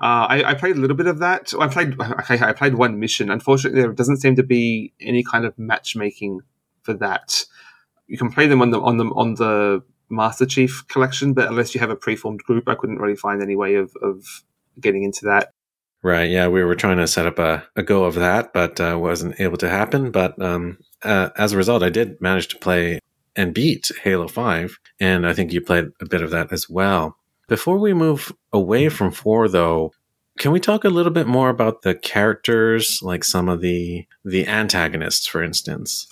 Uh, 0.00 0.26
I, 0.30 0.50
I, 0.50 0.54
played 0.54 0.76
a 0.76 0.80
little 0.80 0.96
bit 0.96 1.06
of 1.06 1.18
that. 1.18 1.52
I 1.60 1.68
played 1.68 2.00
I 2.00 2.52
played 2.54 2.74
one 2.74 2.98
mission. 2.98 3.30
Unfortunately, 3.30 3.82
there 3.82 3.92
doesn't 3.92 4.16
seem 4.16 4.34
to 4.36 4.42
be 4.42 4.94
any 4.98 5.22
kind 5.22 5.44
of 5.44 5.58
matchmaking 5.58 6.40
for 6.82 6.94
that. 6.94 7.44
You 8.06 8.16
can 8.16 8.32
play 8.32 8.46
them 8.46 8.62
on 8.62 8.70
the 8.70 8.80
on 8.80 8.96
the 8.96 9.04
on 9.04 9.34
the 9.34 9.82
Master 10.08 10.46
Chief 10.46 10.86
collection, 10.88 11.34
but 11.34 11.48
unless 11.48 11.74
you 11.74 11.80
have 11.80 11.90
a 11.90 11.96
preformed 11.96 12.42
group, 12.42 12.68
I 12.68 12.74
couldn't 12.74 12.98
really 12.98 13.16
find 13.16 13.42
any 13.42 13.56
way 13.56 13.74
of, 13.74 13.92
of 14.02 14.24
getting 14.80 15.04
into 15.04 15.26
that. 15.26 15.52
Right. 16.02 16.30
Yeah, 16.30 16.48
we 16.48 16.64
were 16.64 16.74
trying 16.74 16.96
to 16.96 17.06
set 17.06 17.26
up 17.26 17.38
a, 17.38 17.62
a 17.76 17.82
go 17.82 18.04
of 18.04 18.14
that, 18.14 18.52
but 18.52 18.80
uh, 18.80 18.96
wasn't 18.98 19.38
able 19.38 19.58
to 19.58 19.68
happen. 19.68 20.10
But 20.10 20.40
um, 20.40 20.78
uh, 21.02 21.28
as 21.36 21.52
a 21.52 21.56
result, 21.56 21.82
I 21.82 21.90
did 21.90 22.20
manage 22.20 22.48
to 22.48 22.58
play 22.58 23.00
and 23.36 23.54
beat 23.54 23.90
Halo 24.02 24.26
5, 24.26 24.78
and 24.98 25.26
I 25.26 25.34
think 25.34 25.52
you 25.52 25.60
played 25.60 25.90
a 26.00 26.06
bit 26.06 26.22
of 26.22 26.30
that 26.30 26.52
as 26.52 26.68
well. 26.68 27.16
Before 27.50 27.78
we 27.78 27.92
move 27.94 28.32
away 28.52 28.88
from 28.88 29.10
4, 29.10 29.48
though, 29.48 29.90
can 30.38 30.52
we 30.52 30.60
talk 30.60 30.84
a 30.84 30.88
little 30.88 31.10
bit 31.10 31.26
more 31.26 31.50
about 31.50 31.82
the 31.82 31.96
characters, 31.96 33.00
like 33.02 33.24
some 33.24 33.48
of 33.48 33.60
the 33.60 34.06
the 34.24 34.46
antagonists, 34.46 35.26
for 35.26 35.42
instance? 35.42 36.06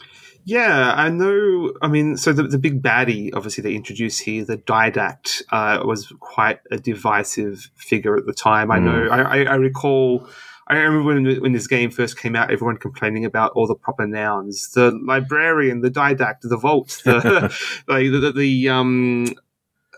Yeah, 0.45 0.93
I 0.97 1.11
know. 1.11 1.75
I 1.81 1.87
mean, 1.87 2.17
so 2.17 2.33
the, 2.33 2.43
the 2.43 2.59
big 2.59 2.83
baddie, 2.83 3.31
obviously, 3.35 3.63
they 3.63 3.77
introduced 3.77 4.23
here, 4.23 4.45
the 4.45 4.59
Didact, 4.59 5.43
uh, 5.53 5.81
was 5.87 6.13
quite 6.19 6.59
a 6.73 6.77
divisive 6.77 7.71
figure 7.77 8.17
at 8.17 8.27
the 8.27 8.33
time. 8.33 8.73
I 8.73 8.81
know, 8.81 9.09
mm. 9.09 9.13
I, 9.13 9.45
I, 9.45 9.55
recall, 9.55 10.27
I 10.67 10.75
remember 10.75 11.05
when, 11.05 11.41
when 11.41 11.53
this 11.53 11.69
game 11.69 11.93
first 11.93 12.19
came 12.19 12.35
out, 12.35 12.51
everyone 12.51 12.79
complaining 12.79 13.25
about 13.25 13.53
all 13.53 13.69
the 13.69 13.77
proper 13.77 14.09
nouns 14.09 14.73
the 14.73 14.91
librarian, 15.07 15.83
the 15.83 15.91
Didact, 15.91 16.41
the 16.43 16.57
vault, 16.57 17.01
the, 17.05 17.55
like, 17.87 18.11
the, 18.11 18.19
the, 18.19 18.33
the, 18.33 18.69
um, 18.71 19.27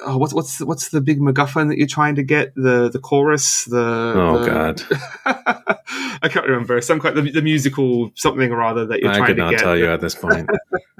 oh, 0.05 0.16
what's 0.16 0.34
what's 0.34 0.61
what's 0.61 0.88
the 0.88 1.01
big 1.01 1.20
MacGuffin 1.20 1.68
that 1.68 1.78
you're 1.78 1.86
trying 1.86 2.14
to 2.16 2.22
get? 2.22 2.55
The 2.55 2.88
the 2.90 2.98
chorus. 2.98 3.64
The 3.64 4.12
oh 4.16 4.38
the, 4.38 4.46
god, 4.46 4.82
I 6.22 6.28
can't 6.28 6.46
remember. 6.46 6.80
Some 6.80 7.01
kind 7.01 7.16
the, 7.16 7.30
the 7.30 7.42
musical 7.42 8.11
something 8.14 8.51
or 8.51 8.62
other 8.62 8.86
that 8.86 9.01
you're 9.01 9.11
I 9.11 9.18
trying 9.18 9.28
to 9.28 9.34
get. 9.34 9.42
I 9.42 9.51
could 9.51 9.57
not 9.57 9.62
tell 9.62 9.76
you 9.76 9.90
at 9.90 10.01
this 10.01 10.14
point. 10.16 10.48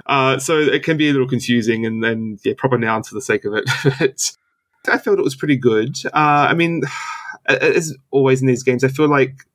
uh, 0.05 0.39
so 0.39 0.57
it 0.57 0.83
can 0.83 0.97
be 0.97 1.09
a 1.09 1.11
little 1.11 1.27
confusing, 1.27 1.85
and 1.85 2.03
then 2.03 2.39
yeah, 2.43 2.53
proper 2.57 2.77
nouns 2.77 3.09
for 3.09 3.15
the 3.15 3.21
sake 3.21 3.45
of 3.45 3.53
it. 3.53 3.65
but 3.99 4.93
I 4.93 4.97
felt 4.97 5.19
it 5.19 5.23
was 5.23 5.35
pretty 5.35 5.57
good. 5.57 5.97
Uh, 6.05 6.47
I 6.49 6.53
mean, 6.53 6.83
as 7.47 7.95
always 8.11 8.41
in 8.41 8.47
these 8.47 8.63
games, 8.63 8.83
I 8.83 8.89
feel 8.89 9.07
like 9.07 9.45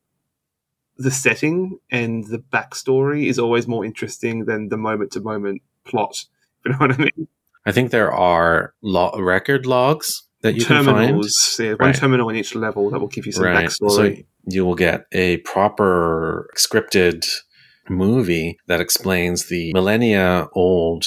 the 0.98 1.10
setting 1.10 1.78
and 1.90 2.26
the 2.26 2.38
backstory 2.38 3.26
is 3.26 3.38
always 3.38 3.68
more 3.68 3.84
interesting 3.84 4.46
than 4.46 4.68
the 4.68 4.78
moment 4.78 5.12
to 5.12 5.20
moment 5.20 5.62
plot. 5.84 6.24
You 6.64 6.72
know 6.72 6.78
what 6.78 6.92
I 6.92 6.96
mean? 6.96 7.28
I 7.66 7.72
think 7.72 7.90
there 7.90 8.12
are 8.12 8.72
lo- 8.80 9.12
record 9.18 9.66
logs 9.66 10.22
that 10.42 10.54
you 10.54 10.62
Terminals, 10.62 11.56
can 11.56 11.66
find. 11.66 11.68
Yeah, 11.68 11.74
one 11.74 11.90
right. 11.90 11.96
terminal 11.96 12.28
in 12.30 12.36
each 12.36 12.54
level 12.54 12.90
that 12.90 13.00
will 13.00 13.08
give 13.08 13.26
you 13.26 13.32
some 13.32 13.44
right. 13.44 13.66
backstory. 13.66 14.16
So 14.16 14.22
you 14.46 14.64
will 14.64 14.76
get 14.76 15.06
a 15.12 15.38
proper 15.38 16.48
scripted 16.56 17.26
movie 17.88 18.58
that 18.68 18.80
explains 18.80 19.48
the 19.48 19.72
millennia 19.72 20.48
old 20.52 21.06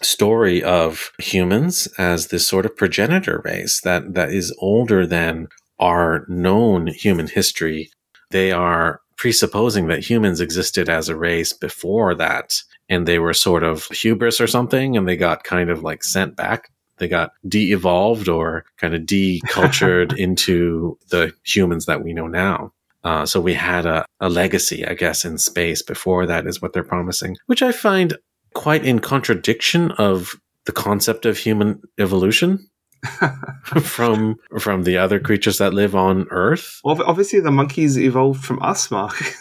story 0.00 0.62
of 0.62 1.12
humans 1.18 1.86
as 1.98 2.28
this 2.28 2.46
sort 2.46 2.66
of 2.66 2.76
progenitor 2.76 3.40
race 3.44 3.80
that, 3.82 4.14
that 4.14 4.30
is 4.30 4.54
older 4.58 5.06
than 5.06 5.48
our 5.78 6.24
known 6.28 6.88
human 6.88 7.28
history. 7.28 7.90
They 8.30 8.50
are 8.50 9.00
presupposing 9.16 9.86
that 9.86 10.10
humans 10.10 10.40
existed 10.40 10.88
as 10.88 11.08
a 11.08 11.16
race 11.16 11.52
before 11.52 12.14
that 12.14 12.54
and 12.92 13.06
they 13.06 13.18
were 13.18 13.34
sort 13.34 13.62
of 13.62 13.86
hubris 13.86 14.40
or 14.40 14.46
something 14.46 14.96
and 14.96 15.08
they 15.08 15.16
got 15.16 15.44
kind 15.44 15.70
of 15.70 15.82
like 15.82 16.04
sent 16.04 16.36
back. 16.36 16.70
They 16.98 17.08
got 17.08 17.32
de-evolved 17.48 18.28
or 18.28 18.64
kind 18.76 18.94
of 18.94 19.06
de-cultured 19.06 20.12
into 20.18 20.98
the 21.08 21.32
humans 21.44 21.86
that 21.86 22.04
we 22.04 22.12
know 22.12 22.26
now. 22.26 22.72
Uh, 23.02 23.26
so 23.26 23.40
we 23.40 23.54
had 23.54 23.84
a, 23.84 24.06
a 24.20 24.28
legacy 24.28 24.86
i 24.86 24.94
guess 24.94 25.24
in 25.24 25.36
space 25.36 25.82
before 25.82 26.24
that 26.24 26.46
is 26.46 26.62
what 26.62 26.72
they're 26.72 26.84
promising 26.84 27.36
which 27.46 27.60
i 27.60 27.72
find 27.72 28.16
quite 28.54 28.84
in 28.84 29.00
contradiction 29.00 29.90
of 29.92 30.36
the 30.66 30.72
concept 30.72 31.26
of 31.26 31.36
human 31.36 31.82
evolution 31.98 32.68
from 33.82 34.36
from 34.58 34.84
the 34.84 34.96
other 34.96 35.18
creatures 35.18 35.58
that 35.58 35.74
live 35.74 35.94
on 35.94 36.26
earth. 36.30 36.80
Well 36.84 37.02
obviously 37.02 37.40
the 37.40 37.50
monkeys 37.50 37.98
evolved 37.98 38.44
from 38.44 38.62
us 38.62 38.90
mark 38.90 39.34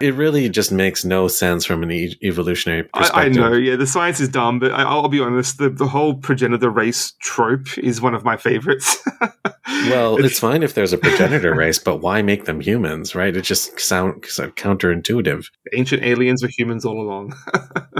it 0.00 0.14
really 0.14 0.48
just 0.48 0.72
makes 0.72 1.04
no 1.04 1.28
sense 1.28 1.64
from 1.64 1.82
an 1.82 1.90
e- 1.90 2.16
evolutionary 2.22 2.84
perspective. 2.84 3.42
I, 3.42 3.46
I, 3.46 3.50
know, 3.50 3.56
yeah, 3.56 3.76
the 3.76 3.86
science 3.86 4.20
is 4.20 4.28
dumb, 4.28 4.58
but 4.58 4.72
I, 4.72 4.94
will 4.94 5.08
be 5.08 5.20
honest, 5.20 5.58
the, 5.58 5.68
the 5.68 5.86
whole 5.86 6.14
progenitor 6.14 6.70
race 6.70 7.12
trope 7.20 7.76
is 7.78 8.00
one 8.00 8.14
of 8.14 8.24
my 8.24 8.36
favorites. 8.36 8.98
well, 9.88 10.22
it's 10.24 10.40
fine 10.40 10.62
if 10.62 10.74
there's 10.74 10.92
a 10.92 10.98
progenitor 10.98 11.54
race, 11.54 11.78
but 11.78 11.98
why 11.98 12.22
make 12.22 12.46
them 12.46 12.60
humans, 12.60 13.14
right? 13.14 13.36
It 13.36 13.42
just 13.42 13.78
sounds 13.78 14.38
counterintuitive. 14.38 15.46
Ancient 15.74 16.02
aliens 16.02 16.42
were 16.42 16.50
humans 16.56 16.84
all 16.84 17.00
along. 17.00 17.34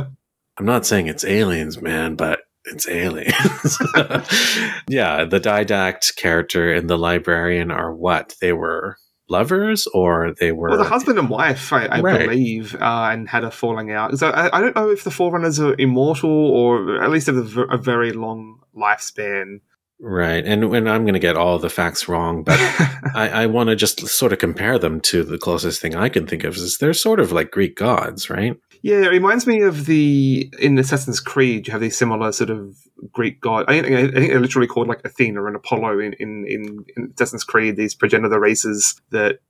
I'm 0.59 0.67
not 0.67 0.87
saying 0.87 1.07
it's 1.07 1.25
aliens, 1.25 1.81
man, 1.81 2.17
but 2.17 2.41
it's 2.65 2.89
aliens. 2.89 3.35
yeah, 4.89 5.25
the 5.25 5.41
didact 5.41 6.17
character 6.17 6.73
and 6.73 6.89
the 6.89 6.99
librarian 6.99 7.71
are 7.71 7.95
what? 7.95 8.35
They 8.41 8.53
were 8.53 8.97
lovers 9.31 9.87
or 9.89 10.35
they 10.39 10.53
were 10.53 10.69
well, 10.71 10.79
the 10.79 10.85
husband 10.85 11.19
and 11.19 11.31
wife 11.31 11.73
i, 11.73 11.87
I 11.87 12.01
right. 12.01 12.29
believe 12.29 12.75
uh, 12.75 13.11
and 13.13 13.29
had 13.29 13.45
a 13.45 13.51
falling 13.51 13.91
out. 13.93 14.19
So 14.19 14.31
I, 14.31 14.57
I, 14.57 14.61
don't 14.61 14.75
know 14.75 14.91
if 14.91 15.05
the 15.05 15.11
forerunners 15.11 15.61
are 15.61 15.75
immortal 15.79 16.31
or 16.31 17.03
at 17.03 17.11
least 17.11 17.27
have 17.27 17.57
a, 17.57 17.63
a 17.63 17.79
very 17.79 18.13
long 18.13 18.61
lifespan. 18.77 19.61
Right 20.03 20.45
and 20.47 20.71
when 20.71 20.89
i'm 20.89 21.05
going 21.05 21.15
to 21.15 21.21
get 21.21 21.37
all 21.37 21.59
the 21.59 21.69
facts 21.69 22.09
wrong 22.09 22.43
but 22.43 22.59
i, 23.15 23.43
I 23.43 23.47
want 23.47 23.69
to 23.69 23.77
just 23.77 24.01
sort 24.09 24.33
of 24.33 24.39
compare 24.39 24.79
them 24.79 25.01
to 25.03 25.23
the 25.23 25.37
closest 25.37 25.83
thing 25.83 25.95
i 25.95 26.09
can 26.09 26.27
think 26.27 26.43
of 26.43 26.57
is 26.57 26.79
they're 26.79 26.95
sort 26.95 27.21
of 27.21 27.33
like 27.33 27.51
greek 27.51 27.77
gods 27.77 28.31
right 28.31 28.57
yeah, 28.83 29.05
it 29.05 29.11
reminds 29.11 29.47
me 29.47 29.63
of 29.63 29.87
the 29.87 30.53
in 30.59 30.79
Assassin's 30.79 31.21
Creed. 31.21 31.67
You 31.67 31.73
have 31.73 31.81
these 31.81 31.97
similar 31.97 32.33
sort 32.33 32.51
of 32.51 32.77
Greek 33.13 33.41
god. 33.41 33.67
I 33.69 33.81
think, 33.81 33.87
I 33.87 34.11
think 34.11 34.31
they're 34.31 34.41
literally 34.41 34.69
called 34.69 34.89
like 34.89 35.05
Athena 35.05 35.45
and 35.45 35.57
Apollo 35.57 35.99
in, 36.01 36.15
in, 36.15 36.47
in, 36.47 36.85
in 36.97 37.13
Assassin's 37.15 37.45
Creed. 37.45 37.77
These 37.77 37.95
progenitor 37.95 38.41
races 38.41 39.01
that 39.11 39.41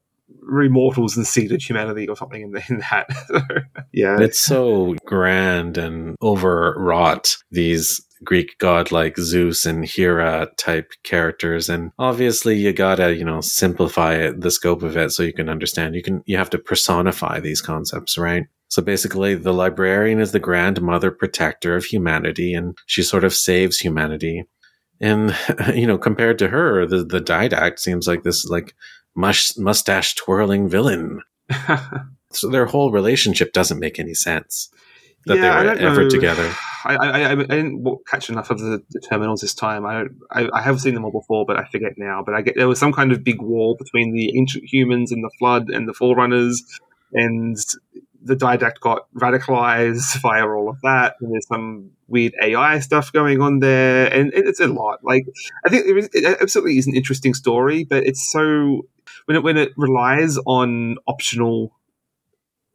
were 0.43 0.63
immortals 0.63 1.17
and 1.17 1.27
seeded 1.27 1.63
humanity 1.63 2.09
or 2.09 2.17
something 2.17 2.43
in, 2.43 2.53
the, 2.53 2.65
in 2.69 2.79
that. 2.91 3.09
yeah, 3.93 4.21
it's 4.21 4.41
so 4.41 4.97
grand 5.05 5.79
and 5.79 6.17
overwrought. 6.23 7.37
These 7.51 8.01
Greek 8.23 8.59
god 8.59 8.93
like 8.93 9.17
Zeus 9.17 9.65
and 9.65 9.85
Hera 9.85 10.49
type 10.57 10.93
characters. 11.05 11.69
And 11.69 11.93
obviously 11.99 12.57
you 12.57 12.73
gotta, 12.73 13.15
you 13.15 13.25
know, 13.25 13.41
simplify 13.41 14.15
it, 14.15 14.41
the 14.41 14.51
scope 14.51 14.83
of 14.83 14.97
it 14.97 15.11
so 15.11 15.23
you 15.23 15.33
can 15.33 15.49
understand. 15.49 15.95
You 15.95 16.03
can, 16.03 16.23
you 16.27 16.37
have 16.37 16.51
to 16.51 16.59
personify 16.59 17.41
these 17.41 17.63
concepts, 17.63 18.19
right? 18.19 18.45
So 18.71 18.81
basically, 18.83 19.35
the 19.35 19.53
librarian 19.53 20.21
is 20.21 20.33
the 20.33 20.39
grandmother 20.39 21.11
protector 21.11 21.77
of 21.77 21.85
humanity, 21.85 22.55
and 22.55 22.79
she 22.87 23.03
sort 23.03 23.25
of 23.25 23.35
saves 23.35 23.79
humanity. 23.79 24.45
And 25.01 25.37
you 25.75 25.87
know, 25.87 25.99
compared 25.99 26.39
to 26.39 26.49
her, 26.49 26.87
the 26.87 27.05
the 27.05 27.21
didact 27.21 27.79
seems 27.79 28.07
like 28.07 28.23
this 28.23 28.45
like 28.47 28.75
mush, 29.15 29.57
mustache 29.57 30.15
twirling 30.15 30.69
villain. 30.69 31.21
so 32.33 32.49
their 32.49 32.67
whole 32.67 32.93
relationship 32.93 33.53
doesn't 33.53 33.81
make 33.81 33.99
any 33.99 34.15
sense 34.15 34.71
that 35.27 35.37
yeah, 35.37 35.63
they 35.63 35.67
were 35.67 35.73
ever 35.73 36.03
know. 36.05 36.09
together. 36.09 36.55
I, 36.85 36.95
I, 36.95 37.31
I, 37.33 37.35
didn't 37.35 37.85
catch 38.07 38.31
enough 38.31 38.51
of 38.51 38.59
the, 38.59 38.83
the 38.91 39.01
terminals 39.01 39.43
this 39.43 39.53
time. 39.53 39.85
I, 39.85 40.05
I, 40.31 40.49
I 40.55 40.63
have 40.63 40.81
seen 40.81 40.95
them 40.95 41.05
all 41.05 41.13
before, 41.13 41.45
but 41.45 41.59
I 41.59 41.67
forget 41.71 41.93
now. 41.99 42.23
But 42.25 42.35
I 42.35 42.41
get 42.41 42.55
there 42.57 42.69
was 42.69 42.79
some 42.79 42.93
kind 42.93 43.13
of 43.13 43.23
big 43.23 43.43
war 43.43 43.77
between 43.77 44.13
the 44.15 44.39
ancient 44.39 44.65
humans 44.65 45.13
and 45.13 45.23
the 45.23 45.31
flood 45.39 45.69
and 45.69 45.87
the 45.87 45.93
forerunners, 45.93 46.63
and 47.13 47.57
the 48.23 48.37
didact 48.37 48.81
got 48.81 49.07
radicalized 49.15 50.21
via 50.23 50.47
all 50.47 50.69
of 50.69 50.81
that, 50.83 51.17
and 51.21 51.33
there's 51.33 51.47
some 51.47 51.91
weird 52.09 52.35
AI 52.43 52.79
stuff 52.81 53.13
going 53.13 53.41
on 53.41 53.61
there, 53.61 54.13
and 54.13 54.31
it's 54.35 54.61
a 54.61 54.67
lot. 54.67 55.01
Like 55.03 55.25
I 55.65 55.69
think 55.69 55.85
it, 55.87 56.41
absolutely 56.41 56.79
is 56.79 56.87
an 56.87 56.95
interesting 56.95 57.35
story, 57.35 57.85
but 57.85 58.07
it's 58.07 58.31
so 58.31 58.87
when 59.27 59.37
it 59.37 59.43
when 59.43 59.57
it 59.57 59.73
relies 59.77 60.39
on 60.47 60.97
optional 61.07 61.73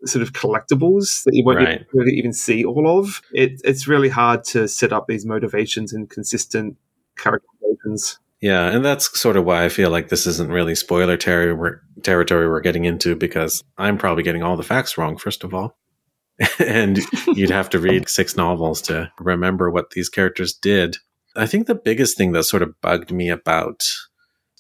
sort 0.06 0.22
of 0.22 0.34
collectibles 0.34 1.24
that 1.24 1.34
you 1.34 1.44
won't 1.44 1.60
right. 1.60 1.86
really 1.94 2.14
even 2.14 2.34
see 2.34 2.64
all 2.64 3.00
of. 3.00 3.22
It, 3.34 3.62
it's 3.64 3.88
really 3.88 4.10
hard 4.10 4.44
to 4.46 4.68
set 4.68 4.94
up 4.94 5.08
these 5.08 5.26
motivations 5.26 5.94
and 5.94 6.10
consistent 6.10 6.78
characterizations. 7.18 8.20
Yeah, 8.42 8.68
and 8.68 8.84
that's 8.84 9.20
sort 9.20 9.38
of 9.38 9.46
why 9.46 9.66
I 9.66 9.70
feel 9.70 9.90
like 9.90 10.10
this 10.10 10.28
isn't 10.28 10.52
really 10.52 10.76
spoiler 10.76 11.18
ter- 11.18 11.82
territory 12.04 12.50
we're 12.50 12.60
getting 12.60 12.86
into 12.86 13.16
because 13.16 13.64
I'm 13.78 13.98
probably 13.98 14.24
getting 14.24 14.44
all 14.44 14.58
the 14.58 14.64
facts 14.64 14.98
wrong, 14.98 15.18
first 15.18 15.44
of 15.44 15.54
all. 15.54 15.78
and 16.60 17.00
you'd 17.28 17.50
have 17.50 17.70
to 17.70 17.80
read 17.80 18.10
six 18.10 18.36
novels 18.36 18.82
to 18.84 19.10
remember 19.20 19.72
what 19.72 19.92
these 19.92 20.10
characters 20.10 20.54
did. 20.54 20.98
I 21.36 21.48
think 21.48 21.68
the 21.68 21.76
biggest 21.76 22.18
thing 22.18 22.34
that 22.34 22.44
sort 22.44 22.62
of 22.62 22.80
bugged 22.82 23.12
me 23.12 23.30
about 23.30 23.84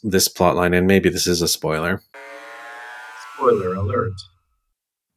this 0.03 0.29
plotline, 0.29 0.75
and 0.75 0.87
maybe 0.87 1.09
this 1.09 1.27
is 1.27 1.41
a 1.41 1.47
spoiler. 1.47 2.01
Spoiler 3.35 3.73
alert. 3.73 4.13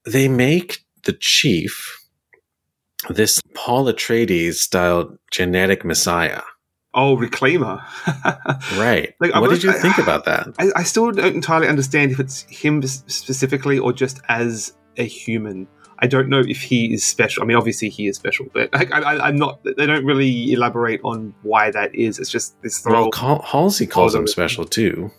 They 0.04 0.28
make 0.28 0.80
the 1.04 1.12
chief 1.12 1.96
this 3.08 3.40
Paul 3.54 3.84
Atreides 3.84 4.54
style 4.54 5.16
genetic 5.30 5.84
messiah. 5.84 6.42
Oh, 7.00 7.16
Reclaimer. 7.16 7.80
Right. 8.76 9.14
Like, 9.20 9.32
what 9.34 9.50
did 9.50 9.62
you 9.62 9.70
I- 9.70 9.74
think 9.74 9.98
about 9.98 10.24
that? 10.24 10.48
I, 10.58 10.70
I 10.76 10.82
still 10.82 11.12
don't 11.12 11.34
entirely 11.36 11.68
understand 11.68 12.10
if 12.10 12.18
it's 12.18 12.42
him 12.42 12.82
specifically 12.82 13.78
or 13.78 13.92
just 13.92 14.20
as 14.28 14.72
a 14.96 15.04
human. 15.04 15.68
I 16.00 16.06
don't 16.08 16.28
know 16.28 16.40
if 16.40 16.60
he 16.60 16.92
is 16.92 17.04
special. 17.04 17.42
I 17.42 17.46
mean, 17.46 17.56
obviously 17.56 17.88
he 17.88 18.08
is 18.08 18.16
special, 18.16 18.46
but 18.52 18.68
I, 18.72 18.86
I, 19.00 19.28
I'm 19.28 19.36
not. 19.36 19.62
They 19.64 19.86
don't 19.86 20.04
really 20.04 20.52
elaborate 20.52 21.00
on 21.04 21.34
why 21.42 21.70
that 21.70 21.94
is. 21.94 22.18
It's 22.18 22.30
just 22.30 22.60
this. 22.62 22.84
Well, 22.84 23.10
Hal- 23.14 23.42
Halsey 23.42 23.86
calls 23.86 24.14
him 24.14 24.26
special 24.26 24.64
too. 24.64 25.10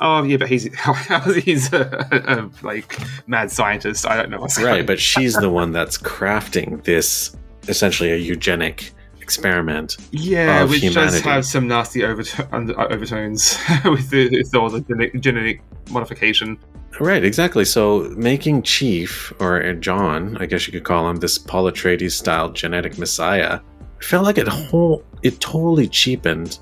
oh 0.00 0.22
yeah, 0.22 0.36
but 0.38 0.48
he's 0.48 0.64
he's 1.44 1.72
a, 1.72 2.06
a, 2.12 2.64
like 2.66 2.98
mad 3.26 3.50
scientist. 3.50 4.06
I 4.06 4.16
don't 4.16 4.30
know 4.30 4.40
what's 4.40 4.60
Right, 4.60 4.86
but 4.86 4.98
she's 5.00 5.34
the 5.34 5.50
one 5.60 5.72
that's 5.72 5.96
crafting 5.98 6.82
this 6.84 7.34
essentially 7.68 8.10
a 8.12 8.16
eugenic 8.16 8.92
experiment. 9.22 9.96
yeah, 10.10 10.64
which 10.64 10.92
does 10.92 11.20
have 11.20 11.46
some 11.46 11.66
nasty 11.68 12.00
overto- 12.00 12.74
overtones 12.90 13.56
with, 13.84 14.10
the, 14.10 14.28
with 14.30 14.54
all 14.54 14.68
the 14.68 14.80
genetic, 14.80 15.20
genetic 15.20 15.62
modification. 15.90 16.58
Right, 17.00 17.24
exactly. 17.24 17.64
So 17.64 18.12
making 18.16 18.62
Chief, 18.62 19.32
or 19.40 19.72
John, 19.74 20.36
I 20.38 20.46
guess 20.46 20.66
you 20.66 20.72
could 20.72 20.84
call 20.84 21.08
him, 21.08 21.16
this 21.16 21.38
Paul 21.38 21.70
Atreides 21.70 22.12
style 22.12 22.50
genetic 22.50 22.98
messiah, 22.98 23.60
felt 24.00 24.24
like 24.24 24.38
it 24.38 24.48
whole 24.48 25.04
it 25.22 25.40
totally 25.40 25.88
cheapened 25.88 26.58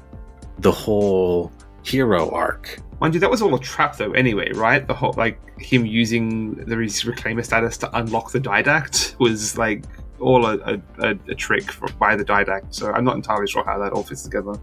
the 0.58 0.70
whole 0.70 1.50
hero 1.82 2.30
arc. 2.30 2.78
Mind 3.00 3.14
you, 3.14 3.20
that 3.20 3.30
was 3.30 3.40
all 3.40 3.54
a 3.54 3.58
trap, 3.58 3.96
though. 3.96 4.12
Anyway, 4.12 4.52
right? 4.52 4.86
The 4.86 4.94
whole 4.94 5.14
like 5.16 5.40
him 5.58 5.86
using 5.86 6.54
the 6.54 6.76
reclaimer 6.76 7.44
status 7.44 7.76
to 7.78 7.98
unlock 7.98 8.30
the 8.30 8.40
didact 8.40 9.18
was 9.18 9.56
like 9.56 9.84
all 10.20 10.46
a, 10.46 10.80
a, 10.98 11.10
a, 11.28 11.34
trick 11.34 11.70
for, 11.70 11.88
by 11.98 12.16
the 12.16 12.24
didact. 12.24 12.74
So 12.74 12.92
I'm 12.92 13.04
not 13.04 13.16
entirely 13.16 13.48
sure 13.48 13.64
how 13.64 13.78
that 13.78 13.92
all 13.92 14.02
fits 14.02 14.22
together. 14.22 14.54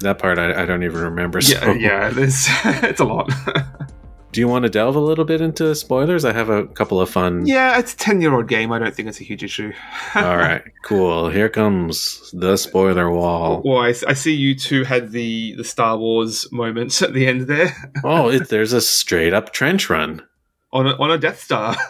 That 0.00 0.18
part 0.18 0.38
I, 0.38 0.62
I 0.62 0.66
don't 0.66 0.82
even 0.82 1.00
remember. 1.00 1.40
Yeah, 1.40 1.60
so- 1.60 1.72
yeah, 1.72 2.10
there's, 2.10 2.46
it's 2.64 3.00
a 3.00 3.04
lot. 3.04 3.30
Do 4.34 4.40
you 4.40 4.48
want 4.48 4.64
to 4.64 4.68
delve 4.68 4.96
a 4.96 5.00
little 5.00 5.24
bit 5.24 5.40
into 5.40 5.72
spoilers? 5.76 6.24
I 6.24 6.32
have 6.32 6.48
a 6.48 6.66
couple 6.66 7.00
of 7.00 7.08
fun. 7.08 7.46
yeah, 7.46 7.78
it's 7.78 7.94
a 7.94 7.96
ten 7.96 8.20
year 8.20 8.34
old 8.34 8.48
game. 8.48 8.72
I 8.72 8.80
don't 8.80 8.92
think 8.92 9.08
it's 9.08 9.20
a 9.20 9.22
huge 9.22 9.44
issue. 9.44 9.72
All 10.16 10.36
right, 10.36 10.60
cool. 10.82 11.28
Here 11.28 11.48
comes 11.48 12.32
the 12.32 12.56
spoiler 12.56 13.08
wall. 13.12 13.62
Well, 13.64 13.78
I, 13.78 13.94
I 14.08 14.12
see 14.14 14.34
you 14.34 14.56
two 14.56 14.82
had 14.82 15.12
the 15.12 15.54
the 15.54 15.62
Star 15.62 15.96
Wars 15.96 16.50
moments 16.50 17.00
at 17.00 17.14
the 17.14 17.28
end 17.28 17.42
there 17.42 17.92
Oh, 18.02 18.28
it, 18.28 18.48
there's 18.48 18.72
a 18.72 18.80
straight 18.80 19.32
up 19.32 19.52
trench 19.52 19.88
run 19.88 20.20
on 20.74 20.86
a, 20.88 20.90
on 21.00 21.10
a 21.10 21.16
Death 21.16 21.40
Star. 21.40 21.74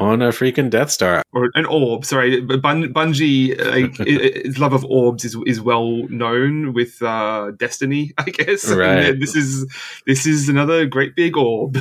on 0.00 0.22
a 0.22 0.28
freaking 0.28 0.70
Death 0.70 0.90
Star. 0.90 1.22
or 1.32 1.50
an 1.54 1.66
orb. 1.66 2.04
Sorry, 2.06 2.40
Bun- 2.40 2.92
Bungie, 2.94 3.58
like 3.58 4.00
i- 4.00 4.04
its 4.06 4.58
love 4.58 4.72
of 4.72 4.84
orbs 4.86 5.24
is 5.24 5.36
is 5.46 5.60
well 5.60 6.06
known 6.08 6.72
with 6.72 7.02
uh, 7.02 7.50
Destiny, 7.58 8.12
I 8.18 8.30
guess. 8.30 8.70
Right. 8.70 9.02
then 9.02 9.20
this 9.20 9.36
is 9.36 9.70
this 10.06 10.26
is 10.26 10.48
another 10.48 10.86
great 10.86 11.14
big 11.16 11.36
orb. 11.36 11.76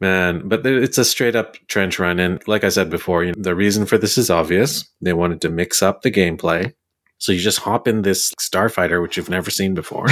Man, 0.00 0.48
but 0.48 0.66
it's 0.66 0.98
a 0.98 1.04
straight 1.04 1.36
up 1.36 1.56
trench 1.68 1.98
run. 2.00 2.18
And 2.18 2.46
like 2.48 2.64
I 2.64 2.70
said 2.70 2.90
before, 2.90 3.22
you 3.22 3.30
know, 3.32 3.40
the 3.40 3.54
reason 3.54 3.86
for 3.86 3.96
this 3.98 4.18
is 4.18 4.30
obvious. 4.30 4.84
They 5.00 5.12
wanted 5.12 5.40
to 5.42 5.48
mix 5.48 5.80
up 5.80 6.02
the 6.02 6.10
gameplay. 6.10 6.74
So 7.18 7.30
you 7.30 7.38
just 7.38 7.60
hop 7.60 7.86
in 7.86 8.02
this 8.02 8.32
starfighter, 8.40 9.00
which 9.00 9.16
you've 9.16 9.30
never 9.30 9.48
seen 9.48 9.74
before, 9.74 10.08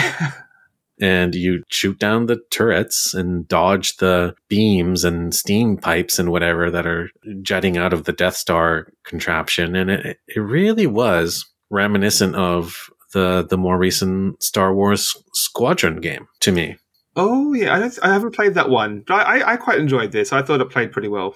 and 1.01 1.35
you 1.35 1.63
shoot 1.69 1.99
down 1.99 2.27
the 2.27 2.41
turrets 2.51 3.15
and 3.15 3.49
dodge 3.49 3.97
the 3.97 4.35
beams 4.49 5.05
and 5.05 5.35
steam 5.35 5.77
pipes 5.77 6.19
and 6.19 6.31
whatever 6.31 6.71
that 6.71 6.87
are 6.87 7.11
jutting 7.43 7.77
out 7.77 7.93
of 7.93 8.05
the 8.05 8.13
Death 8.13 8.37
Star 8.37 8.93
contraption. 9.05 9.75
And 9.77 9.91
it, 9.91 10.19
it 10.29 10.41
really 10.41 10.87
was 10.87 11.45
reminiscent 11.71 12.35
of 12.35 12.91
the 13.13 13.47
the 13.49 13.59
more 13.59 13.79
recent 13.79 14.43
Star 14.43 14.75
Wars 14.75 15.15
Squadron 15.35 16.01
game 16.01 16.27
to 16.41 16.53
me. 16.53 16.77
oh 17.17 17.53
yeah, 17.55 17.75
I, 17.75 17.79
don't, 17.81 17.99
I 18.03 18.13
haven't 18.13 18.35
played 18.35 18.55
that 18.55 18.71
one, 18.71 19.03
but 19.07 19.15
I, 19.15 19.41
I, 19.41 19.53
I 19.53 19.57
quite 19.57 19.79
enjoyed 19.81 20.13
this. 20.13 20.33
I 20.33 20.43
thought 20.43 20.61
it 20.61 20.71
played 20.71 20.93
pretty 20.93 21.09
well. 21.09 21.35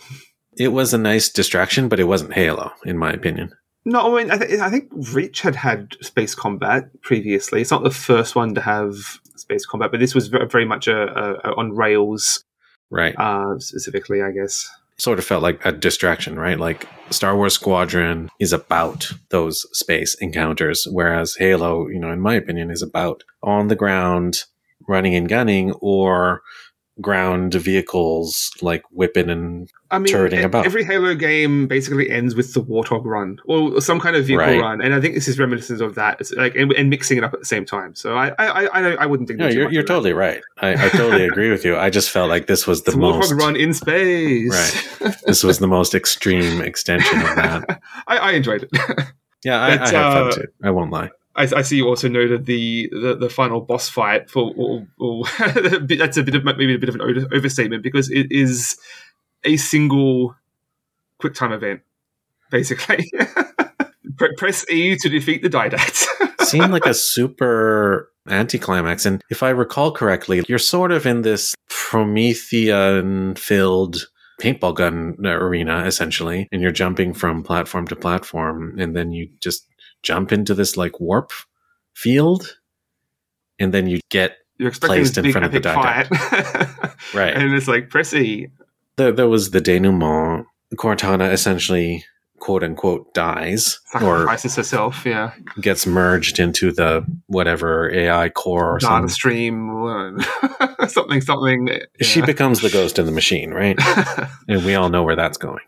It 0.57 0.69
was 0.69 0.95
a 0.95 0.99
nice 0.99 1.29
distraction, 1.29 1.89
but 1.89 1.99
it 1.99 2.05
wasn't 2.05 2.35
Halo, 2.35 2.71
in 2.85 2.97
my 2.97 3.11
opinion. 3.11 3.51
No, 3.85 4.17
I 4.17 4.23
mean 4.23 4.31
I, 4.31 4.39
th- 4.39 4.61
I 4.61 4.71
think 4.71 4.89
Reach 5.13 5.41
had 5.41 5.57
had 5.57 5.97
space 6.01 6.35
combat 6.35 6.85
previously. 7.03 7.61
It's 7.61 7.73
not 7.73 7.83
the 7.83 7.91
first 7.91 8.35
one 8.37 8.55
to 8.55 8.61
have 8.61 8.95
space 9.37 9.67
combat, 9.67 9.91
but 9.91 10.01
this 10.01 10.15
was 10.15 10.29
very, 10.29 10.47
very 10.47 10.65
much 10.65 10.89
a, 10.89 11.03
a, 11.03 11.51
a 11.51 11.55
on 11.57 11.73
rails 11.73 12.45
Right. 12.91 13.15
uh, 13.19 13.59
specifically, 13.59 14.23
I 14.23 14.31
guess. 14.31 14.69
Sort 14.97 15.19
of 15.19 15.25
felt 15.25 15.43
like 15.43 15.65
a 15.67 15.73
distraction, 15.73 16.39
right? 16.39 16.59
Like 16.59 16.87
Star 17.11 17.35
Wars 17.35 17.55
Squadron 17.55 18.31
is 18.39 18.53
about 18.53 19.11
those 19.31 19.67
space 19.77 20.15
encounters, 20.21 20.87
whereas 20.89 21.35
Halo, 21.37 21.89
you 21.89 21.99
know, 21.99 22.13
in 22.13 22.21
my 22.21 22.35
opinion, 22.37 22.71
is 22.71 22.83
about 22.83 23.25
on 23.43 23.67
the 23.69 23.75
ground 23.75 24.45
running 24.87 25.17
and 25.17 25.29
gunning 25.29 25.73
or 25.81 26.43
ground 27.01 27.53
vehicles 27.55 28.53
like 28.63 28.83
whipping 28.93 29.29
and 29.29 29.69
I 29.91 29.99
mean, 29.99 30.13
turreting 30.13 30.41
e- 30.41 30.45
about. 30.45 30.65
every 30.65 30.85
Halo 30.85 31.15
game 31.15 31.67
basically 31.67 32.09
ends 32.11 32.35
with 32.37 32.55
the 32.55 32.63
Warthog 32.63 33.05
run 33.05 33.39
or 33.47 33.81
some 33.81 33.99
kind 33.99 34.15
of 34.17 34.25
vehicle 34.27 34.47
Right. 34.47 34.61
run, 34.61 34.81
and 34.81 34.95
I 34.95 35.01
think 35.01 35.15
this 35.15 35.27
is 35.27 35.39
reminiscent 35.39 35.81
of 35.81 35.97
that. 35.97 36.21
It's 36.21 36.33
like 36.33 36.55
and, 36.55 36.73
and 36.73 36.91
mixing 36.91 37.19
it 37.19 37.25
up 37.25 37.35
at 37.35 37.41
the 37.41 37.47
same 37.47 37.65
time. 37.65 37.95
So 37.95 38.17
I 38.17 38.29
I 38.39 38.67
I, 38.67 38.81
I- 38.95 39.07
wouldn't 39.07 39.29
think. 39.29 39.41
no, 39.41 39.49
you're, 39.49 39.71
you're 39.73 39.81
of 39.83 39.87
that. 39.87 39.93
totally 39.93 40.13
right. 40.13 40.41
I, 40.59 40.87
I 40.87 40.89
totally 40.91 41.25
agree 41.31 41.51
with 41.51 41.65
you. 41.65 41.77
I 41.77 41.91
just 41.91 42.11
felt 42.11 42.29
like 42.29 42.47
this 42.47 42.67
was 42.67 42.83
the 42.85 42.97
most 42.97 43.33
Warthog 43.33 43.39
run 43.41 43.57
in 43.57 43.75
space. 43.75 44.51
Right. 45.01 45.17
this 45.27 45.43
was 45.43 45.59
the 45.59 45.67
most 45.69 45.95
extreme 45.95 46.61
extension 46.63 47.19
of 47.19 47.37
that. 47.37 47.81
I, 48.07 48.19
I 48.19 48.31
enjoyed 48.33 48.63
it. 48.63 48.71
Yeah, 49.45 49.61
I, 49.61 49.67
I 49.67 49.71
had 49.77 49.91
fun 49.91 50.29
uh, 50.29 50.33
too. 50.33 50.47
I 50.63 50.71
won't 50.71 50.91
lie. 50.91 51.11
I, 51.37 51.43
I 51.57 51.63
see 51.63 51.77
you 51.77 51.89
also 51.89 52.09
noted 52.09 52.47
the, 52.47 52.89
the, 52.93 53.17
the 53.17 53.29
final 53.29 53.61
boss 53.61 53.89
fight 53.89 54.31
for 54.31 54.53
or, 54.57 54.87
or 54.99 55.25
that's 55.39 56.17
a 56.17 56.23
bit 56.23 56.35
of 56.35 56.45
maybe 56.45 56.75
a 56.75 56.79
bit 56.79 56.89
of 56.89 56.95
an 56.95 57.03
over- 57.03 57.35
overstatement 57.35 57.83
because 57.83 58.11
it 58.11 58.31
is 58.31 58.77
a 59.45 59.57
single 59.57 60.37
quick 61.19 61.35
time 61.35 61.53
event 61.53 61.81
basically. 62.51 63.11
Press 64.37 64.65
E 64.71 64.97
to 64.97 65.09
defeat 65.09 65.43
the 65.43 65.51
Didact. 65.51 66.07
seemed 66.47 66.71
like 66.71 66.87
a 66.87 66.95
super 66.95 68.13
anticlimax. 68.29 69.07
And 69.07 69.23
if 69.29 69.43
I 69.43 69.49
recall 69.49 69.91
correctly, 69.91 70.45
you're 70.47 70.59
sort 70.59 70.93
of 70.93 71.05
in 71.05 71.23
this 71.23 71.55
Promethean 71.69 73.35
filled 73.35 74.07
paintball 74.41 74.75
gun 74.75 75.17
arena, 75.25 75.85
essentially, 75.85 76.49
and 76.53 76.63
you're 76.63 76.71
jumping 76.71 77.13
from 77.13 77.43
platform 77.43 77.87
to 77.89 77.97
platform, 77.97 78.79
and 78.79 78.95
then 78.97 79.13
you 79.13 79.29
just 79.41 79.67
jump 80.05 80.31
into 80.31 80.55
this 80.55 80.77
like 80.77 81.01
warp 81.01 81.33
field, 81.95 82.59
and 83.59 83.75
then 83.75 83.89
you 83.89 84.01
get 84.11 84.37
You're 84.59 84.69
expecting 84.69 84.99
Placed 84.99 85.19
in 85.19 85.25
big 85.25 85.33
front 85.33 85.47
of 85.47 85.53
the 85.53 85.63
fight, 85.63 86.09
right. 87.15 87.35
and 87.35 87.53
it's 87.55 87.67
like 87.67 87.91
press 87.91 88.15
E. 88.15 88.49
there, 88.97 89.11
there 89.11 89.29
was 89.29 89.51
the 89.51 89.61
denouement. 89.61 90.47
Cortana 90.77 91.33
essentially, 91.33 92.05
quote 92.39 92.63
unquote, 92.63 93.15
dies 93.15 93.81
or 93.95 94.01
Sacrifices 94.01 94.57
herself, 94.57 95.07
yeah. 95.07 95.33
gets 95.61 95.87
merged 95.87 96.39
into 96.39 96.73
the 96.73 97.07
whatever 97.27 97.93
AI 97.93 98.29
core 98.29 98.77
or 98.77 98.79
Data 98.79 99.09
stream, 99.09 99.71
something, 100.89 101.21
something. 101.21 101.81
She 102.01 102.23
becomes 102.23 102.61
the 102.61 102.71
ghost 102.71 102.99
in 102.99 103.07
the 103.07 103.13
machine, 103.13 103.53
right? 103.53 103.79
and 104.49 104.65
we 104.65 104.75
all 104.75 104.89
know 104.89 105.05
where 105.05 105.17
that's 105.17 105.39
going. 105.39 105.63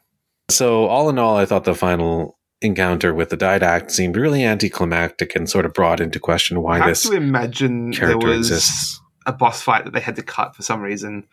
So, 0.49 0.87
all 0.87 1.09
in 1.09 1.18
all, 1.18 1.37
I 1.37 1.45
thought 1.45 1.64
the 1.64 1.74
final 1.74 2.39
encounter 2.66 3.14
with 3.14 3.30
the 3.30 3.36
Didact 3.36 3.90
seemed 3.90 4.16
really 4.16 4.44
anticlimactic 4.44 5.34
and 5.34 5.48
sort 5.48 5.64
of 5.64 5.72
brought 5.72 6.00
into 6.00 6.20
question 6.20 6.58
I 6.58 6.60
why 6.60 6.78
have 6.78 6.86
this 6.88 7.04
to 7.04 7.12
imagine 7.14 7.92
there 7.92 8.18
was 8.18 8.50
exists. 8.50 9.00
a 9.24 9.32
boss 9.32 9.62
fight 9.62 9.84
that 9.84 9.92
they 9.94 10.00
had 10.00 10.16
to 10.16 10.22
cut 10.22 10.54
for 10.54 10.62
some 10.62 10.82
reason, 10.82 11.24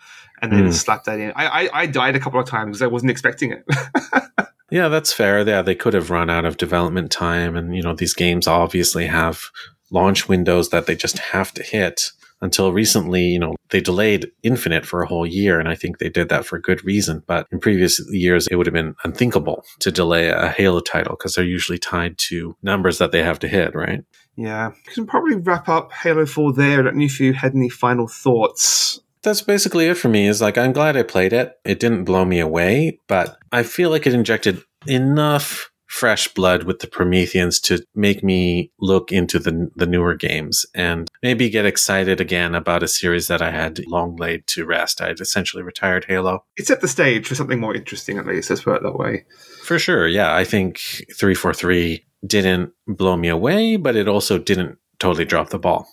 and 0.41 0.51
then 0.51 0.65
Hmm. 0.65 0.71
slapped 0.71 1.05
that 1.07 1.19
in. 1.19 1.34
I, 1.36 1.45
I, 1.65 1.69
I 1.81 1.86
died 1.88 2.15
a 2.15 2.19
couple 2.19 2.39
of 2.39 2.47
times 2.47 2.77
because 2.77 2.81
I 2.81 2.88
wasn't 2.88 3.11
expecting 3.11 3.51
it. 3.51 3.65
Yeah, 4.69 4.88
that's 4.88 5.13
fair. 5.13 5.47
Yeah, 5.47 5.61
they 5.61 5.75
could 5.75 5.93
have 5.93 6.09
run 6.09 6.31
out 6.31 6.45
of 6.45 6.57
development 6.57 7.11
time, 7.11 7.55
and 7.55 7.75
you 7.75 7.84
know 7.84 7.93
these 7.93 8.15
games 8.15 8.47
obviously 8.47 9.05
have 9.05 9.51
launch 9.91 10.27
windows 10.27 10.69
that 10.69 10.88
they 10.88 10.95
just 10.95 11.19
have 11.19 11.53
to 11.53 11.61
hit. 11.61 12.11
Until 12.44 12.72
recently, 12.74 13.24
you 13.24 13.39
know, 13.39 13.56
they 13.70 13.82
delayed 13.82 14.30
Infinite 14.44 14.86
for 14.86 15.02
a 15.02 15.08
whole 15.08 15.26
year, 15.26 15.60
and 15.60 15.68
I 15.68 15.76
think 15.76 15.98
they 15.98 16.10
did 16.10 16.30
that 16.30 16.46
for 16.46 16.60
good 16.60 16.84
reason. 16.86 17.24
But 17.26 17.48
in 17.52 17.60
previous 17.60 18.00
years, 18.12 18.48
it 18.48 18.56
would 18.58 18.68
have 18.68 18.74
been 18.74 18.96
unthinkable 19.04 19.64
to 19.80 19.91
delay 19.91 20.28
a 20.28 20.50
Halo 20.50 20.82
title 20.82 21.16
because 21.18 21.34
they're 21.34 21.46
usually 21.46 21.80
tied 21.80 22.18
to 22.30 22.56
numbers 22.62 23.00
that 23.00 23.12
they 23.12 23.24
have 23.24 23.39
to 23.39 23.48
hit, 23.48 23.74
right? 23.74 24.04
yeah, 24.36 24.70
we 24.88 24.94
can 24.94 25.06
probably 25.06 25.36
wrap 25.36 25.70
up 25.70 25.91
Halo 25.94 26.26
Four 26.26 26.54
there. 26.54 26.80
I 26.80 26.84
don't 26.84 26.98
know 26.98 27.06
if 27.06 27.20
you 27.20 27.34
had 27.34 27.56
any 27.56 27.70
final 27.70 28.08
thoughts. 28.08 29.00
that's 29.22 29.41
basically 29.41 29.88
it 29.88 29.96
for 29.96 30.10
me 30.10 30.28
is 30.28 30.41
like 30.41 30.58
i'm 30.58 30.74
glad 30.74 30.98
i 30.98 31.04
played 31.04 31.32
it 31.32 31.54
it 31.64 31.80
didn't 31.80 32.04
blow 32.04 32.26
me 32.26 32.39
away 32.41 33.00
but 33.08 33.38
i 33.54 33.64
feel 33.64 33.89
like 33.89 34.06
it 34.06 34.14
injected 34.14 34.62
enough 34.86 35.72
fresh 35.94 36.28
blood 36.30 36.64
with 36.64 36.80
the 36.80 36.88
Prometheans 36.88 37.60
to 37.60 37.86
make 37.94 38.24
me 38.24 38.72
look 38.80 39.12
into 39.12 39.38
the 39.38 39.70
the 39.76 39.86
newer 39.86 40.16
games 40.16 40.66
and 40.74 41.08
maybe 41.22 41.52
get 41.52 41.68
excited 41.68 42.20
again 42.20 42.56
about 42.56 42.82
a 42.82 42.88
series 42.88 43.28
that 43.28 43.44
I 43.44 43.52
had 43.52 43.86
long 43.86 44.16
laid 44.16 44.48
to 44.48 44.66
rest. 44.66 45.02
I'd 45.02 45.20
essentially 45.20 45.62
retired 45.62 46.06
Halo. 46.06 46.46
It 46.58 46.66
set 46.66 46.82
the 46.82 46.88
stage 46.88 47.28
for 47.28 47.36
something 47.36 47.60
more 47.60 47.76
interesting, 47.76 48.18
at 48.18 48.26
least. 48.26 48.50
Let's 48.50 48.64
put 48.64 48.78
it 48.78 48.84
that 48.84 48.98
way. 48.98 49.26
For 49.64 49.78
sure, 49.78 50.08
yeah. 50.08 50.36
I 50.36 50.44
think 50.44 50.82
three 51.16 51.36
four 51.36 51.54
three 51.54 52.08
didn't 52.26 52.74
blow 52.88 53.16
me 53.16 53.28
away, 53.28 53.78
but 53.78 53.96
it 53.96 54.08
also 54.08 54.39
didn't 54.39 54.80
totally 54.98 55.26
drop 55.26 55.52
the 55.52 55.60
ball. 55.60 55.88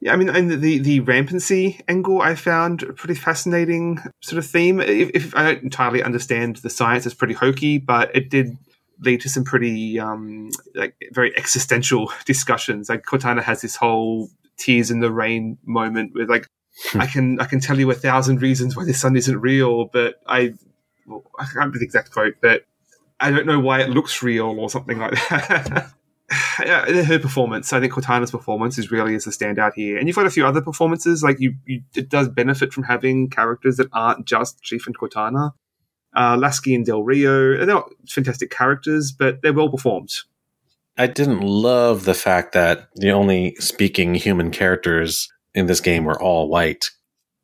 Yeah, 0.00 0.12
I 0.12 0.16
mean, 0.16 0.28
and 0.28 0.50
the 0.50 0.78
the 0.78 1.00
rampancy 1.00 1.78
angle 1.86 2.20
I 2.20 2.34
found 2.34 2.82
a 2.82 2.92
pretty 2.92 3.14
fascinating 3.14 4.00
sort 4.22 4.38
of 4.38 4.50
theme. 4.50 4.80
If, 4.80 5.10
if, 5.14 5.36
I 5.36 5.44
don't 5.44 5.62
entirely 5.62 6.02
understand 6.02 6.56
the 6.56 6.70
science, 6.70 7.06
it's 7.06 7.14
pretty 7.14 7.34
hokey, 7.34 7.78
but 7.78 8.10
it 8.16 8.28
did 8.28 8.56
lead 9.02 9.20
to 9.22 9.28
some 9.28 9.44
pretty 9.44 9.98
um, 9.98 10.50
like 10.74 10.94
very 11.12 11.36
existential 11.36 12.12
discussions. 12.24 12.88
Like 12.88 13.04
Cortana 13.04 13.42
has 13.42 13.62
this 13.62 13.76
whole 13.76 14.28
tears 14.56 14.90
in 14.90 15.00
the 15.00 15.10
rain 15.10 15.58
moment 15.64 16.12
with 16.14 16.28
like 16.28 16.46
I 16.94 17.06
can 17.06 17.40
I 17.40 17.46
can 17.46 17.60
tell 17.60 17.78
you 17.78 17.90
a 17.90 17.94
thousand 17.94 18.42
reasons 18.42 18.76
why 18.76 18.84
the 18.84 18.94
sun 18.94 19.16
isn't 19.16 19.40
real, 19.40 19.86
but 19.86 20.16
I 20.26 20.54
well, 21.06 21.24
I 21.38 21.44
can't 21.44 21.56
remember 21.56 21.78
the 21.78 21.84
exact 21.84 22.10
quote, 22.12 22.34
but 22.40 22.64
I 23.18 23.30
don't 23.30 23.46
know 23.46 23.60
why 23.60 23.80
it 23.80 23.90
looks 23.90 24.22
real 24.22 24.58
or 24.58 24.70
something 24.70 24.98
like 24.98 25.12
that. 25.28 25.92
her 26.30 27.18
performance, 27.18 27.72
I 27.72 27.80
think 27.80 27.92
Cortana's 27.92 28.30
performance 28.30 28.78
is 28.78 28.90
really 28.90 29.14
is 29.14 29.24
the 29.24 29.30
standout 29.30 29.72
here. 29.74 29.98
And 29.98 30.06
you've 30.06 30.16
got 30.16 30.26
a 30.26 30.30
few 30.30 30.46
other 30.46 30.62
performances, 30.62 31.22
like 31.22 31.40
you, 31.40 31.54
you 31.66 31.82
it 31.94 32.08
does 32.08 32.28
benefit 32.28 32.72
from 32.72 32.84
having 32.84 33.28
characters 33.28 33.76
that 33.76 33.88
aren't 33.92 34.26
just 34.26 34.62
Chief 34.62 34.86
and 34.86 34.96
Cortana. 34.96 35.52
Uh, 36.16 36.36
Lasky 36.36 36.74
and 36.74 36.84
Del 36.84 37.02
Rio, 37.02 37.56
they're 37.56 37.66
not 37.66 37.90
fantastic 38.08 38.50
characters, 38.50 39.12
but 39.12 39.42
they're 39.42 39.52
well 39.52 39.68
performed. 39.68 40.12
I 40.98 41.06
didn't 41.06 41.40
love 41.40 42.04
the 42.04 42.14
fact 42.14 42.52
that 42.52 42.88
the 42.96 43.10
only 43.10 43.54
speaking 43.56 44.14
human 44.14 44.50
characters 44.50 45.32
in 45.54 45.66
this 45.66 45.80
game 45.80 46.04
were 46.04 46.20
all 46.20 46.48
white. 46.48 46.90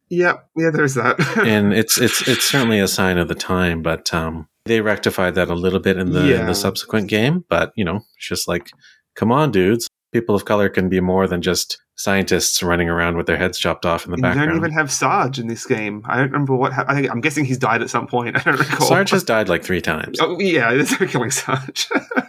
Yeah, 0.08 0.38
yeah, 0.56 0.70
there's 0.70 0.94
that. 0.94 1.18
and 1.46 1.72
it's 1.72 1.98
it's 1.98 2.26
it's 2.28 2.44
certainly 2.44 2.80
a 2.80 2.88
sign 2.88 3.18
of 3.18 3.28
the 3.28 3.34
time, 3.34 3.82
but 3.82 4.12
um, 4.12 4.48
they 4.66 4.80
rectified 4.80 5.34
that 5.36 5.48
a 5.48 5.54
little 5.54 5.80
bit 5.80 5.96
in 5.96 6.12
the, 6.12 6.26
yeah. 6.26 6.40
in 6.40 6.46
the 6.46 6.54
subsequent 6.54 7.08
game, 7.08 7.44
but 7.48 7.72
you 7.76 7.84
know, 7.84 7.96
it's 8.16 8.28
just 8.28 8.46
like, 8.46 8.70
come 9.14 9.32
on, 9.32 9.50
dudes. 9.50 9.88
People 10.16 10.34
of 10.34 10.46
color 10.46 10.70
can 10.70 10.88
be 10.88 10.98
more 10.98 11.26
than 11.26 11.42
just 11.42 11.76
scientists 11.96 12.62
running 12.62 12.88
around 12.88 13.18
with 13.18 13.26
their 13.26 13.36
heads 13.36 13.58
chopped 13.58 13.84
off 13.84 14.06
in 14.06 14.12
the 14.12 14.16
you 14.16 14.22
background. 14.22 14.46
You 14.46 14.54
don't 14.54 14.64
even 14.64 14.72
have 14.72 14.90
Sarge 14.90 15.38
in 15.38 15.46
this 15.46 15.66
game. 15.66 16.02
I 16.06 16.16
don't 16.16 16.32
remember 16.32 16.56
what. 16.56 16.72
Ha- 16.72 16.86
I 16.88 16.94
think 16.94 17.10
I'm 17.10 17.20
guessing 17.20 17.44
he's 17.44 17.58
died 17.58 17.82
at 17.82 17.90
some 17.90 18.06
point. 18.06 18.34
I 18.38 18.40
don't 18.40 18.58
recall. 18.58 18.86
Sarge 18.86 19.10
has 19.10 19.24
died 19.24 19.50
like 19.50 19.62
three 19.62 19.82
times. 19.82 20.18
Oh 20.18 20.40
yeah, 20.40 20.70
there's 20.74 20.98
no 20.98 21.06
killing 21.06 21.30
Sarge. 21.30 21.86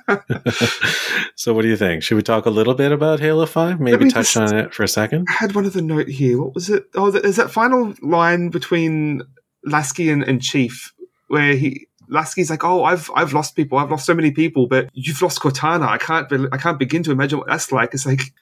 so 1.37 1.53
what 1.53 1.61
do 1.61 1.69
you 1.69 1.77
think? 1.77 2.03
Should 2.03 2.15
we 2.15 2.23
talk 2.23 2.45
a 2.45 2.49
little 2.49 2.73
bit 2.73 2.91
about 2.91 3.21
Halo 3.21 3.45
Five? 3.45 3.79
Maybe 3.79 4.09
touch 4.09 4.33
just, 4.33 4.37
on 4.37 4.53
it 4.53 4.73
for 4.73 4.83
a 4.83 4.87
second. 4.89 5.27
I 5.29 5.33
had 5.33 5.55
one 5.55 5.65
other 5.65 5.81
note 5.81 6.09
here. 6.09 6.41
What 6.41 6.55
was 6.55 6.69
it? 6.69 6.87
Oh, 6.93 7.09
there's 7.09 7.37
that 7.37 7.51
final 7.51 7.93
line 8.01 8.49
between 8.49 9.21
Lasky 9.63 10.09
and, 10.09 10.23
and 10.23 10.41
Chief 10.41 10.93
where 11.29 11.55
he 11.55 11.87
Lasky's 12.09 12.49
like, 12.49 12.63
oh, 12.63 12.83
I've 12.83 13.09
I've 13.15 13.33
lost 13.33 13.55
people, 13.55 13.77
I've 13.77 13.91
lost 13.91 14.05
so 14.05 14.13
many 14.13 14.31
people, 14.31 14.67
but 14.67 14.89
you've 14.93 15.21
lost 15.21 15.39
Cortana. 15.39 15.87
I 15.87 15.97
can't 15.97 16.29
be, 16.29 16.45
I 16.51 16.57
can't 16.57 16.79
begin 16.79 17.03
to 17.03 17.11
imagine 17.11 17.39
what 17.39 17.47
that's 17.47 17.71
like. 17.71 17.93
It's 17.93 18.05
like 18.05 18.33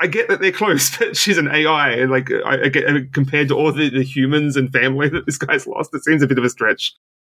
I 0.00 0.06
get 0.06 0.28
that 0.28 0.40
they're 0.40 0.52
close, 0.52 0.96
but 0.98 1.16
she's 1.16 1.38
an 1.38 1.48
AI, 1.48 1.90
and 1.90 2.10
like 2.10 2.30
I, 2.30 2.64
I 2.64 2.68
get 2.68 3.12
compared 3.12 3.48
to 3.48 3.54
all 3.54 3.72
the, 3.72 3.90
the, 3.90 4.02
humans 4.02 4.56
and 4.56 4.72
family 4.72 5.08
that 5.10 5.26
this 5.26 5.38
guy's 5.38 5.66
lost, 5.66 5.94
it 5.94 6.04
seems 6.04 6.22
a 6.22 6.26
bit 6.26 6.38
of 6.38 6.44
a 6.44 6.50
stretch. 6.50 6.94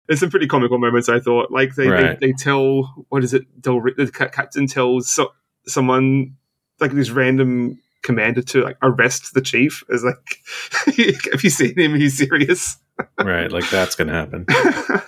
There's 0.07 0.21
some 0.21 0.31
pretty 0.31 0.49
comical 0.49 0.79
moments. 0.79 1.09
I 1.09 1.21
thought, 1.21 1.51
like 1.51 1.75
they 1.75 1.89
right. 1.89 2.19
they, 2.19 2.29
they, 2.29 2.33
tell 2.33 3.05
what 3.09 3.23
is 3.23 3.35
it? 3.35 3.43
Del, 3.61 3.81
the 3.81 4.11
captain 4.11 4.67
tells 4.67 5.09
so, 5.09 5.33
someone 5.67 6.37
like 6.81 6.93
this 6.93 7.11
random 7.11 7.79
commander 8.03 8.43
to 8.43 8.63
like 8.63 8.77
arrest 8.83 9.35
the 9.35 9.41
chief. 9.41 9.83
Is 9.89 10.05
like, 10.05 10.39
have 11.33 11.45
you 11.45 11.51
seen 11.51 11.79
him? 11.79 11.95
He's 11.95 12.17
serious 12.17 12.79
right, 13.19 13.51
like 13.51 13.69
that's 13.71 13.95
going 13.95 14.09
to 14.09 14.15
happen. 14.15 14.45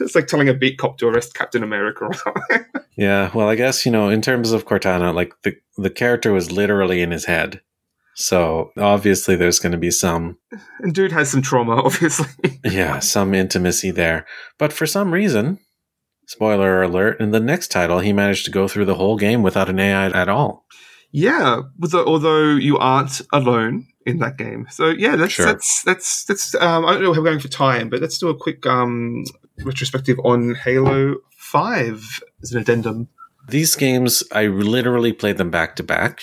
it's 0.01 0.15
like 0.15 0.27
telling 0.27 0.49
a 0.49 0.55
beat 0.55 0.79
cop 0.79 0.99
to 0.99 1.09
arrest 1.09 1.35
Captain 1.35 1.63
America 1.63 2.05
or 2.05 2.15
something. 2.15 2.65
yeah, 2.97 3.31
well, 3.35 3.49
I 3.49 3.55
guess 3.55 3.85
you 3.85 3.93
know, 3.93 4.09
in 4.09 4.21
terms 4.21 4.53
of 4.53 4.67
Cortana, 4.67 5.15
like 5.15 5.35
the 5.43 5.57
the 5.77 5.91
character 5.91 6.33
was 6.33 6.53
literally 6.53 7.03
in 7.03 7.11
his 7.11 7.25
head, 7.25 7.61
so 8.15 8.71
obviously 8.79 9.37
there's 9.37 9.59
going 9.59 9.73
to 9.73 9.79
be 9.79 9.91
some. 9.91 10.39
And 10.81 10.95
dude 10.95 11.13
has 11.13 11.31
some 11.31 11.43
trauma, 11.43 11.77
obviously. 11.77 12.61
yeah, 12.65 12.99
some 12.99 13.35
intimacy 13.35 13.91
there, 13.91 14.27
but 14.59 14.73
for 14.73 14.87
some 14.87 15.13
reason, 15.13 15.59
spoiler 16.27 16.83
alert, 16.83 17.21
in 17.21 17.31
the 17.31 17.41
next 17.41 17.71
title, 17.71 18.01
he 18.01 18.13
managed 18.13 18.45
to 18.47 18.51
go 18.51 18.69
through 18.69 18.87
the 18.87 18.97
whole 18.97 19.17
game 19.17 19.43
without 19.43 19.71
an 19.71 19.79
AI 19.79 20.07
at 20.07 20.29
all. 20.29 20.67
Yeah, 21.13 21.63
although 21.95 22.57
you 22.57 22.79
aren't 22.79 23.21
alone 23.33 23.87
in 24.07 24.19
that 24.19 24.39
game. 24.39 24.67
So 24.71 24.89
yeah, 24.89 25.17
that's 25.17 25.33
sure. 25.33 25.47
that's 25.47 25.83
that's 25.85 26.25
that's. 26.25 26.55
Um, 26.55 26.85
I 26.85 26.95
don't 26.95 27.03
know 27.03 27.13
how 27.13 27.21
we're 27.21 27.27
going 27.27 27.39
for 27.39 27.49
time, 27.49 27.89
but 27.89 28.01
let's 28.01 28.19
do 28.19 28.29
a 28.29 28.37
quick 28.37 28.67
um, 28.67 29.25
retrospective 29.63 30.19
on 30.25 30.55
Halo 30.55 31.17
Five 31.37 32.21
as 32.43 32.53
an 32.53 32.61
addendum. 32.61 33.09
These 33.49 33.77
games, 33.77 34.23
I 34.33 34.47
literally 34.47 35.13
played 35.13 35.37
them 35.37 35.51
back 35.51 35.77
to 35.77 35.83
back. 35.83 36.21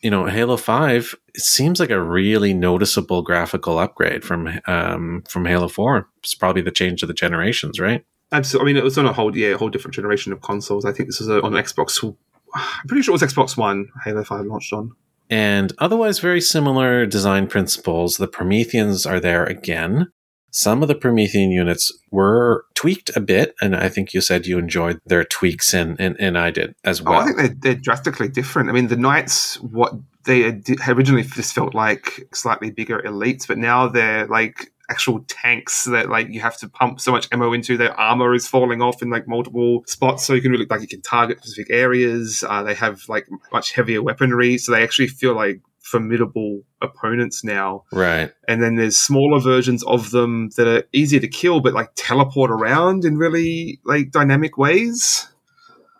You 0.00 0.10
know, 0.10 0.26
Halo 0.26 0.56
Five 0.56 1.14
it 1.36 1.42
seems 1.42 1.78
like 1.78 1.90
a 1.90 2.00
really 2.00 2.54
noticeable 2.54 3.20
graphical 3.20 3.78
upgrade 3.78 4.24
from 4.24 4.58
um, 4.66 5.22
from 5.28 5.44
Halo 5.44 5.68
Four. 5.68 6.08
It's 6.18 6.34
probably 6.34 6.62
the 6.62 6.70
change 6.70 7.02
of 7.02 7.08
the 7.08 7.14
generations, 7.14 7.78
right? 7.78 8.04
Absolutely. 8.32 8.70
I 8.70 8.72
mean, 8.72 8.80
it 8.80 8.84
was 8.84 8.98
on 8.98 9.06
a 9.06 9.12
whole 9.12 9.36
yeah, 9.36 9.48
a 9.48 9.58
whole 9.58 9.68
different 9.68 9.94
generation 9.94 10.32
of 10.32 10.40
consoles. 10.40 10.84
I 10.84 10.92
think 10.92 11.08
this 11.08 11.20
was 11.20 11.28
on 11.28 11.52
Xbox. 11.52 12.16
I'm 12.82 12.88
pretty 12.88 13.02
sure 13.02 13.14
it 13.14 13.20
was 13.20 13.34
Xbox 13.34 13.56
One. 13.56 13.88
Halo 14.04 14.24
Five 14.24 14.46
launched 14.46 14.72
on 14.72 14.92
and 15.28 15.72
otherwise 15.78 16.18
very 16.18 16.40
similar 16.40 17.06
design 17.06 17.46
principles. 17.46 18.16
The 18.16 18.28
Prometheans 18.28 19.06
are 19.06 19.20
there 19.20 19.44
again. 19.44 20.12
Some 20.50 20.80
of 20.82 20.88
the 20.88 20.94
Promethean 20.94 21.50
units 21.50 21.92
were 22.10 22.64
tweaked 22.74 23.10
a 23.14 23.20
bit, 23.20 23.54
and 23.60 23.76
I 23.76 23.88
think 23.88 24.14
you 24.14 24.20
said 24.22 24.46
you 24.46 24.58
enjoyed 24.58 25.00
their 25.04 25.24
tweaks, 25.24 25.74
and 25.74 26.00
and, 26.00 26.16
and 26.18 26.38
I 26.38 26.50
did 26.50 26.74
as 26.84 27.02
well. 27.02 27.14
Oh, 27.14 27.18
I 27.18 27.24
think 27.24 27.36
they're, 27.36 27.56
they're 27.60 27.74
drastically 27.74 28.28
different. 28.28 28.70
I 28.70 28.72
mean, 28.72 28.86
the 28.86 28.96
Knights, 28.96 29.56
what 29.60 29.92
they 30.24 30.62
originally 30.88 31.24
just 31.24 31.54
felt 31.54 31.74
like 31.74 32.26
slightly 32.32 32.70
bigger 32.70 33.02
elites, 33.02 33.46
but 33.46 33.58
now 33.58 33.88
they're 33.88 34.26
like 34.28 34.72
actual 34.88 35.24
tanks 35.28 35.84
that 35.84 36.08
like 36.08 36.28
you 36.28 36.40
have 36.40 36.56
to 36.58 36.68
pump 36.68 37.00
so 37.00 37.12
much 37.12 37.28
ammo 37.32 37.52
into. 37.52 37.76
Their 37.76 37.98
armor 37.98 38.34
is 38.34 38.46
falling 38.46 38.82
off 38.82 39.02
in 39.02 39.10
like 39.10 39.26
multiple 39.26 39.84
spots, 39.86 40.24
so 40.24 40.34
you 40.34 40.42
can 40.42 40.50
really 40.50 40.66
like 40.68 40.80
you 40.80 40.88
can 40.88 41.02
target 41.02 41.38
specific 41.38 41.70
areas. 41.70 42.44
Uh, 42.46 42.62
they 42.62 42.74
have 42.74 43.02
like 43.08 43.26
much 43.52 43.72
heavier 43.72 44.02
weaponry, 44.02 44.58
so 44.58 44.72
they 44.72 44.82
actually 44.82 45.08
feel 45.08 45.34
like 45.34 45.60
formidable 45.80 46.62
opponents 46.82 47.44
now. 47.44 47.84
Right. 47.92 48.32
And 48.48 48.62
then 48.62 48.74
there's 48.74 48.98
smaller 48.98 49.40
versions 49.40 49.84
of 49.84 50.10
them 50.10 50.50
that 50.56 50.66
are 50.66 50.82
easier 50.92 51.20
to 51.20 51.28
kill, 51.28 51.60
but 51.60 51.74
like 51.74 51.90
teleport 51.94 52.50
around 52.50 53.04
in 53.04 53.16
really 53.16 53.80
like 53.84 54.10
dynamic 54.10 54.58
ways. 54.58 55.28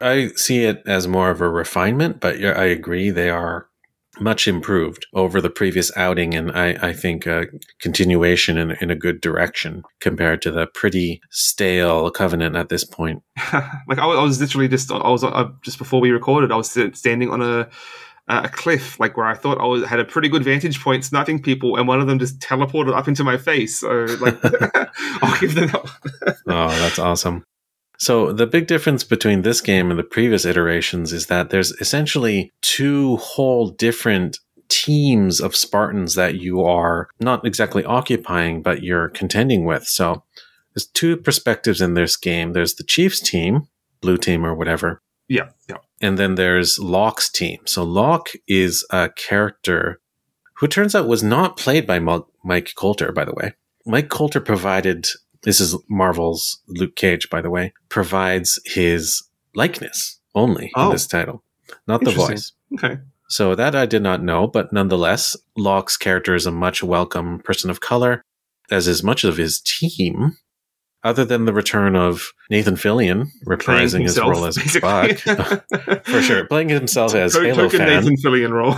I 0.01 0.28
see 0.37 0.64
it 0.64 0.82
as 0.87 1.09
more 1.09 1.30
of 1.30 1.41
a 1.41 1.49
refinement, 1.49 2.20
but 2.20 2.39
yeah, 2.39 2.51
I 2.51 2.64
agree 2.64 3.11
they 3.11 3.30
are 3.30 3.68
much 4.21 4.49
improved 4.49 5.07
over 5.12 5.41
the 5.41 5.51
previous 5.51 5.95
outing, 5.97 6.35
and 6.35 6.51
I, 6.53 6.77
I 6.81 6.93
think 6.93 7.27
a 7.27 7.47
continuation 7.81 8.59
in, 8.59 8.73
in 8.81 8.91
a 8.91 8.97
good 8.97 9.21
direction 9.21 9.83
compared 10.01 10.43
to 10.43 10.51
the 10.51 10.67
pretty 10.67 11.21
stale 11.31 12.11
Covenant 12.11 12.57
at 12.57 12.69
this 12.69 12.85
point. 12.85 13.23
like 13.53 13.99
I, 13.99 14.07
I, 14.07 14.23
was 14.23 14.41
literally 14.41 14.69
just 14.69 14.91
I 14.91 15.09
was 15.09 15.25
uh, 15.25 15.49
just 15.62 15.79
before 15.79 16.01
we 16.01 16.11
recorded, 16.11 16.53
I 16.53 16.57
was 16.57 16.71
standing 16.95 17.31
on 17.31 17.43
a 17.43 17.69
a 18.29 18.49
cliff, 18.49 18.99
like 18.99 19.17
where 19.17 19.27
I 19.27 19.35
thought 19.35 19.61
I 19.61 19.67
was, 19.67 19.85
had 19.85 20.01
a 20.01 20.05
pretty 20.05 20.29
good 20.29 20.43
vantage 20.43 20.83
point, 20.83 21.05
sniping 21.05 21.41
people, 21.41 21.77
and 21.77 21.87
one 21.87 22.01
of 22.01 22.07
them 22.07 22.19
just 22.19 22.41
teleported 22.41 22.95
up 22.97 23.07
into 23.07 23.23
my 23.23 23.37
face. 23.37 23.81
So, 23.81 24.07
like, 24.21 24.37
I'll 25.23 25.41
give 25.41 25.55
them 25.55 25.69
that. 25.69 26.37
oh, 26.49 26.69
that's 26.69 26.99
awesome. 26.99 27.45
So 27.99 28.32
the 28.32 28.47
big 28.47 28.66
difference 28.66 29.05
between 29.05 29.42
this 29.42 29.61
game 29.61 29.90
and 29.90 29.99
the 29.99 30.05
previous 30.05 30.44
iterations 30.44 31.12
is 31.12 31.26
that 31.26 31.51
there's 31.51 31.72
essentially 31.72 32.53
two 32.61 33.16
whole 33.16 33.68
different 33.68 34.38
teams 34.68 35.40
of 35.40 35.57
Spartans 35.57 36.14
that 36.14 36.36
you 36.36 36.62
are 36.62 37.09
not 37.20 37.47
exactly 37.47 37.84
occupying, 37.84 38.62
but 38.62 38.82
you're 38.82 39.09
contending 39.09 39.64
with. 39.64 39.86
So 39.86 40.24
there's 40.74 40.86
two 40.86 41.16
perspectives 41.16 41.80
in 41.80 41.94
this 41.94 42.16
game. 42.16 42.53
There's 42.53 42.74
the 42.74 42.84
Chiefs 42.84 43.20
team, 43.20 43.68
blue 44.01 44.18
team 44.18 44.44
or 44.44 44.55
whatever. 44.55 45.01
Yeah, 45.28 45.51
yeah. 45.68 45.78
And 46.01 46.18
then 46.18 46.34
there's 46.34 46.78
Locke's 46.78 47.30
team. 47.30 47.61
So 47.64 47.82
Locke 47.82 48.30
is 48.47 48.84
a 48.90 49.09
character 49.11 50.01
who 50.59 50.68
turns 50.68 50.94
out 50.94 51.09
was 51.09 51.22
not 51.22 51.57
played 51.57 51.86
by 51.86 51.99
Mike 51.99 52.72
Colter, 52.76 53.12
by 53.12 53.24
the 53.24 53.34
way. 53.34 53.55
Mike 53.86 54.09
Colter 54.09 54.40
provided 54.40 55.07
this 55.47 55.61
is 55.61 55.76
Marvel's 55.88 56.61
Luke 56.66 56.97
Cage, 56.97 57.30
by 57.30 57.40
the 57.40 57.51
way, 57.51 57.72
provides 57.88 58.59
his 58.64 59.22
likeness 59.55 60.20
only 60.34 60.72
oh. 60.74 60.86
in 60.86 60.92
this 60.92 61.07
title, 61.07 61.42
not 61.86 62.05
the 62.05 62.11
voice. 62.11 62.53
Okay. 62.74 62.99
So 63.28 63.55
that 63.55 63.74
I 63.74 63.86
did 63.86 64.03
not 64.03 64.22
know, 64.22 64.49
but 64.49 64.72
nonetheless, 64.72 65.36
Locke's 65.57 65.97
character 65.97 66.34
is 66.34 66.47
a 66.47 66.51
much 66.51 66.82
welcome 66.82 67.38
person 67.38 67.70
of 67.70 67.80
color, 67.80 68.22
as 68.72 68.88
is 68.88 69.05
much 69.05 69.22
of 69.22 69.36
his 69.36 69.61
team. 69.61 70.36
other 71.05 71.24
than 71.24 71.44
the 71.44 71.53
return 71.53 71.94
of 71.94 72.32
Nathan 72.51 72.74
Fillion 72.74 73.28
reprising 73.47 74.03
his 74.03 74.18
role 74.18 74.44
as. 74.47 74.57
Buck, 74.80 75.16
for 76.05 76.22
sure, 76.22 76.47
playing 76.47 76.70
himself 76.70 77.14
as 77.14 77.34
To- 77.34 77.42
Halo 77.42 77.64
token 77.64 77.78
fan, 77.78 77.88
Nathan 77.88 78.16
Fillion 78.16 78.51
role. 78.51 78.74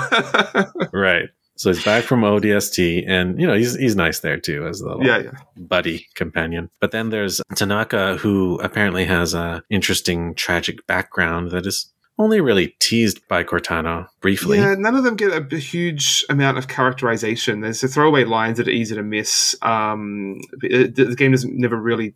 right? 0.92 1.30
So 1.58 1.72
he's 1.72 1.84
back 1.84 2.04
from 2.04 2.20
ODST, 2.22 3.04
and 3.08 3.38
you 3.40 3.46
know 3.46 3.54
he's 3.54 3.74
he's 3.74 3.96
nice 3.96 4.20
there 4.20 4.38
too 4.38 4.66
as 4.66 4.78
the 4.78 4.96
yeah, 5.00 5.18
yeah. 5.18 5.30
buddy 5.56 6.06
companion. 6.14 6.70
But 6.80 6.92
then 6.92 7.10
there's 7.10 7.40
Tanaka, 7.56 8.16
who 8.16 8.60
apparently 8.60 9.04
has 9.06 9.34
a 9.34 9.64
interesting 9.68 10.34
tragic 10.36 10.86
background 10.86 11.50
that 11.50 11.66
is 11.66 11.92
only 12.16 12.40
really 12.40 12.76
teased 12.80 13.26
by 13.28 13.42
Cortana 13.42 14.06
briefly. 14.20 14.58
Yeah, 14.58 14.76
none 14.78 14.94
of 14.94 15.02
them 15.02 15.16
get 15.16 15.52
a 15.52 15.56
huge 15.56 16.24
amount 16.28 16.58
of 16.58 16.68
characterization. 16.68 17.60
There's 17.60 17.80
the 17.80 17.88
throwaway 17.88 18.24
lines 18.24 18.58
that 18.58 18.68
are 18.68 18.72
easy 18.72 18.94
to 18.94 19.02
miss. 19.02 19.56
Um, 19.62 20.40
it- 20.62 20.94
the, 20.94 21.06
the 21.06 21.16
game 21.16 21.32
doesn't 21.32 21.56
never 21.56 21.76
really 21.76 22.14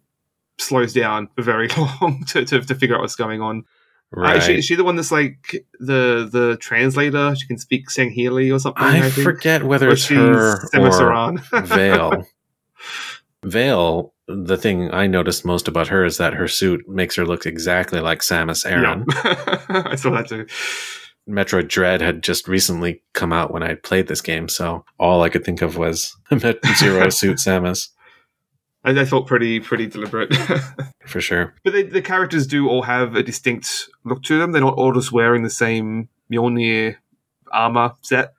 slows 0.58 0.92
down 0.92 1.28
for 1.34 1.42
very 1.42 1.68
long 2.00 2.24
to, 2.28 2.44
to, 2.44 2.60
to 2.60 2.74
figure 2.74 2.94
out 2.94 3.00
what's 3.00 3.16
going 3.16 3.40
on. 3.40 3.64
Uh, 4.16 4.34
is, 4.36 4.44
she, 4.44 4.58
is 4.58 4.64
she 4.64 4.74
the 4.74 4.84
one 4.84 4.96
that's 4.96 5.12
like 5.12 5.64
the 5.80 6.28
the 6.30 6.56
translator? 6.60 7.34
She 7.34 7.46
can 7.46 7.58
speak 7.58 7.88
Sangheili 7.88 8.54
or 8.54 8.58
something. 8.58 8.82
I, 8.82 9.06
I 9.06 9.10
forget 9.10 9.64
whether 9.64 9.88
Or 9.88 9.92
it's 9.92 10.02
she's 10.02 10.18
her 10.18 10.68
or. 10.74 11.38
Vale. 11.62 12.26
Vale, 13.44 14.14
the 14.28 14.56
thing 14.56 14.92
I 14.92 15.06
noticed 15.08 15.44
most 15.44 15.66
about 15.66 15.88
her 15.88 16.04
is 16.04 16.16
that 16.18 16.34
her 16.34 16.46
suit 16.46 16.88
makes 16.88 17.16
her 17.16 17.26
look 17.26 17.44
exactly 17.44 18.00
like 18.00 18.20
Samus 18.20 18.64
Aran. 18.64 19.04
Yeah. 19.08 19.82
I 19.86 19.96
saw 19.96 20.10
that 20.10 20.28
too. 20.28 20.46
Metroid 21.28 21.68
Dread 21.68 22.00
had 22.00 22.22
just 22.22 22.48
recently 22.48 23.02
come 23.14 23.32
out 23.32 23.52
when 23.52 23.62
I 23.62 23.74
played 23.74 24.08
this 24.08 24.20
game, 24.20 24.48
so 24.48 24.84
all 24.98 25.22
I 25.22 25.28
could 25.28 25.44
think 25.44 25.62
of 25.62 25.76
was 25.76 26.16
Met 26.30 26.58
Zero 26.76 27.08
suit 27.10 27.38
Samus 27.38 27.88
I, 28.84 29.00
I 29.00 29.04
felt 29.04 29.26
pretty 29.26 29.60
pretty 29.60 29.86
deliberate. 29.86 30.34
for 31.06 31.20
sure. 31.20 31.54
But 31.64 31.72
they, 31.72 31.82
the 31.84 32.02
characters 32.02 32.46
do 32.46 32.68
all 32.68 32.82
have 32.82 33.14
a 33.14 33.22
distinct 33.22 33.88
look 34.04 34.22
to 34.24 34.38
them. 34.38 34.52
They're 34.52 34.62
not 34.62 34.74
all 34.74 34.92
just 34.92 35.12
wearing 35.12 35.42
the 35.42 35.50
same 35.50 36.08
Mjolnir 36.30 36.96
armor 37.52 37.92
set. 38.02 38.34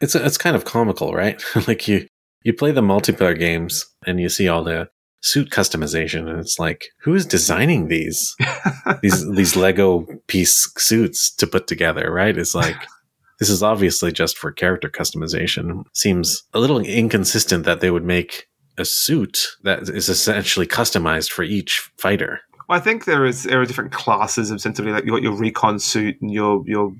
It's 0.00 0.14
it's 0.14 0.38
kind 0.38 0.56
of 0.56 0.64
comical, 0.64 1.14
right? 1.14 1.42
like 1.66 1.88
you 1.88 2.06
you 2.42 2.52
play 2.52 2.70
the 2.70 2.80
multiplayer 2.80 3.38
games 3.38 3.86
and 4.06 4.20
you 4.20 4.28
see 4.28 4.48
all 4.48 4.62
the 4.62 4.88
suit 5.20 5.50
customization, 5.50 6.28
and 6.28 6.38
it's 6.38 6.58
like, 6.58 6.86
who 7.00 7.14
is 7.14 7.26
designing 7.26 7.88
these 7.88 8.36
these 9.02 9.28
these 9.32 9.56
Lego 9.56 10.06
piece 10.28 10.70
suits 10.78 11.34
to 11.36 11.46
put 11.46 11.66
together? 11.66 12.12
Right? 12.12 12.36
It's 12.36 12.54
like. 12.54 12.76
This 13.40 13.50
is 13.50 13.62
obviously 13.62 14.10
just 14.10 14.36
for 14.36 14.50
character 14.50 14.88
customization. 14.88 15.84
Seems 15.94 16.42
a 16.54 16.58
little 16.58 16.80
inconsistent 16.80 17.64
that 17.66 17.78
they 17.78 17.88
would 17.88 18.02
make 18.02 18.48
a 18.78 18.84
suit 18.84 19.56
that 19.64 19.88
is 19.88 20.08
essentially 20.08 20.66
customized 20.66 21.30
for 21.30 21.42
each 21.42 21.90
fighter. 21.96 22.40
Well, 22.68 22.78
I 22.78 22.82
think 22.82 23.04
there 23.04 23.24
is 23.24 23.44
there 23.44 23.60
are 23.60 23.66
different 23.66 23.92
classes 23.92 24.50
of 24.50 24.60
sensibility. 24.60 24.94
Like 24.94 25.04
you 25.04 25.12
got 25.12 25.22
your 25.22 25.36
recon 25.36 25.78
suit 25.78 26.16
and 26.20 26.30
your 26.30 26.62
your 26.66 26.92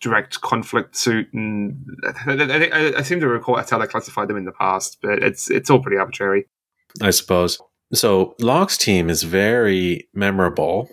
direct 0.00 0.40
conflict 0.40 0.96
suit, 0.96 1.28
and 1.32 1.84
I, 2.26 2.68
I, 2.72 2.98
I 2.98 3.02
seem 3.02 3.20
to 3.20 3.28
recall 3.28 3.56
that's 3.56 3.70
how 3.70 3.78
they 3.78 3.86
classified 3.86 4.28
them 4.28 4.36
in 4.36 4.44
the 4.44 4.52
past. 4.52 4.98
But 5.02 5.22
it's 5.22 5.50
it's 5.50 5.70
all 5.70 5.80
pretty 5.80 5.98
arbitrary. 5.98 6.46
I 7.00 7.10
suppose. 7.10 7.58
So 7.92 8.34
Locke's 8.40 8.76
team 8.76 9.08
is 9.08 9.22
very 9.22 10.08
memorable. 10.12 10.88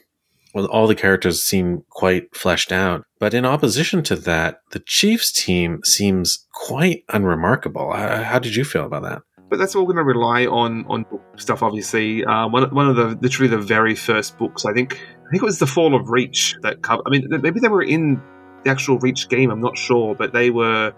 Well, 0.54 0.68
all 0.68 0.86
the 0.86 0.94
characters 0.94 1.42
seem 1.42 1.84
quite 1.90 2.36
fleshed 2.36 2.72
out. 2.72 3.06
But 3.20 3.34
in 3.34 3.44
opposition 3.44 4.04
to 4.04 4.16
that, 4.18 4.60
the 4.70 4.80
Chiefs 4.80 5.32
team 5.32 5.80
seems 5.84 6.46
quite 6.54 7.04
unremarkable. 7.10 7.92
How, 7.94 8.22
how 8.22 8.38
did 8.38 8.56
you 8.56 8.64
feel 8.64 8.86
about 8.86 9.02
that? 9.02 9.24
But 9.54 9.60
that's 9.60 9.76
all 9.76 9.86
going 9.86 9.98
to 9.98 10.04
rely 10.04 10.48
on 10.48 10.84
on 10.88 11.06
stuff. 11.36 11.62
Obviously, 11.62 12.26
uh, 12.26 12.48
one 12.48 12.74
one 12.74 12.90
of 12.90 12.96
the 12.96 13.10
literally 13.22 13.48
the 13.48 13.60
very 13.60 13.94
first 13.94 14.36
books. 14.40 14.66
I 14.66 14.74
think 14.74 14.94
I 14.96 15.30
think 15.30 15.44
it 15.44 15.46
was 15.46 15.60
the 15.60 15.68
Fall 15.68 15.94
of 15.94 16.10
Reach 16.10 16.56
that 16.64 16.82
covered. 16.82 17.04
I 17.06 17.12
mean, 17.12 17.28
maybe 17.30 17.60
they 17.60 17.68
were 17.68 17.84
in 17.84 18.20
the 18.64 18.72
actual 18.72 18.98
Reach 18.98 19.30
game. 19.30 19.52
I'm 19.52 19.62
not 19.62 19.78
sure, 19.78 20.16
but 20.16 20.34
they 20.34 20.50
were 20.50 20.92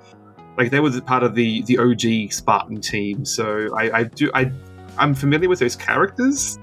like 0.57 0.71
they 0.71 0.79
were 0.79 1.01
part 1.01 1.23
of 1.23 1.35
the 1.35 1.63
the 1.63 1.77
OG 1.77 2.31
Spartan 2.31 2.79
team. 2.79 3.25
So 3.25 3.75
I, 3.75 3.99
I 3.99 4.03
do 4.03 4.31
I 4.33 4.49
I'm 4.97 5.13
familiar 5.13 5.49
with 5.49 5.59
those 5.59 5.75
characters, 5.75 6.57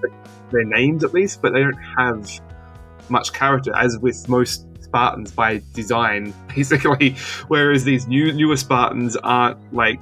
their 0.51 0.65
names 0.65 1.05
at 1.05 1.13
least, 1.13 1.43
but 1.43 1.53
they 1.53 1.61
don't 1.61 1.75
have 1.99 2.41
much 3.11 3.35
character 3.35 3.77
as 3.77 3.99
with 3.99 4.31
most 4.31 4.67
Spartans 4.81 5.31
by 5.31 5.61
design, 5.75 6.33
basically. 6.57 7.17
Whereas 7.49 7.85
these 7.85 8.07
new 8.07 8.33
newer 8.33 8.57
Spartans 8.57 9.15
aren't 9.17 9.75
like 9.75 10.01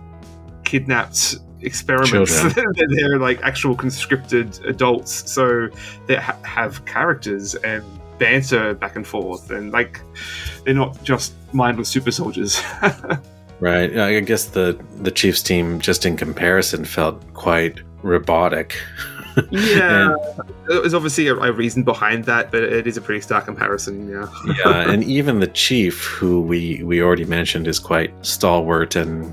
kidnapped 0.62 1.38
experiments. 1.62 2.54
They're 2.54 3.18
like 3.18 3.42
actual 3.42 3.74
conscripted 3.74 4.58
adults, 4.64 5.30
so 5.30 5.68
they 6.06 6.16
ha- 6.16 6.38
have 6.42 6.84
characters 6.84 7.54
and 7.56 7.84
banter 8.18 8.74
back 8.74 8.96
and 8.96 9.06
forth, 9.06 9.50
and 9.50 9.72
like 9.72 10.00
they're 10.64 10.74
not 10.74 11.02
just 11.02 11.32
mindless 11.52 11.88
super 11.88 12.10
soldiers. 12.10 12.62
Right. 13.60 13.94
I 13.98 14.20
guess 14.20 14.46
the 14.46 14.82
the 15.02 15.10
Chiefs 15.10 15.42
team, 15.42 15.80
just 15.80 16.06
in 16.06 16.16
comparison, 16.16 16.86
felt 16.86 17.22
quite 17.34 17.80
robotic. 18.02 18.80
yeah, 19.50 20.14
there's 20.66 20.94
obviously 20.94 21.28
a, 21.28 21.34
a 21.36 21.52
reason 21.52 21.82
behind 21.82 22.24
that, 22.24 22.50
but 22.50 22.62
it 22.62 22.86
is 22.86 22.96
a 22.96 23.00
pretty 23.00 23.20
stark 23.20 23.44
comparison. 23.44 24.08
Yeah. 24.08 24.26
yeah, 24.64 24.90
and 24.90 25.04
even 25.04 25.40
the 25.40 25.46
chief, 25.46 26.04
who 26.04 26.40
we 26.40 26.82
we 26.82 27.02
already 27.02 27.26
mentioned, 27.26 27.68
is 27.68 27.78
quite 27.78 28.12
stalwart 28.24 28.96
and 28.96 29.32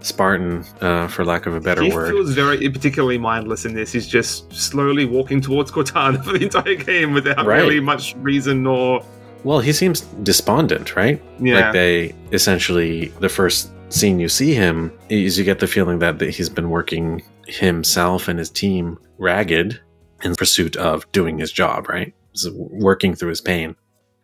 Spartan, 0.00 0.64
uh, 0.80 1.08
for 1.08 1.24
lack 1.24 1.46
of 1.46 1.54
a 1.54 1.60
better 1.60 1.82
word. 1.82 1.90
he 1.90 1.94
word. 1.94 2.10
feels 2.12 2.30
very 2.32 2.68
particularly 2.70 3.18
mindless 3.18 3.64
in 3.64 3.74
this. 3.74 3.92
He's 3.92 4.06
just 4.06 4.52
slowly 4.52 5.04
walking 5.04 5.40
towards 5.40 5.70
Cortana 5.70 6.22
for 6.24 6.32
the 6.38 6.44
entire 6.44 6.76
game 6.76 7.12
without 7.12 7.44
Right. 7.44 7.58
really 7.62 7.80
much 7.80 8.14
reason 8.18 8.66
or 8.66 9.04
Well, 9.44 9.60
he 9.60 9.72
seems 9.72 10.02
despondent, 10.22 10.94
right? 10.96 11.20
yeah. 11.40 11.60
Like 11.60 11.72
they 11.72 12.14
essentially 12.32 13.08
the 13.20 13.28
first 13.28 13.70
scene 13.90 14.20
you 14.20 14.28
see 14.28 14.52
him 14.54 14.92
is 15.08 15.38
you 15.38 15.44
get 15.44 15.58
the 15.60 15.66
feeling 15.66 15.98
that, 16.00 16.18
that 16.18 16.30
he's 16.30 16.48
been 16.48 16.70
working 16.70 17.22
himself 17.46 18.28
and 18.28 18.38
his 18.38 18.50
team 18.50 18.98
ragged 19.18 19.80
in 20.22 20.34
pursuit 20.34 20.76
of 20.76 21.10
doing 21.12 21.38
his 21.38 21.50
job, 21.52 21.88
right? 21.88 22.12
He's 22.32 22.48
working 22.52 23.14
through 23.14 23.30
his 23.30 23.40
pain, 23.40 23.74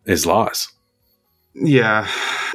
his 0.06 0.26
loss. 0.26 0.68
Yeah, 1.54 2.08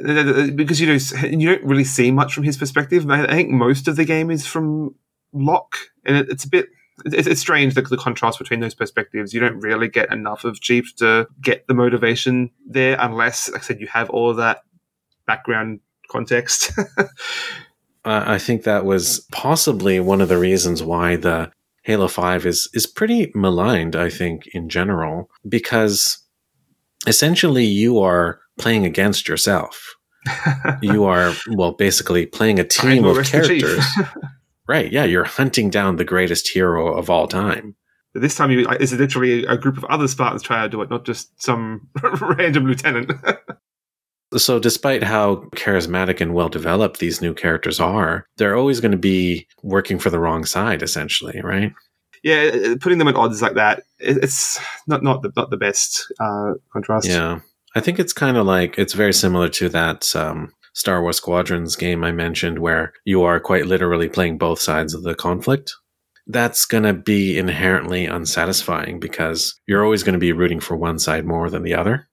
because 0.54 0.80
you 0.80 0.86
know 0.86 0.98
you 1.26 1.48
don't 1.48 1.64
really 1.64 1.84
see 1.84 2.10
much 2.10 2.34
from 2.34 2.44
his 2.44 2.56
perspective. 2.56 3.08
I 3.10 3.26
think 3.26 3.50
most 3.50 3.88
of 3.88 3.96
the 3.96 4.04
game 4.04 4.30
is 4.30 4.46
from 4.46 4.94
Locke, 5.32 5.76
and 6.04 6.16
it, 6.16 6.28
it's 6.28 6.44
a 6.44 6.48
bit. 6.48 6.66
It's, 7.06 7.40
strange 7.40 7.74
the, 7.74 7.80
the 7.80 7.96
contrast 7.96 8.38
between 8.38 8.60
those 8.60 8.74
perspectives. 8.74 9.32
You 9.32 9.40
don't 9.40 9.58
really 9.60 9.88
get 9.88 10.12
enough 10.12 10.44
of 10.44 10.60
Chief 10.60 10.94
to 10.96 11.26
get 11.40 11.66
the 11.66 11.72
motivation 11.72 12.50
there, 12.66 12.98
unless, 13.00 13.50
like 13.50 13.62
I 13.62 13.64
said, 13.64 13.80
you 13.80 13.86
have 13.86 14.10
all 14.10 14.34
that 14.34 14.64
background 15.26 15.80
context. 16.10 16.72
I 18.04 18.38
think 18.38 18.64
that 18.64 18.84
was 18.84 19.26
possibly 19.32 19.98
one 19.98 20.20
of 20.20 20.28
the 20.28 20.36
reasons 20.36 20.82
why 20.82 21.16
the 21.16 21.50
Halo 21.82 22.08
5 22.08 22.44
is 22.44 22.68
is 22.74 22.86
pretty 22.86 23.32
maligned, 23.34 23.96
I 23.96 24.10
think, 24.10 24.46
in 24.48 24.68
general, 24.68 25.30
because 25.48 26.18
essentially 27.06 27.64
you 27.64 27.98
are 28.00 28.40
playing 28.60 28.84
against 28.84 29.28
yourself. 29.28 29.96
You 30.82 31.04
are, 31.04 31.32
well, 31.48 31.72
basically 31.72 32.26
playing 32.26 32.58
a 32.58 32.64
team 32.64 33.04
of 33.04 33.16
rest 33.16 33.32
the 33.32 33.48
Chief. 33.48 33.62
characters. 33.62 33.86
right, 34.68 34.90
yeah, 34.92 35.04
you're 35.04 35.24
hunting 35.24 35.70
down 35.70 35.96
the 35.96 36.04
greatest 36.04 36.48
hero 36.48 36.94
of 36.94 37.10
all 37.10 37.26
time. 37.26 37.74
But 38.12 38.22
this 38.22 38.34
time, 38.34 38.50
you, 38.50 38.66
it's 38.68 38.92
literally 38.92 39.44
a 39.46 39.56
group 39.56 39.78
of 39.78 39.84
other 39.84 40.08
Spartans 40.08 40.42
trying 40.42 40.64
to 40.64 40.68
do 40.68 40.82
it, 40.82 40.90
not 40.90 41.04
just 41.04 41.42
some 41.42 41.88
random 42.20 42.66
lieutenant. 42.66 43.12
So, 44.36 44.58
despite 44.58 45.02
how 45.02 45.36
charismatic 45.56 46.20
and 46.20 46.34
well 46.34 46.48
developed 46.48 47.00
these 47.00 47.20
new 47.20 47.34
characters 47.34 47.80
are, 47.80 48.26
they're 48.36 48.56
always 48.56 48.80
going 48.80 48.92
to 48.92 48.98
be 48.98 49.46
working 49.62 49.98
for 49.98 50.10
the 50.10 50.18
wrong 50.18 50.44
side, 50.44 50.82
essentially, 50.82 51.40
right? 51.42 51.72
yeah, 52.22 52.74
putting 52.80 52.98
them 52.98 53.08
at 53.08 53.16
odds 53.16 53.40
like 53.40 53.54
that, 53.54 53.84
it's 53.98 54.60
not 54.86 55.02
not 55.02 55.22
the 55.22 55.32
not 55.36 55.50
the 55.50 55.56
best 55.56 56.12
uh, 56.20 56.54
contrast. 56.72 57.06
Yeah. 57.06 57.40
I 57.74 57.80
think 57.80 57.98
it's 57.98 58.12
kind 58.12 58.36
of 58.36 58.46
like, 58.46 58.78
it's 58.78 58.94
very 58.94 59.12
similar 59.12 59.48
to 59.50 59.68
that 59.68 60.14
um, 60.16 60.52
Star 60.74 61.02
Wars 61.02 61.16
Squadrons 61.16 61.76
game 61.76 62.04
I 62.04 62.12
mentioned, 62.12 62.58
where 62.58 62.92
you 63.04 63.22
are 63.22 63.40
quite 63.40 63.66
literally 63.66 64.08
playing 64.08 64.38
both 64.38 64.60
sides 64.60 64.94
of 64.94 65.02
the 65.02 65.14
conflict. 65.14 65.72
That's 66.26 66.64
going 66.66 66.84
to 66.84 66.92
be 66.92 67.38
inherently 67.38 68.06
unsatisfying 68.06 69.00
because 69.00 69.58
you're 69.66 69.84
always 69.84 70.02
going 70.02 70.12
to 70.14 70.18
be 70.18 70.32
rooting 70.32 70.60
for 70.60 70.76
one 70.76 70.98
side 70.98 71.24
more 71.24 71.50
than 71.50 71.62
the 71.62 71.74
other. 71.74 72.08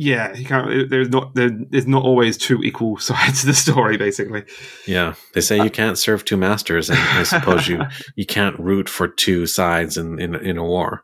Yeah, 0.00 0.32
you 0.32 0.44
can't. 0.44 0.88
There's 0.88 1.08
not 1.08 1.34
there's 1.34 1.88
not 1.88 2.04
always 2.04 2.38
two 2.38 2.62
equal 2.62 2.98
sides 2.98 3.40
to 3.40 3.46
the 3.46 3.54
story. 3.54 3.96
Basically, 3.96 4.44
Yeah. 4.86 5.14
They 5.34 5.40
say 5.40 5.60
you 5.60 5.70
can't 5.70 5.98
serve 5.98 6.24
two 6.24 6.36
masters, 6.36 6.88
and 6.88 6.98
I 7.00 7.24
suppose 7.24 7.66
you, 7.66 7.82
you 8.16 8.24
can't 8.24 8.58
root 8.60 8.88
for 8.88 9.08
two 9.08 9.46
sides 9.46 9.96
in, 9.96 10.20
in, 10.20 10.36
in 10.36 10.56
a 10.56 10.62
war. 10.62 11.02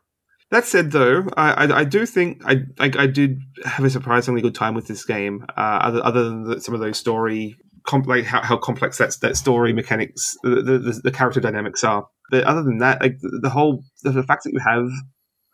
That 0.51 0.65
said, 0.65 0.91
though, 0.91 1.27
I, 1.37 1.65
I, 1.65 1.79
I 1.79 1.83
do 1.83 2.05
think 2.05 2.41
I, 2.45 2.57
I 2.79 2.91
I 2.97 3.07
did 3.07 3.39
have 3.65 3.85
a 3.85 3.89
surprisingly 3.89 4.41
good 4.41 4.55
time 4.55 4.75
with 4.75 4.87
this 4.87 5.03
game. 5.05 5.45
Uh, 5.57 5.79
other 5.81 6.05
other 6.05 6.23
than 6.25 6.43
the, 6.43 6.61
some 6.61 6.73
of 6.75 6.81
those 6.81 6.97
story, 6.97 7.55
com- 7.85 8.03
like 8.03 8.25
how, 8.25 8.41
how 8.41 8.57
complex 8.57 8.97
that 8.99 9.15
that 9.21 9.37
story 9.37 9.73
mechanics, 9.73 10.35
the, 10.43 10.61
the 10.61 11.01
the 11.03 11.11
character 11.11 11.39
dynamics 11.39 11.83
are. 11.83 12.07
But 12.31 12.43
other 12.45 12.63
than 12.63 12.77
that, 12.79 13.01
like 13.01 13.19
the, 13.19 13.39
the 13.41 13.49
whole 13.49 13.83
the, 14.03 14.23
fact 14.23 14.43
that 14.45 14.53
you 14.53 14.59
have 14.59 14.87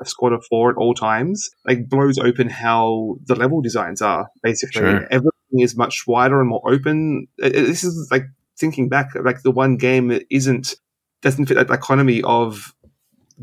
a 0.02 0.06
squad 0.06 0.34
of 0.34 0.44
four 0.50 0.72
at 0.72 0.78
all 0.78 0.94
times, 0.94 1.50
like 1.66 1.88
blows 1.90 2.18
open 2.18 2.50
how 2.50 3.16
the 3.26 3.36
level 3.36 3.62
designs 3.62 4.02
are. 4.02 4.28
Basically, 4.44 4.82
Sure. 4.82 5.04
everything 5.12 5.60
is 5.60 5.76
much 5.78 6.04
wider 6.08 6.40
and 6.40 6.50
more 6.50 6.62
open. 6.66 7.28
It- 7.38 7.56
it- 7.56 7.66
this 7.68 7.84
is 7.84 8.08
like 8.12 8.24
thinking 8.60 8.90
back, 8.90 9.10
like 9.16 9.42
the 9.44 9.52
one 9.52 9.78
game 9.78 10.08
that 10.10 10.24
isn't 10.30 10.76
doesn't 11.22 11.46
fit 11.46 11.56
that 11.56 11.68
dichotomy 11.68 12.22
of 12.24 12.74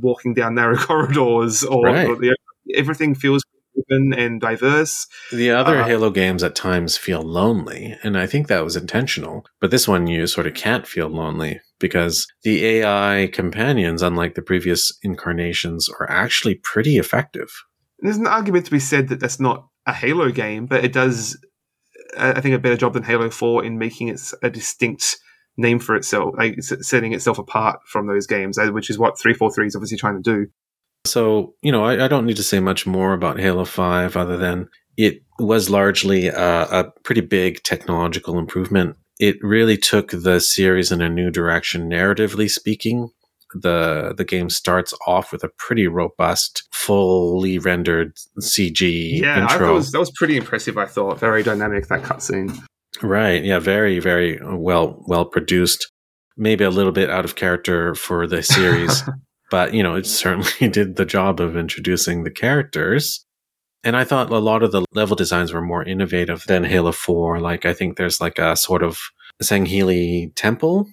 walking 0.00 0.34
down 0.34 0.54
narrow 0.54 0.76
corridors 0.88 1.62
or, 1.64 1.86
Right. 1.86 2.08
or 2.08 2.16
the, 2.16 2.36
everything 2.74 3.14
feels 3.14 3.42
open 3.78 4.12
and 4.12 4.40
diverse. 4.40 5.06
The 5.32 5.50
other 5.50 5.78
Uh, 5.78 5.84
Halo 5.86 6.10
games 6.10 6.42
at 6.42 6.54
times 6.56 6.96
feel 6.96 7.22
lonely, 7.22 7.96
and 8.02 8.18
I 8.18 8.26
think 8.26 8.48
that 8.48 8.64
was 8.64 8.76
intentional. 8.76 9.44
But 9.60 9.70
this 9.70 9.86
one, 9.86 10.06
you 10.06 10.26
sort 10.26 10.46
of 10.46 10.54
can't 10.54 10.86
feel 10.86 11.08
lonely 11.08 11.60
because 11.78 12.26
the 12.42 12.64
AI 12.64 13.30
companions, 13.32 14.02
unlike 14.02 14.34
the 14.34 14.42
previous 14.42 14.92
incarnations, 15.02 15.88
are 16.00 16.10
actually 16.10 16.56
pretty 16.56 16.98
effective. 16.98 17.50
There's 18.00 18.16
an 18.16 18.26
argument 18.26 18.64
to 18.66 18.70
be 18.72 18.80
said 18.80 19.08
that 19.08 19.20
that's 19.20 19.38
not 19.40 19.66
a 19.86 19.92
Halo 19.92 20.30
game, 20.30 20.66
but 20.66 20.84
it 20.84 20.92
does, 20.92 21.38
uh, 22.16 22.32
I 22.36 22.40
think, 22.40 22.54
a 22.54 22.58
better 22.58 22.76
job 22.76 22.94
than 22.94 23.04
Halo 23.04 23.30
4 23.30 23.64
in 23.64 23.78
making 23.78 24.08
it 24.08 24.20
a 24.42 24.50
distinct 24.50 25.18
name 25.58 25.78
for 25.78 25.94
itself, 25.96 26.34
like 26.38 26.62
setting 26.62 27.12
itself 27.12 27.38
apart 27.38 27.80
from 27.86 28.06
those 28.06 28.26
games, 28.26 28.56
uh, 28.56 28.68
which 28.68 28.88
is 28.88 28.98
what 28.98 29.18
343 29.18 29.66
is 29.66 29.76
obviously 29.76 29.98
trying 29.98 30.22
to 30.22 30.22
do. 30.22 30.46
So, 31.04 31.54
you 31.62 31.72
know, 31.72 31.84
I, 31.84 32.04
I 32.04 32.08
don't 32.08 32.26
need 32.26 32.36
to 32.36 32.42
say 32.42 32.60
much 32.60 32.86
more 32.86 33.12
about 33.12 33.38
Halo 33.38 33.64
5 33.64 34.16
other 34.16 34.36
than 34.36 34.68
it 34.96 35.22
was 35.38 35.68
largely 35.70 36.28
a, 36.28 36.62
a 36.62 36.90
pretty 37.04 37.20
big 37.20 37.62
technological 37.62 38.38
improvement. 38.38 38.96
It 39.18 39.36
really 39.42 39.76
took 39.76 40.10
the 40.10 40.40
series 40.40 40.92
in 40.92 41.02
a 41.02 41.08
new 41.08 41.30
direction, 41.30 41.90
narratively 41.90 42.48
speaking. 42.50 43.10
The 43.54 44.12
the 44.16 44.26
game 44.26 44.50
starts 44.50 44.92
off 45.06 45.32
with 45.32 45.42
a 45.42 45.48
pretty 45.48 45.86
robust, 45.88 46.68
fully 46.70 47.58
rendered 47.58 48.14
CG 48.40 49.20
Yeah, 49.22 49.42
intro. 49.42 49.74
was, 49.74 49.90
that 49.92 49.98
was 49.98 50.10
pretty 50.10 50.36
impressive. 50.36 50.76
I 50.76 50.84
thought 50.84 51.18
very 51.18 51.42
dynamic 51.42 51.86
that 51.88 52.02
cutscene. 52.02 52.58
Right. 53.02 53.42
Yeah. 53.44 53.58
Very, 53.58 53.98
very 53.98 54.38
uh, 54.40 54.56
well, 54.56 55.02
well 55.06 55.24
produced. 55.24 55.90
Maybe 56.36 56.64
a 56.64 56.70
little 56.70 56.92
bit 56.92 57.10
out 57.10 57.24
of 57.24 57.34
character 57.34 57.94
for 57.96 58.26
the 58.26 58.42
series, 58.42 59.02
but 59.50 59.74
you 59.74 59.82
know, 59.82 59.96
it 59.96 60.06
certainly 60.06 60.68
did 60.72 60.96
the 60.96 61.04
job 61.04 61.40
of 61.40 61.56
introducing 61.56 62.22
the 62.24 62.30
characters. 62.30 63.24
And 63.84 63.96
I 63.96 64.04
thought 64.04 64.30
a 64.30 64.38
lot 64.38 64.62
of 64.62 64.72
the 64.72 64.84
level 64.92 65.16
designs 65.16 65.52
were 65.52 65.62
more 65.62 65.84
innovative 65.84 66.44
than 66.46 66.64
Halo 66.64 66.92
4. 66.92 67.40
Like, 67.40 67.64
I 67.64 67.72
think 67.72 67.96
there's 67.96 68.20
like 68.20 68.38
a 68.38 68.56
sort 68.56 68.82
of 68.82 68.98
Sangheili 69.42 70.32
temple. 70.34 70.86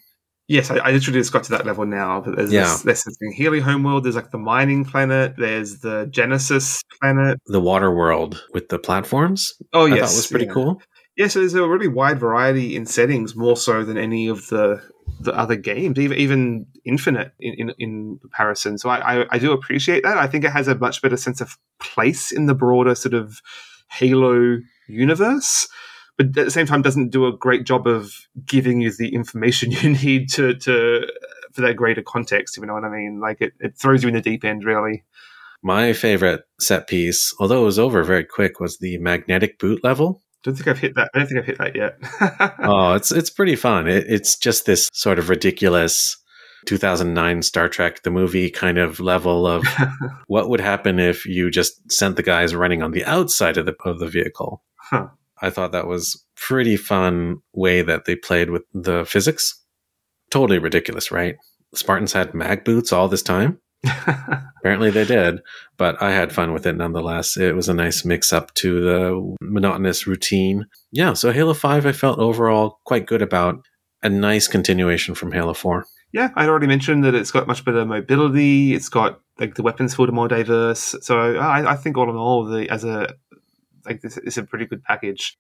Yes, 0.48 0.70
I, 0.70 0.78
I 0.78 0.92
literally 0.92 1.20
just 1.20 1.34
got 1.34 1.44
to 1.46 1.52
that 1.52 1.66
level 1.66 1.86
now. 1.86 2.22
But 2.22 2.38
there's 2.38 2.54
Yeah. 2.54 2.64
this, 2.64 2.82
there's 2.84 3.04
this 3.04 3.18
thing, 3.18 3.32
Healy 3.34 3.60
Homeworld. 3.60 4.04
There's 4.04 4.16
like 4.16 4.30
the 4.32 4.38
mining 4.38 4.86
planet. 4.86 5.34
There's 5.38 5.80
the 5.80 6.08
Genesis 6.12 6.84
planet. 7.02 7.40
The 7.48 7.60
water 7.60 7.94
world 7.94 8.44
with 8.54 8.70
the 8.70 8.78
platforms. 8.78 9.54
Oh 9.74 9.86
I 9.88 9.96
yes, 9.96 10.12
thought 10.12 10.18
was 10.18 10.28
pretty 10.28 10.46
yeah. 10.46 10.52
cool. 10.54 10.82
Yeah, 11.18 11.28
so 11.28 11.40
there's 11.40 11.54
a 11.54 11.68
really 11.68 11.88
wide 11.88 12.20
variety 12.20 12.76
in 12.76 12.86
settings, 12.86 13.36
more 13.36 13.56
so 13.56 13.84
than 13.84 13.98
any 13.98 14.28
of 14.28 14.48
the 14.48 14.82
the 15.20 15.34
other 15.34 15.56
games, 15.56 15.98
even 15.98 16.18
even 16.18 16.66
Infinite 16.84 17.34
in, 17.40 17.54
in, 17.54 17.74
in 17.80 18.20
comparison. 18.20 18.78
So 18.78 18.90
I, 18.90 19.22
I, 19.22 19.26
I 19.32 19.40
do 19.40 19.52
appreciate 19.54 20.04
that. 20.04 20.18
I 20.18 20.28
think 20.28 20.44
it 20.44 20.52
has 20.52 20.68
a 20.68 20.76
much 20.76 21.02
better 21.02 21.18
sense 21.18 21.42
of 21.42 21.58
place 21.80 22.32
in 22.32 22.46
the 22.46 22.54
broader 22.54 22.96
sort 22.96 23.14
of 23.14 23.42
Halo 23.90 24.60
universe, 24.88 25.68
but 26.18 26.28
at 26.28 26.34
the 26.34 26.52
same 26.52 26.66
time 26.66 26.82
doesn't 26.82 27.10
do 27.10 27.28
a 27.28 27.36
great 27.36 27.66
job 27.66 27.88
of 27.88 28.14
giving 28.46 28.82
you 28.82 28.92
the 28.92 29.14
information 29.14 29.72
you 29.72 29.92
need 29.92 30.30
to 30.32 30.54
to 30.56 31.08
for 31.54 31.62
that 31.62 31.76
greater 31.76 32.02
context. 32.02 32.58
If 32.58 32.62
you 32.62 32.68
know 32.68 32.74
what 32.74 32.84
I 32.84 32.90
mean, 32.90 33.22
like 33.22 33.42
it, 33.42 33.54
it 33.60 33.78
throws 33.78 34.04
you 34.04 34.10
in 34.10 34.16
the 34.16 34.22
deep 34.22 34.44
end, 34.44 34.66
really. 34.66 35.06
My 35.64 35.94
favorite 35.94 36.44
set 36.60 36.88
piece, 36.88 37.34
although 37.40 37.62
it 37.62 37.66
was 37.66 37.80
over 37.80 38.04
very 38.04 38.26
quick, 38.26 38.60
was 38.60 38.78
the 38.78 38.98
magnetic 39.00 39.58
boot 39.58 39.84
level. 39.84 40.22
Don't 40.46 40.54
think 40.54 40.68
I've 40.68 40.78
hit 40.78 40.94
that. 40.94 41.10
I 41.16 41.18
don't 41.18 41.28
think 41.28 41.40
I've 41.40 41.46
hit 41.48 41.58
that 41.58 41.76
yet. 41.76 41.98
oh, 42.60 42.94
it's 42.94 43.12
it's 43.12 43.32
pretty 43.32 43.56
fun. 43.56 43.88
It, 43.88 44.06
it's 44.08 44.38
just 44.38 44.68
this 44.68 44.92
sort 44.94 45.18
of 45.18 45.30
ridiculous 45.30 46.16
2009 46.68 47.42
Star 47.42 47.68
Trek 47.68 48.04
the 48.04 48.12
movie 48.12 48.52
kind 48.52 48.78
of 48.78 49.00
level 49.00 49.48
of 49.48 49.66
what 50.28 50.48
would 50.50 50.60
happen 50.60 51.00
if 51.00 51.26
you 51.26 51.50
just 51.50 51.92
sent 51.92 52.16
the 52.16 52.22
guys 52.22 52.54
running 52.54 52.84
on 52.84 52.92
the 52.92 53.04
outside 53.06 53.58
of 53.58 53.66
the 53.66 53.74
of 53.86 53.98
the 53.98 54.08
vehicle. 54.08 54.64
Huh. 54.76 55.08
I 55.42 55.50
thought 55.50 55.72
that 55.72 55.88
was 55.88 56.24
pretty 56.36 56.78
fun 56.78 57.38
way 57.54 57.82
that 57.82 58.06
they 58.06 58.16
played 58.16 58.52
with 58.52 58.62
the 58.72 59.04
physics. 59.04 59.64
Totally 60.30 60.60
ridiculous, 60.60 61.12
right? 61.12 61.38
Spartans 61.74 62.14
had 62.14 62.36
mag 62.36 62.64
boots 62.64 62.94
all 62.94 63.08
this 63.08 63.24
time. 63.24 63.60
Apparently 64.60 64.90
they 64.90 65.06
did, 65.06 65.42
but 65.78 66.02
I 66.02 66.12
had 66.12 66.34
fun 66.34 66.54
with 66.54 66.66
it 66.66 66.76
nonetheless. 66.76 67.38
It 67.38 67.56
was 67.56 67.70
a 67.70 67.74
nice 67.74 68.04
mix 68.04 68.34
up 68.34 68.54
to 68.56 68.82
the 68.82 69.36
monotonous 69.42 70.08
routine. 70.08 70.66
Yeah, 70.92 71.14
so 71.14 71.32
Halo 71.32 71.54
5 71.54 71.86
I 71.86 71.92
felt 71.92 72.20
overall 72.20 72.80
quite 72.86 73.06
good 73.06 73.22
about. 73.22 73.66
A 74.04 74.10
nice 74.10 74.48
continuation 74.48 75.16
from 75.16 75.32
Halo 75.32 75.54
4. 75.54 75.86
Yeah, 76.12 76.30
I'd 76.36 76.48
already 76.48 76.68
mentioned 76.68 77.04
that 77.04 77.16
it's 77.16 77.32
got 77.32 77.48
much 77.48 77.66
better 77.66 77.86
mobility. 77.86 78.74
It's 78.74 78.90
got 78.90 79.20
like 79.40 79.56
the 79.56 79.64
weapons 79.64 79.96
field 79.96 80.10
are 80.10 80.14
more 80.14 80.28
diverse. 80.28 80.96
So 81.02 81.36
I, 81.36 81.74
I 81.74 81.76
think 81.76 81.98
all 81.98 82.10
in 82.10 82.16
all, 82.16 82.46
the 82.46 82.70
as 82.70 82.84
a 82.84 83.14
like 83.86 84.02
this 84.02 84.18
is 84.18 84.38
a 84.38 84.44
pretty 84.44 84.66
good 84.66 84.84
package. 84.84 85.38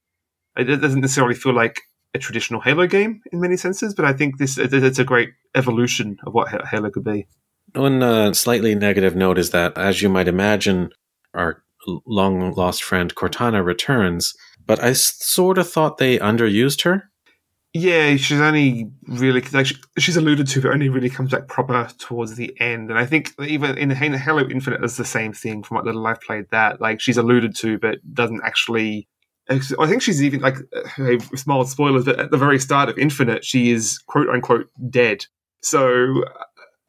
It 0.57 0.69
it 0.69 0.77
doesn't 0.77 1.01
necessarily 1.01 1.35
feel 1.35 1.53
like 1.53 1.79
a 2.13 2.19
traditional 2.19 2.61
Halo 2.61 2.87
game 2.87 3.21
in 3.31 3.39
many 3.39 3.57
senses, 3.57 3.93
but 3.93 4.05
I 4.05 4.13
think 4.13 4.37
this 4.37 4.57
it's 4.57 4.99
a 4.99 5.03
great 5.03 5.29
evolution 5.55 6.17
of 6.25 6.33
what 6.33 6.49
Halo 6.65 6.89
could 6.89 7.03
be. 7.03 7.27
One 7.76 8.01
uh, 8.01 8.34
slightly 8.34 8.73
negative 8.76 9.15
note 9.15 9.38
is 9.38 9.49
that, 9.51 9.78
as 9.78 10.01
you 10.01 10.09
might 10.09 10.28
imagine, 10.28 10.91
our 11.34 11.63
long 12.05 12.53
lost 12.53 12.84
friend 12.84 13.13
Cortana 13.13 13.63
returns, 13.63 14.34
but 14.65 14.84
I 14.84 14.93
sort 14.93 15.57
of 15.57 15.69
thought 15.69 15.97
they 15.97 16.17
underused 16.17 16.84
her. 16.84 17.11
Yeah, 17.73 18.15
she's 18.15 18.39
only 18.39 18.89
really 19.05 19.41
like 19.51 19.65
she, 19.65 19.76
she's 19.99 20.15
alluded 20.15 20.47
to, 20.47 20.61
but 20.61 20.71
only 20.71 20.88
really 20.88 21.09
comes 21.09 21.32
back 21.32 21.49
proper 21.49 21.89
towards 21.97 22.36
the 22.36 22.55
end. 22.61 22.89
And 22.89 22.97
I 22.97 23.05
think 23.05 23.34
even 23.45 23.78
in 23.78 23.89
Halo 23.89 24.47
Infinite, 24.47 24.82
is 24.82 24.95
the 24.95 25.03
same 25.03 25.34
thing. 25.34 25.61
From 25.61 25.76
what 25.76 25.86
little 25.86 26.07
I've 26.07 26.21
played, 26.21 26.45
that 26.51 26.80
like 26.80 27.01
she's 27.01 27.17
alluded 27.17 27.53
to, 27.57 27.78
but 27.78 27.97
doesn't 28.13 28.41
actually. 28.45 29.09
I 29.49 29.59
think 29.59 30.01
she's 30.01 30.23
even 30.23 30.39
like 30.39 30.55
uh, 30.97 31.19
small 31.36 31.65
spoilers, 31.65 32.05
but 32.05 32.17
at 32.17 32.32
the 32.32 32.38
very 32.38 32.59
start 32.59 32.89
of 32.89 32.97
Infinite, 32.97 33.43
she 33.43 33.71
is 33.71 33.99
quote 34.07 34.30
unquote 34.30 34.69
dead. 34.89 35.26
So 35.61 36.23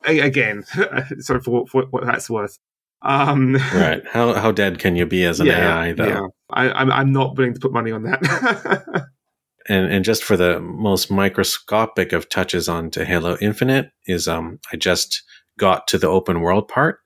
again, 0.05 0.64
sorry 1.18 1.40
for, 1.40 1.66
for 1.66 1.84
what 1.90 2.05
that's 2.05 2.28
worth. 2.30 2.59
Um, 3.03 3.55
Right. 3.55 4.03
How, 4.12 4.32
how 4.34 4.53
dead 4.53 4.78
can 4.78 4.97
you 4.97 5.07
be 5.07 5.24
as 5.24 5.38
an 5.38 5.49
AI, 5.49 5.92
though? 5.92 6.07
yeah. 6.07 6.26
I, 6.51 6.70
I'm 6.70 6.90
I'm 6.90 7.12
not 7.12 7.36
willing 7.36 7.55
to 7.55 7.61
put 7.61 7.72
money 7.72 7.90
on 7.92 8.05
that. 8.05 9.07
and 9.68 9.92
and 9.92 10.05
just 10.05 10.24
for 10.24 10.36
the 10.36 10.61
most 10.61 11.11
microscopic 11.11 12.12
of 12.12 12.28
touches 12.28 12.68
onto 12.68 13.05
Halo 13.05 13.36
Infinite 13.40 13.90
is 14.07 14.28
um 14.28 14.61
I 14.72 14.76
just 14.76 15.22
got 15.59 15.86
to 15.88 15.99
the 15.99 16.07
open 16.07 16.40
world 16.40 16.68
part 16.68 17.01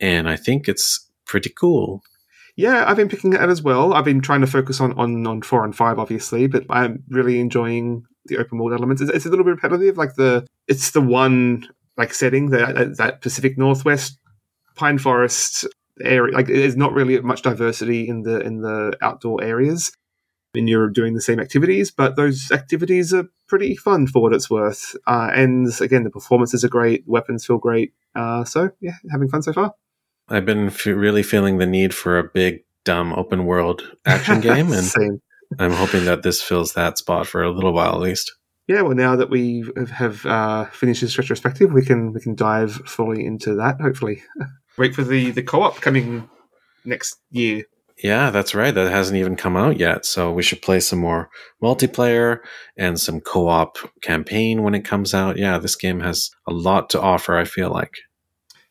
and 0.00 0.28
I 0.28 0.36
think 0.36 0.68
it's 0.68 1.08
pretty 1.26 1.50
cool. 1.50 2.02
Yeah, 2.56 2.84
I've 2.86 2.96
been 2.96 3.08
picking 3.08 3.32
it 3.32 3.40
out 3.40 3.48
as 3.48 3.62
well. 3.62 3.94
I've 3.94 4.04
been 4.04 4.20
trying 4.20 4.40
to 4.40 4.46
focus 4.46 4.80
on, 4.80 4.92
on, 4.98 5.26
on 5.26 5.40
four 5.40 5.64
and 5.64 5.74
five, 5.74 5.98
obviously, 5.98 6.46
but 6.46 6.64
I'm 6.68 7.02
really 7.08 7.40
enjoying 7.40 8.02
the 8.26 8.38
open 8.38 8.58
world 8.58 8.72
elements. 8.72 9.00
It's, 9.00 9.10
it's 9.10 9.24
a 9.24 9.30
little 9.30 9.44
bit 9.44 9.52
repetitive, 9.52 9.96
like 9.96 10.14
the 10.16 10.46
it's 10.66 10.90
the 10.90 11.00
one 11.00 11.68
like 12.00 12.14
setting 12.14 12.48
that 12.50 12.96
that 12.96 13.20
Pacific 13.20 13.58
Northwest 13.58 14.18
pine 14.74 14.98
forest 14.98 15.66
area. 16.02 16.34
Like 16.34 16.46
there's 16.46 16.76
not 16.76 16.94
really 16.94 17.20
much 17.20 17.42
diversity 17.42 18.08
in 18.08 18.22
the 18.22 18.40
in 18.40 18.62
the 18.62 18.96
outdoor 19.02 19.44
areas. 19.44 19.92
And 20.54 20.68
you're 20.68 20.88
doing 20.88 21.14
the 21.14 21.20
same 21.20 21.38
activities, 21.38 21.92
but 21.92 22.16
those 22.16 22.50
activities 22.50 23.14
are 23.14 23.28
pretty 23.46 23.76
fun 23.76 24.08
for 24.08 24.20
what 24.20 24.32
it's 24.32 24.50
worth. 24.50 24.96
Uh, 25.06 25.30
and 25.32 25.68
again, 25.80 26.02
the 26.02 26.10
performances 26.10 26.64
are 26.64 26.68
great, 26.68 27.04
weapons 27.06 27.46
feel 27.46 27.58
great. 27.58 27.92
Uh, 28.16 28.42
so 28.44 28.70
yeah, 28.80 28.94
having 29.12 29.28
fun 29.28 29.42
so 29.42 29.52
far. 29.52 29.74
I've 30.28 30.46
been 30.46 30.66
f- 30.66 30.86
really 30.86 31.22
feeling 31.22 31.58
the 31.58 31.66
need 31.66 31.94
for 31.94 32.18
a 32.18 32.24
big 32.24 32.64
dumb 32.84 33.12
open 33.12 33.44
world 33.44 33.82
action 34.06 34.40
game 34.48 34.72
and. 34.72 35.20
I'm 35.58 35.72
hoping 35.72 36.04
that 36.04 36.22
this 36.22 36.40
fills 36.40 36.74
that 36.74 36.96
spot 36.96 37.26
for 37.26 37.42
a 37.42 37.50
little 37.50 37.72
while 37.72 37.94
at 37.94 38.00
least. 38.00 38.32
Yeah, 38.70 38.82
well, 38.82 38.94
now 38.94 39.16
that 39.16 39.30
we 39.30 39.64
have 39.92 40.24
uh, 40.24 40.64
finished 40.66 41.00
this 41.00 41.18
retrospective, 41.18 41.72
we 41.72 41.84
can 41.84 42.12
we 42.12 42.20
can 42.20 42.36
dive 42.36 42.72
fully 42.86 43.26
into 43.26 43.56
that. 43.56 43.80
Hopefully, 43.80 44.22
wait 44.78 44.94
for 44.94 45.02
the 45.02 45.32
the 45.32 45.42
co 45.42 45.62
op 45.62 45.80
coming 45.80 46.30
next 46.84 47.16
year. 47.32 47.64
Yeah, 48.00 48.30
that's 48.30 48.54
right. 48.54 48.72
That 48.72 48.88
hasn't 48.88 49.18
even 49.18 49.34
come 49.34 49.56
out 49.56 49.80
yet. 49.80 50.06
So 50.06 50.30
we 50.30 50.44
should 50.44 50.62
play 50.62 50.78
some 50.78 51.00
more 51.00 51.30
multiplayer 51.60 52.38
and 52.76 52.98
some 53.00 53.20
co 53.20 53.48
op 53.48 53.76
campaign 54.02 54.62
when 54.62 54.76
it 54.76 54.84
comes 54.84 55.14
out. 55.14 55.36
Yeah, 55.36 55.58
this 55.58 55.74
game 55.74 55.98
has 55.98 56.30
a 56.46 56.52
lot 56.52 56.90
to 56.90 57.00
offer, 57.00 57.36
I 57.36 57.46
feel 57.46 57.70
like. 57.70 57.94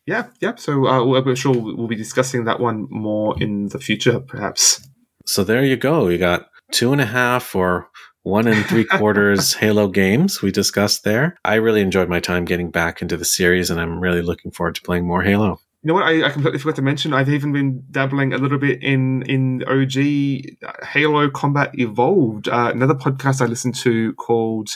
Yeah, 0.06 0.28
yeah. 0.40 0.54
So 0.54 0.86
uh, 0.86 1.04
we're 1.04 1.36
sure 1.36 1.52
we'll 1.52 1.88
be 1.88 1.94
discussing 1.94 2.44
that 2.44 2.58
one 2.58 2.86
more 2.88 3.36
in 3.38 3.68
the 3.68 3.78
future, 3.78 4.18
perhaps. 4.18 4.80
So 5.26 5.44
there 5.44 5.62
you 5.62 5.76
go. 5.76 6.08
You 6.08 6.16
got 6.16 6.46
two 6.70 6.92
and 6.92 7.02
a 7.02 7.06
half 7.06 7.54
or 7.54 7.89
one 8.22 8.46
and 8.46 8.64
three 8.66 8.84
quarters 8.98 9.54
Halo 9.54 9.88
games 9.88 10.42
we 10.42 10.50
discussed 10.50 11.04
there. 11.04 11.36
I 11.44 11.54
really 11.56 11.80
enjoyed 11.80 12.08
my 12.08 12.20
time 12.20 12.44
getting 12.44 12.70
back 12.70 13.02
into 13.02 13.16
the 13.16 13.24
series, 13.24 13.70
and 13.70 13.80
I'm 13.80 14.00
really 14.00 14.22
looking 14.22 14.50
forward 14.50 14.74
to 14.76 14.82
playing 14.82 15.06
more 15.06 15.22
Halo. 15.22 15.60
You 15.82 15.88
know 15.88 15.94
what? 15.94 16.04
I, 16.04 16.26
I, 16.26 16.30
completely 16.30 16.58
forgot 16.58 16.76
to 16.76 16.82
mention. 16.82 17.14
I've 17.14 17.30
even 17.30 17.52
been 17.52 17.84
dabbling 17.90 18.34
a 18.34 18.38
little 18.38 18.58
bit 18.58 18.82
in 18.82 19.22
in 19.22 19.64
OG 19.64 20.84
Halo 20.92 21.30
Combat 21.30 21.70
Evolved, 21.78 22.48
uh, 22.48 22.70
another 22.74 22.94
podcast 22.94 23.40
I 23.40 23.46
listened 23.46 23.76
to 23.76 24.12
called 24.14 24.68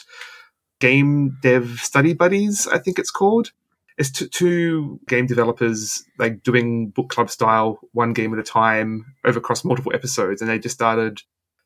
Game 0.81 1.37
Dev 1.43 1.81
Study 1.83 2.15
Buddies. 2.15 2.67
I 2.67 2.79
think 2.79 2.99
it's 2.99 3.11
called. 3.11 3.51
It's 3.99 4.11
t- 4.11 4.29
two 4.29 4.99
game 5.07 5.27
developers 5.27 6.03
like 6.19 6.43
doing 6.43 6.89
book 6.89 7.11
club 7.11 7.31
style, 7.31 7.79
one 7.93 8.15
game 8.15 8.33
at 8.33 8.41
a 8.41 8.43
time, 8.43 9.05
over 9.25 9.39
across 9.39 9.63
multiple 9.63 9.93
episodes, 9.95 10.41
and 10.41 10.51
they 10.51 10.59
just 10.59 10.75
started 10.75 11.21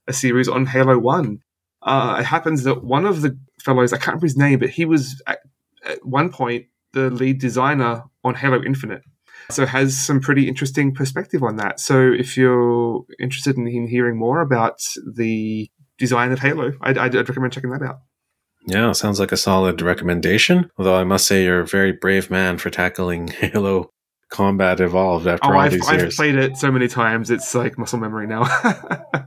a 0.09 0.13
series 0.13 0.49
on 0.49 0.67
Halo 0.67 0.99
One. 0.99 1.43
Uh, 1.83 2.19
it 2.21 2.25
happens 2.25 2.65
that 2.65 2.85
one 2.85 3.07
of 3.07 3.23
the 3.23 3.39
fellows, 3.61 3.93
I 3.93 3.97
can't 3.97 4.09
remember 4.09 4.27
his 4.27 4.37
name, 4.37 4.59
but 4.59 4.71
he 4.71 4.85
was 4.85 5.21
at, 5.27 5.41
at 5.85 6.05
one 6.05 6.31
point 6.31 6.67
the 6.93 7.11
lead 7.11 7.41
designer 7.41 8.03
on 8.25 8.35
Halo 8.35 8.63
Infinite. 8.63 9.03
So 9.51 9.65
has 9.65 9.97
some 9.97 10.21
pretty 10.21 10.47
interesting 10.47 10.95
perspective 10.95 11.43
on 11.43 11.57
that. 11.57 11.81
So 11.81 12.13
if 12.13 12.37
you're 12.37 13.05
interested 13.19 13.57
in 13.57 13.87
hearing 13.87 14.19
more 14.19 14.41
about 14.41 14.83
the 15.17 15.71
design 15.97 16.33
of 16.33 16.41
Halo, 16.41 16.73
I'd, 16.83 16.99
I'd 16.99 17.15
recommend 17.15 17.53
checking 17.53 17.71
that 17.71 17.83
out. 17.83 18.01
Yeah, 18.67 18.93
sounds 18.93 19.19
like 19.19 19.33
a 19.33 19.37
solid 19.37 19.81
recommendation. 19.81 20.71
Although 20.77 20.97
I 20.97 21.05
must 21.05 21.27
say 21.27 21.45
you're 21.45 21.61
a 21.61 21.67
very 21.67 21.93
brave 21.93 22.31
man 22.31 22.59
for 22.59 22.69
tackling 22.69 23.29
Halo 23.41 23.91
Combat 24.31 24.81
Evolved 24.81 25.27
after 25.27 25.49
oh, 25.49 25.55
all 25.55 25.61
I've, 25.61 25.73
these 25.73 25.89
I've 25.89 26.01
years. 26.01 26.17
played 26.17 26.35
it 26.35 26.57
so 26.59 26.71
many 26.71 26.87
times; 26.87 27.31
it's 27.31 27.55
like 27.55 27.79
muscle 27.79 27.99
memory 27.99 28.27
now. 28.27 28.43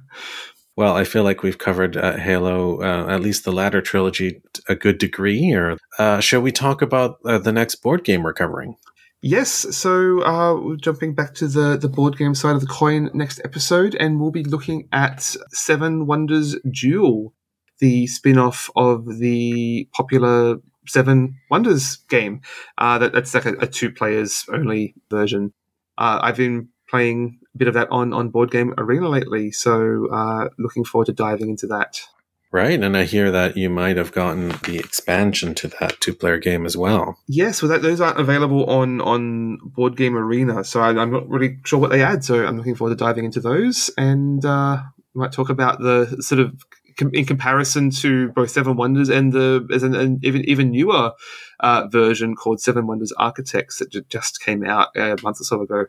well, 0.77 0.95
I 0.95 1.03
feel 1.03 1.23
like 1.23 1.43
we've 1.43 1.57
covered 1.57 1.97
uh, 1.97 2.17
Halo, 2.17 2.81
uh, 2.81 3.07
at 3.09 3.21
least 3.21 3.43
the 3.43 3.51
latter 3.51 3.81
trilogy, 3.81 4.41
a 4.69 4.75
good 4.75 4.97
degree. 4.97 5.51
Or 5.53 5.77
uh, 5.99 6.19
shall 6.19 6.41
we 6.41 6.51
talk 6.51 6.81
about 6.81 7.17
uh, 7.25 7.39
the 7.39 7.51
next 7.51 7.75
board 7.75 8.03
game 8.03 8.23
we're 8.23 8.33
covering? 8.33 8.77
Yes, 9.21 9.51
so 9.51 10.21
uh, 10.21 10.75
jumping 10.77 11.13
back 11.13 11.35
to 11.35 11.47
the, 11.47 11.77
the 11.77 11.89
board 11.89 12.17
game 12.17 12.33
side 12.33 12.55
of 12.55 12.61
the 12.61 12.67
coin 12.67 13.11
next 13.13 13.39
episode, 13.43 13.95
and 13.95 14.19
we'll 14.19 14.31
be 14.31 14.43
looking 14.43 14.87
at 14.91 15.21
Seven 15.49 16.07
Wonders 16.07 16.55
Duel, 16.71 17.33
the 17.79 18.07
spin 18.07 18.39
off 18.39 18.71
of 18.75 19.19
the 19.19 19.87
popular 19.93 20.57
Seven 20.87 21.35
Wonders 21.51 21.97
game. 22.09 22.41
Uh, 22.79 22.97
that, 22.97 23.13
that's 23.13 23.35
like 23.35 23.45
a, 23.45 23.53
a 23.59 23.67
two 23.67 23.91
players 23.91 24.45
only 24.51 24.95
version. 25.11 25.53
I've 25.97 26.37
been 26.37 26.69
playing 26.89 27.40
bit 27.57 27.67
of 27.67 27.73
that 27.73 27.89
on, 27.91 28.13
on 28.13 28.29
Board 28.29 28.51
Game 28.51 28.73
Arena 28.77 29.09
lately, 29.09 29.51
so 29.51 30.07
uh, 30.11 30.49
looking 30.57 30.83
forward 30.83 31.05
to 31.05 31.13
diving 31.13 31.49
into 31.49 31.67
that. 31.67 32.01
Right, 32.53 32.81
and 32.81 32.97
I 32.97 33.05
hear 33.05 33.31
that 33.31 33.55
you 33.55 33.69
might 33.69 33.95
have 33.95 34.11
gotten 34.11 34.49
the 34.65 34.77
expansion 34.77 35.55
to 35.55 35.69
that 35.79 36.01
two-player 36.01 36.37
game 36.37 36.65
as 36.65 36.75
well. 36.75 37.17
Yes, 37.25 37.61
well, 37.61 37.69
that, 37.71 37.81
those 37.81 38.01
aren't 38.01 38.19
available 38.19 38.65
on 38.65 38.99
on 38.99 39.57
Board 39.63 39.95
Game 39.95 40.17
Arena, 40.17 40.65
so 40.65 40.81
I, 40.81 40.89
am 40.89 41.11
not 41.11 41.29
really 41.29 41.59
sure 41.63 41.79
what 41.79 41.91
they 41.91 42.03
add. 42.03 42.25
So 42.25 42.45
I'm 42.45 42.57
looking 42.57 42.75
forward 42.75 42.97
to 42.97 43.01
diving 43.01 43.23
into 43.23 43.39
those, 43.39 43.89
and 43.97 44.43
uh, 44.43 44.81
we 45.13 45.21
might 45.21 45.31
talk 45.31 45.49
about 45.49 45.79
the 45.79 46.17
sort 46.19 46.41
of 46.41 46.65
in 47.13 47.25
comparison 47.25 47.89
to 47.89 48.29
both 48.33 48.51
Seven 48.51 48.75
Wonders 48.75 49.09
and 49.09 49.31
the 49.31 49.65
as 49.73 49.83
an, 49.83 49.95
an 49.95 50.19
even 50.21 50.43
even 50.43 50.71
newer 50.71 51.13
uh, 51.61 51.87
version 51.87 52.35
called 52.35 52.59
Seven 52.59 52.85
Wonders 52.85 53.13
Architects 53.13 53.79
that 53.79 54.09
just 54.09 54.41
came 54.41 54.65
out 54.65 54.89
a 54.97 55.15
month 55.23 55.39
or 55.39 55.45
so 55.45 55.61
ago. 55.61 55.85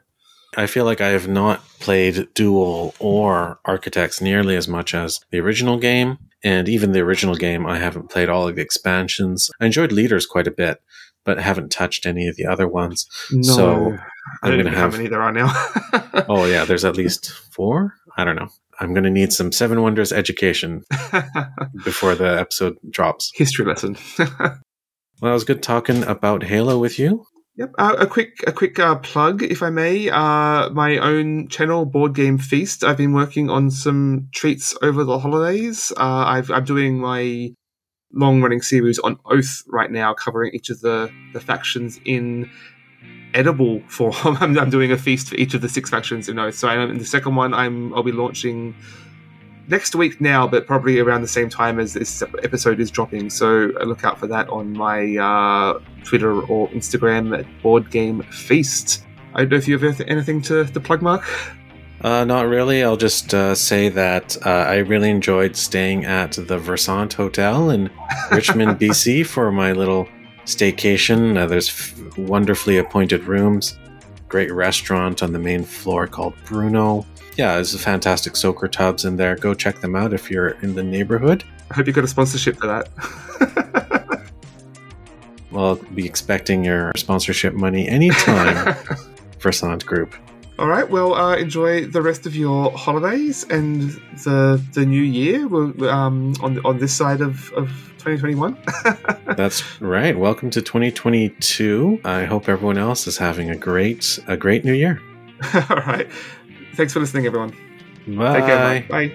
I 0.57 0.67
feel 0.67 0.85
like 0.85 1.01
I 1.01 1.09
have 1.09 1.29
not 1.29 1.67
played 1.81 2.29
Duel 2.35 2.95
or 2.99 3.59
Architects 3.65 4.21
nearly 4.21 4.57
as 4.57 4.69
much 4.69 4.95
as 4.95 5.21
the 5.31 5.41
original 5.41 5.79
game. 5.79 6.19
And 6.45 6.69
even 6.69 6.93
the 6.93 7.01
original 7.01 7.37
game, 7.37 7.67
I 7.67 7.79
haven't 7.79 8.11
played 8.11 8.29
all 8.29 8.49
of 8.49 8.57
the 8.57 8.63
expansions. 8.63 9.51
I 9.61 9.67
enjoyed 9.67 9.93
Leaders 9.93 10.27
quite 10.27 10.47
a 10.49 10.51
bit, 10.51 10.83
but 11.25 11.39
haven't 11.39 11.71
touched 11.71 12.05
any 12.05 12.27
of 12.27 12.37
the 12.37 12.47
other 12.47 12.67
ones. 12.67 13.07
No, 13.31 13.43
so 13.43 13.99
I'm 14.43 14.53
going 14.53 14.65
to 14.65 14.71
have. 14.71 14.93
How 14.93 14.99
many 14.99 15.09
there 15.09 15.23
are 15.23 15.33
now? 15.33 15.53
oh, 16.29 16.47
yeah, 16.47 16.65
there's 16.65 16.85
at 16.85 16.97
least 16.97 17.31
four. 17.31 17.95
I 18.17 18.25
don't 18.25 18.37
know. 18.37 18.49
I'm 18.81 18.95
going 18.95 19.05
to 19.05 19.11
need 19.11 19.33
some 19.33 19.53
Seven 19.53 19.83
Wonders 19.83 20.13
education 20.13 20.85
before 21.85 22.15
the 22.15 22.39
episode 22.41 22.77
drops. 22.91 23.31
History 23.35 23.65
lesson. 23.65 23.97
well, 24.19 24.59
it 25.23 25.31
was 25.31 25.45
good 25.45 25.63
talking 25.63 26.03
about 26.05 26.43
Halo 26.43 26.79
with 26.79 26.99
you. 26.99 27.25
Yep. 27.57 27.75
Uh, 27.77 27.97
a 27.99 28.07
quick, 28.07 28.43
a 28.47 28.53
quick 28.53 28.79
uh, 28.79 28.97
plug, 28.97 29.43
if 29.43 29.63
I 29.63 29.69
may. 29.69 30.09
Uh, 30.09 30.71
my 30.71 30.97
own 30.97 31.49
channel, 31.49 31.85
Board 31.85 32.15
Game 32.15 32.39
Feast. 32.39 32.83
I've 32.83 32.97
been 32.97 33.13
working 33.13 33.51
on 33.51 33.71
some 33.71 34.29
treats 34.33 34.75
over 34.81 35.05
the 35.05 35.19
holidays. 35.19 35.93
Uh, 35.97 36.01
i 36.01 36.43
am 36.49 36.65
doing 36.65 36.99
my 36.99 37.51
long-running 38.15 38.63
series 38.63 38.99
on 39.01 39.19
Oath 39.27 39.63
right 39.69 39.91
now, 39.91 40.15
covering 40.15 40.55
each 40.55 40.71
of 40.71 40.81
the 40.81 41.13
the 41.35 41.41
factions 41.41 42.01
in 42.07 42.51
edible 43.35 43.83
form. 43.89 44.15
I'm, 44.41 44.59
I'm, 44.59 44.71
doing 44.71 44.91
a 44.91 44.99
feast 44.99 45.29
for 45.29 45.35
each 45.37 45.53
of 45.53 45.61
the 45.61 45.69
six 45.69 45.91
factions 45.91 46.31
in 46.31 46.39
Oath. 46.39 46.55
So 46.55 46.69
I'm, 46.69 46.91
in 46.91 46.99
the 46.99 47.05
second 47.05 47.37
one, 47.37 47.53
I'm 47.53 47.95
I'll 47.95 48.03
be 48.03 48.13
launching 48.13 48.75
next 49.69 49.95
week 49.95 50.21
now, 50.21 50.47
but 50.47 50.67
probably 50.67 50.99
around 50.99 51.23
the 51.23 51.29
same 51.29 51.49
time 51.49 51.79
as 51.79 51.95
this 51.95 52.23
episode 52.43 52.81
is 52.81 52.91
dropping. 52.91 53.31
So 53.31 53.73
look 53.85 54.05
out 54.05 54.19
for 54.19 54.27
that 54.29 54.49
on 54.49 54.73
my 54.73 55.17
uh, 55.17 55.81
Twitter 56.05 56.43
or 56.43 56.69
Instagram 56.69 57.39
at 57.39 57.47
Board 57.63 57.91
Game 57.91 58.23
Feast. 58.25 59.05
I 59.35 59.41
don't 59.41 59.51
know 59.51 59.57
if 59.57 59.69
you 59.69 59.79
have 59.79 60.01
anything 60.03 60.43
to, 60.43 60.65
to 60.65 60.81
plug, 60.81 61.03
Mark. 61.03 61.25
Uh, 62.03 62.25
not 62.25 62.49
really. 62.49 62.83
I'll 62.83 62.97
just 62.97 63.33
uh, 63.33 63.55
say 63.55 63.89
that 63.91 64.37
uh, 64.45 64.51
I 64.51 64.79
really 64.79 65.09
enjoyed 65.09 65.57
staying 65.57 66.05
at 66.05 66.33
the 66.33 66.59
Versante 66.59 67.17
Hotel 67.17 67.71
in 67.71 67.91
Richmond, 68.33 68.81
BC 68.81 69.25
for 69.25 69.53
my 69.53 69.73
little 69.73 70.09
staycation. 70.45 71.39
Uh, 71.39 71.47
there's 71.47 71.69
f- 71.69 72.19
wonderfully 72.19 72.79
appointed 72.79 73.25
rooms, 73.25 73.79
great 74.29 74.53
restaurant 74.53 75.23
on 75.23 75.33
the 75.33 75.39
main 75.39 75.63
floor 75.63 76.09
called 76.09 76.35
Bruno 76.45 77.07
yeah, 77.37 77.55
there's 77.55 77.75
a 77.75 77.79
fantastic 77.79 78.37
soaker 78.37 78.69
tubs 78.69 79.05
in 79.05 79.17
there. 79.17 79.37
Go 79.37 79.55
check 79.55 79.81
them 79.81 79.97
out 79.97 80.13
if 80.13 80.31
you're 80.31 80.51
in 80.63 80.75
the 80.75 80.83
neighborhood. 80.83 81.45
I 81.71 81.75
hope 81.75 81.87
you 81.87 81.93
got 81.93 82.05
a 82.05 82.09
sponsorship 82.09 82.57
for 82.59 82.67
that. 82.67 84.29
well, 85.51 85.77
be 85.95 86.05
expecting 86.05 86.65
your 86.65 86.93
sponsorship 86.97 87.55
money 87.55 87.89
anytime 87.89 88.77
Versante 89.39 89.87
Group. 89.87 90.15
All 90.59 90.69
right. 90.69 90.89
Well, 90.89 91.15
uh, 91.15 91.37
enjoy 91.37 91.87
the 91.87 92.03
rest 92.03 92.27
of 92.27 92.37
your 92.37 92.71
holidays 92.73 93.45
and 93.49 93.91
the 94.23 94.63
the 94.75 94.85
new 94.85 95.03
year. 95.03 95.47
Um, 95.89 96.35
on 96.43 96.65
on 96.65 96.79
this 96.79 96.93
side 96.95 97.23
of, 97.23 97.51
of 97.55 97.69
2021. 97.99 98.59
That's 99.37 99.81
right. 99.81 100.17
Welcome 100.17 100.51
to 100.51 100.61
2022. 100.61 102.01
I 102.05 102.25
hope 102.25 102.49
everyone 102.49 102.77
else 102.77 103.07
is 103.07 103.17
having 103.17 103.49
a 103.49 103.57
great 103.57 104.19
a 104.27 104.37
great 104.37 104.65
new 104.65 104.75
year. 104.75 105.01
All 105.71 105.77
right. 105.79 106.09
Thanks 106.75 106.93
for 106.93 107.01
listening, 107.01 107.27
everyone. 107.27 107.51
Bye. 108.07 108.41
Take 108.41 108.47
care. 108.47 108.83
Bye. 108.89 109.13